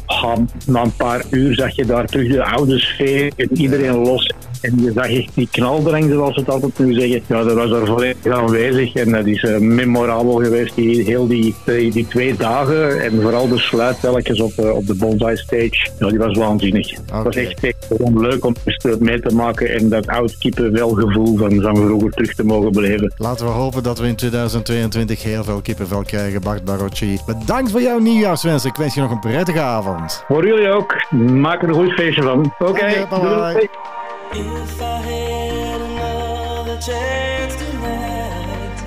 na 0.65 0.81
een 0.81 0.95
paar 0.95 1.23
uur 1.29 1.55
zag 1.55 1.75
je 1.75 1.85
daar 1.85 2.05
terug 2.05 2.31
de 2.31 2.43
oude 2.43 2.79
sfeer 2.79 3.31
en 3.35 3.57
iedereen 3.57 3.95
los. 3.95 4.33
En 4.61 4.83
je 4.83 4.91
zag 4.91 5.09
echt 5.09 5.29
die 5.33 5.47
knaldrang, 5.51 6.11
zoals 6.11 6.35
we 6.35 6.41
het 6.41 6.49
altijd 6.49 6.79
nu 6.79 6.93
zeggen. 6.93 7.21
Ja, 7.27 7.43
dat 7.43 7.55
was 7.55 7.71
er 7.71 7.87
volledig 7.87 8.33
aanwezig 8.33 8.93
en 8.93 9.11
dat 9.11 9.25
is 9.25 9.43
eh, 9.43 9.57
memorabel 9.57 10.35
geweest, 10.35 10.75
die, 10.75 11.03
heel 11.03 11.27
die, 11.27 11.55
die, 11.65 11.91
die 11.91 12.07
twee 12.07 12.35
dagen. 12.35 13.01
En 13.01 13.21
vooral 13.21 13.47
de 13.47 13.57
sluit 13.57 14.01
telkens 14.01 14.41
op, 14.41 14.51
eh, 14.57 14.75
op 14.75 14.87
de 14.87 14.95
Bonsai 14.95 15.37
Stage. 15.37 15.89
Ja, 15.99 16.09
die 16.09 16.17
was 16.17 16.37
waanzinnig. 16.37 16.89
Het 16.89 17.23
was 17.23 17.35
echt, 17.35 17.63
echt 17.63 17.85
gewoon 17.89 18.19
leuk 18.19 18.45
om 18.45 18.55
mee 18.99 19.19
te 19.19 19.35
maken 19.35 19.69
en 19.69 19.89
dat 19.89 20.07
oud 20.07 20.37
kippenvelgevoel 20.37 21.37
van, 21.37 21.61
van 21.61 21.75
vroeger 21.75 22.11
terug 22.11 22.33
te 22.33 22.43
mogen 22.43 22.71
beleven. 22.71 23.13
Laten 23.17 23.45
we 23.45 23.51
hopen 23.51 23.83
dat 23.83 23.99
we 23.99 24.07
in 24.07 24.15
2022 24.15 25.23
heel 25.23 25.43
veel 25.43 25.61
kippenvel 25.61 26.03
krijgen, 26.03 26.41
Bart 26.41 26.65
Barocci. 26.65 27.19
Bedankt 27.25 27.71
voor 27.71 27.81
jouw 27.81 27.99
nieuwjaarswens. 27.99 28.65
Ik 28.65 28.75
wens 28.75 28.93
je 28.93 29.01
nog 29.01 29.11
een 29.11 29.19
prettige 29.19 29.61
avond. 29.61 30.23
Voor 30.27 30.47
jullie 30.47 30.69
ook. 30.69 30.95
Maak 31.33 31.61
er 31.61 31.69
een 31.69 31.75
goed 31.75 31.93
feestje 31.93 32.21
van. 32.21 32.53
Oké, 32.59 33.07
doei. 33.09 33.69
If 34.31 34.79
I 34.79 34.97
had 35.01 35.81
another 35.81 36.77
chance 36.79 37.55
tonight, 37.55 38.79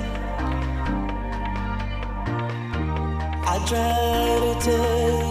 I'd 3.45 3.67
try 3.67 4.39
to 4.39 4.61
tell 4.61 5.22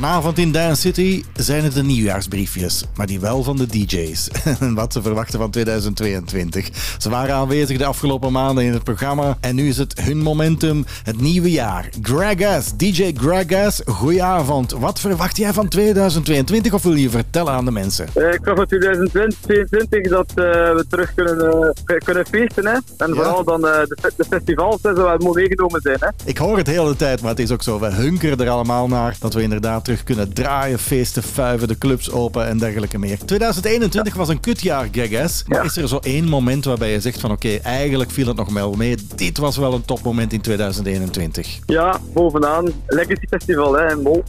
Vanavond 0.00 0.38
in 0.38 0.52
Dance 0.52 0.80
City 0.80 1.24
zijn 1.34 1.64
het 1.64 1.74
de 1.74 1.82
nieuwjaarsbriefjes, 1.82 2.84
maar 2.94 3.06
die 3.06 3.20
wel 3.20 3.42
van 3.42 3.56
de 3.56 3.66
DJ's. 3.66 4.28
En 4.60 4.74
wat 4.80 4.92
ze 4.92 5.02
verwachten 5.02 5.38
van 5.38 5.50
2022. 5.50 6.68
Ze 6.98 7.10
waren 7.10 7.34
aanwezig 7.34 7.78
de 7.78 7.84
afgelopen 7.84 8.32
maanden 8.32 8.64
in 8.64 8.72
het 8.72 8.84
programma 8.84 9.36
en 9.40 9.54
nu 9.54 9.68
is 9.68 9.78
het 9.78 10.00
hun 10.00 10.18
momentum, 10.18 10.84
het 11.02 11.20
nieuwe 11.20 11.50
jaar. 11.50 11.88
Gregas, 12.02 12.76
DJ 12.76 13.12
Gregas, 13.16 13.82
goedenavond. 13.86 14.72
Wat 14.72 15.00
verwacht 15.00 15.36
jij 15.36 15.52
van 15.52 15.68
2022 15.68 16.72
of 16.72 16.82
wil 16.82 16.94
je 16.94 17.10
vertellen 17.10 17.52
aan 17.52 17.64
de 17.64 17.70
mensen? 17.70 18.06
Eh, 18.14 18.32
ik 18.32 18.40
verwacht 18.42 18.68
van 18.68 18.78
2022 18.78 20.08
dat 20.10 20.28
eh, 20.28 20.34
we 20.74 20.84
terug 20.88 21.14
kunnen, 21.14 21.74
eh, 21.84 21.96
kunnen 21.96 22.26
feesten. 22.26 22.66
Hè? 22.66 22.76
En 22.96 23.14
vooral 23.14 23.44
dan 23.44 23.60
de, 23.60 24.12
de 24.16 24.24
festivals 24.24 24.78
hè, 24.82 24.94
zo 24.94 25.02
wat 25.02 25.22
moeten 25.22 25.42
meegenomen 25.42 25.80
zijn. 25.80 25.96
Hè? 26.00 26.08
Ik 26.24 26.38
hoor 26.38 26.56
het 26.56 26.66
de 26.66 26.72
hele 26.72 26.96
tijd, 26.96 27.20
maar 27.20 27.30
het 27.30 27.40
is 27.40 27.50
ook 27.50 27.62
zo. 27.62 27.80
We 27.80 27.92
hunkeren 27.92 28.38
er 28.38 28.48
allemaal 28.48 28.88
naar 28.88 29.16
dat 29.18 29.34
we 29.34 29.42
inderdaad 29.42 29.88
terug 29.90 30.04
kunnen 30.04 30.32
draaien, 30.32 30.78
feesten, 30.78 31.22
fuiven, 31.22 31.68
de 31.68 31.78
clubs 31.78 32.10
open 32.10 32.46
en 32.46 32.58
dergelijke 32.58 32.98
meer. 32.98 33.18
2021 33.24 34.14
was 34.14 34.28
een 34.28 34.40
kutjaar, 34.40 34.88
Gregas. 34.92 35.42
Maar 35.46 35.64
is 35.64 35.76
er 35.76 35.88
zo 35.88 35.98
één 36.02 36.24
moment 36.24 36.64
waarbij 36.64 36.92
je 36.92 37.00
zegt 37.00 37.20
van 37.20 37.30
oké, 37.30 37.54
eigenlijk 37.56 38.10
viel 38.10 38.26
het 38.26 38.36
nog 38.36 38.52
wel 38.52 38.72
mee. 38.72 38.96
Dit 39.14 39.38
was 39.38 39.56
wel 39.56 39.74
een 39.74 39.84
topmoment 39.84 40.32
in 40.32 40.40
2021. 40.40 41.58
Ja, 41.66 41.98
bovenaan. 42.12 42.72
Legacy 42.86 43.26
Festival 43.28 43.72
hè, 43.72 43.90
in 43.90 44.02
Mol. 44.02 44.22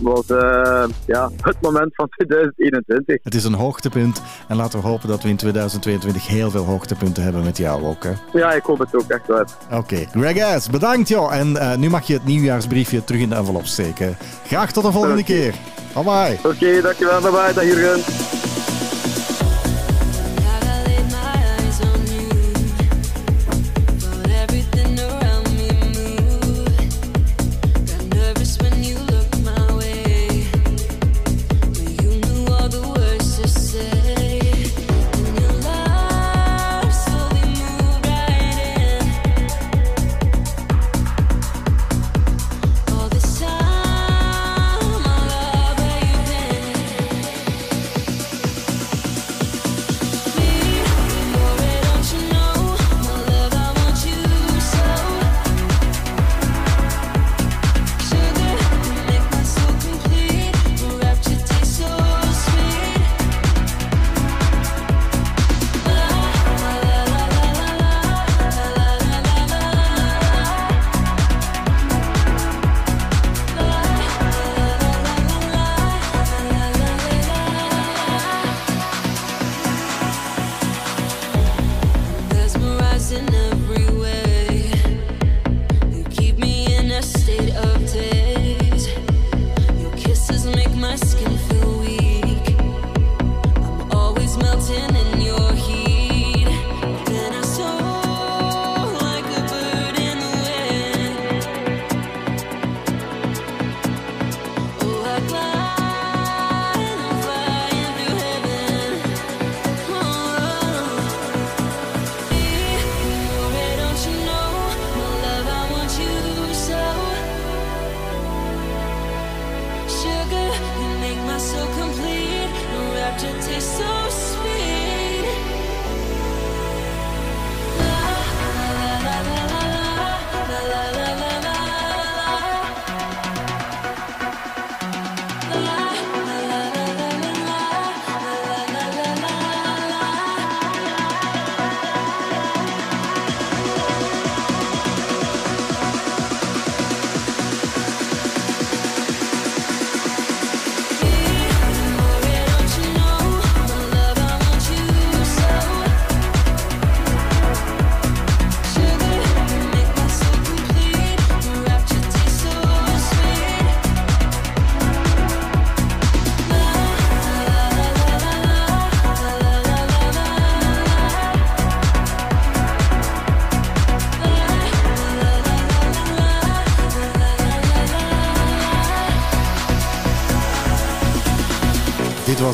Was 0.00 0.26
eh, 0.26 0.84
ja, 1.06 1.30
het 1.42 1.56
moment 1.60 1.94
van 1.94 2.08
2021. 2.08 3.18
Het 3.22 3.34
is 3.34 3.44
een 3.44 3.54
hoogtepunt 3.54 4.22
en 4.48 4.56
laten 4.56 4.80
we 4.80 4.86
hopen 4.86 5.08
dat 5.08 5.22
we 5.22 5.28
in 5.28 5.36
2022 5.36 6.26
heel 6.26 6.50
veel 6.50 6.64
hoogtepunten 6.64 7.22
hebben 7.22 7.44
met 7.44 7.56
jou 7.56 7.84
ook. 7.84 8.04
Hè? 8.04 8.12
Ja, 8.32 8.52
ik 8.52 8.62
hoop 8.62 8.78
het 8.78 8.94
ook 8.94 9.08
echt 9.08 9.26
wel. 9.26 9.44
Oké, 9.72 10.06
Gregas, 10.10 10.70
bedankt 10.70 11.08
joh. 11.08 11.34
En 11.34 11.56
eh, 11.56 11.76
nu 11.76 11.90
mag 11.90 12.06
je 12.06 12.14
het 12.14 12.24
nieuwjaarsbriefje 12.24 13.04
terug 13.04 13.20
in 13.20 13.28
de 13.28 13.34
envelop 13.34 13.66
steken. 13.66 14.16
Graag 14.46 14.72
tot 14.72 14.84
de 14.84 14.92
volgende 14.92 15.24
keer. 15.24 15.54
Bye 15.94 16.04
bye. 16.04 16.50
Oké, 16.50 16.80
dankjewel. 16.80 17.20
Bye 17.20 17.30
bye. 17.30 17.52
Dag 17.54 17.64
Jurgen. 17.64 18.77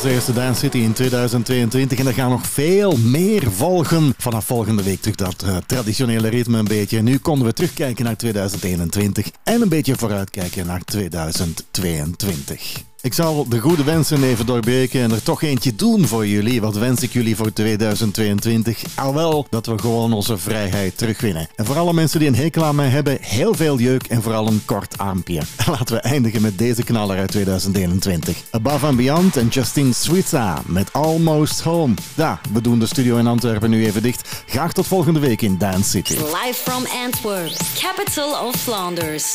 De 0.05 0.11
eerste 0.11 0.33
Dance 0.33 0.61
City 0.61 0.79
in 0.79 0.93
2022 0.93 1.99
en 1.99 2.07
er 2.07 2.13
gaan 2.13 2.31
nog 2.31 2.47
veel 2.47 2.97
meer 2.97 3.53
volgen. 3.53 4.15
Vanaf 4.19 4.45
volgende 4.45 4.83
week 4.83 5.01
terug 5.01 5.17
dat 5.17 5.43
eh, 5.43 5.57
traditionele 5.67 6.29
ritme 6.29 6.59
een 6.59 6.65
beetje. 6.65 7.03
Nu 7.03 7.19
konden 7.19 7.47
we 7.47 7.53
terugkijken 7.53 8.05
naar 8.05 8.17
2021 8.17 9.31
en 9.45 9.63
een 9.63 9.69
beetje 9.69 9.97
vooruitkijken 9.97 10.67
naar 10.67 10.85
2022. 10.85 12.94
Ik 13.05 13.15
zal 13.15 13.49
de 13.49 13.61
goede 13.61 13.85
wensen 13.85 14.23
even 14.23 14.47
doorbreken 14.47 15.01
en 15.01 15.11
er 15.11 15.23
toch 15.23 15.43
eentje 15.43 15.75
doen 15.75 16.07
voor 16.07 16.27
jullie. 16.27 16.61
Wat 16.61 16.77
wens 16.77 17.03
ik 17.03 17.13
jullie 17.13 17.37
voor 17.37 17.53
2022? 17.53 18.83
Al 18.95 19.15
wel 19.15 19.47
dat 19.51 19.67
we 19.67 19.79
gewoon 19.79 20.13
onze 20.13 20.39
vrijheid 20.39 20.99
terugwinnen. 20.99 21.49
En 21.57 21.65
voor 21.65 21.79
alle 21.79 21.93
mensen 21.93 22.19
die 22.19 22.29
een 22.29 22.35
hekel 22.35 22.65
aan 22.65 22.75
mij 22.75 22.89
hebben, 22.89 23.19
heel 23.21 23.55
veel 23.55 23.79
jeuk 23.79 24.07
en 24.07 24.23
vooral 24.23 24.47
een 24.47 24.63
kort 24.65 24.99
armpje. 24.99 25.43
Laten 25.71 25.95
we 25.95 26.01
eindigen 26.01 26.43
met 26.43 26.59
deze 26.59 26.83
knaller 26.83 27.19
uit 27.19 27.31
2021. 27.31 28.37
Above 28.51 28.87
and 28.87 28.97
Beyond 28.97 29.37
en 29.37 29.49
Justine 29.49 29.93
Switza 29.93 30.63
met 30.67 30.93
Almost 30.93 31.61
Home. 31.61 31.95
Ja, 32.15 32.41
we 32.53 32.61
doen 32.61 32.79
de 32.79 32.87
studio 32.87 33.17
in 33.17 33.27
Antwerpen 33.27 33.71
nu 33.71 33.87
even 33.87 34.03
dicht. 34.03 34.45
Graag 34.47 34.73
tot 34.73 34.87
volgende 34.87 35.21
week 35.21 35.43
in 35.43 35.59
Dance 35.59 35.91
City. 35.91 36.13
Live 36.13 36.55
from 36.55 36.87
Antwerp, 37.05 37.53
capital 37.79 38.47
of 38.47 38.55
Flanders. 38.55 39.33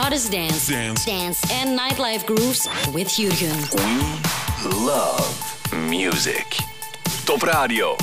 Hottest 0.00 0.30
dance, 0.30 0.72
dance, 1.04 1.54
and 1.62 1.68
nightlife 1.88 2.24
grooves 2.24 2.68
We 3.74 4.70
love 4.86 5.72
music. 5.72 6.56
Top 7.26 7.42
Radio. 7.42 7.96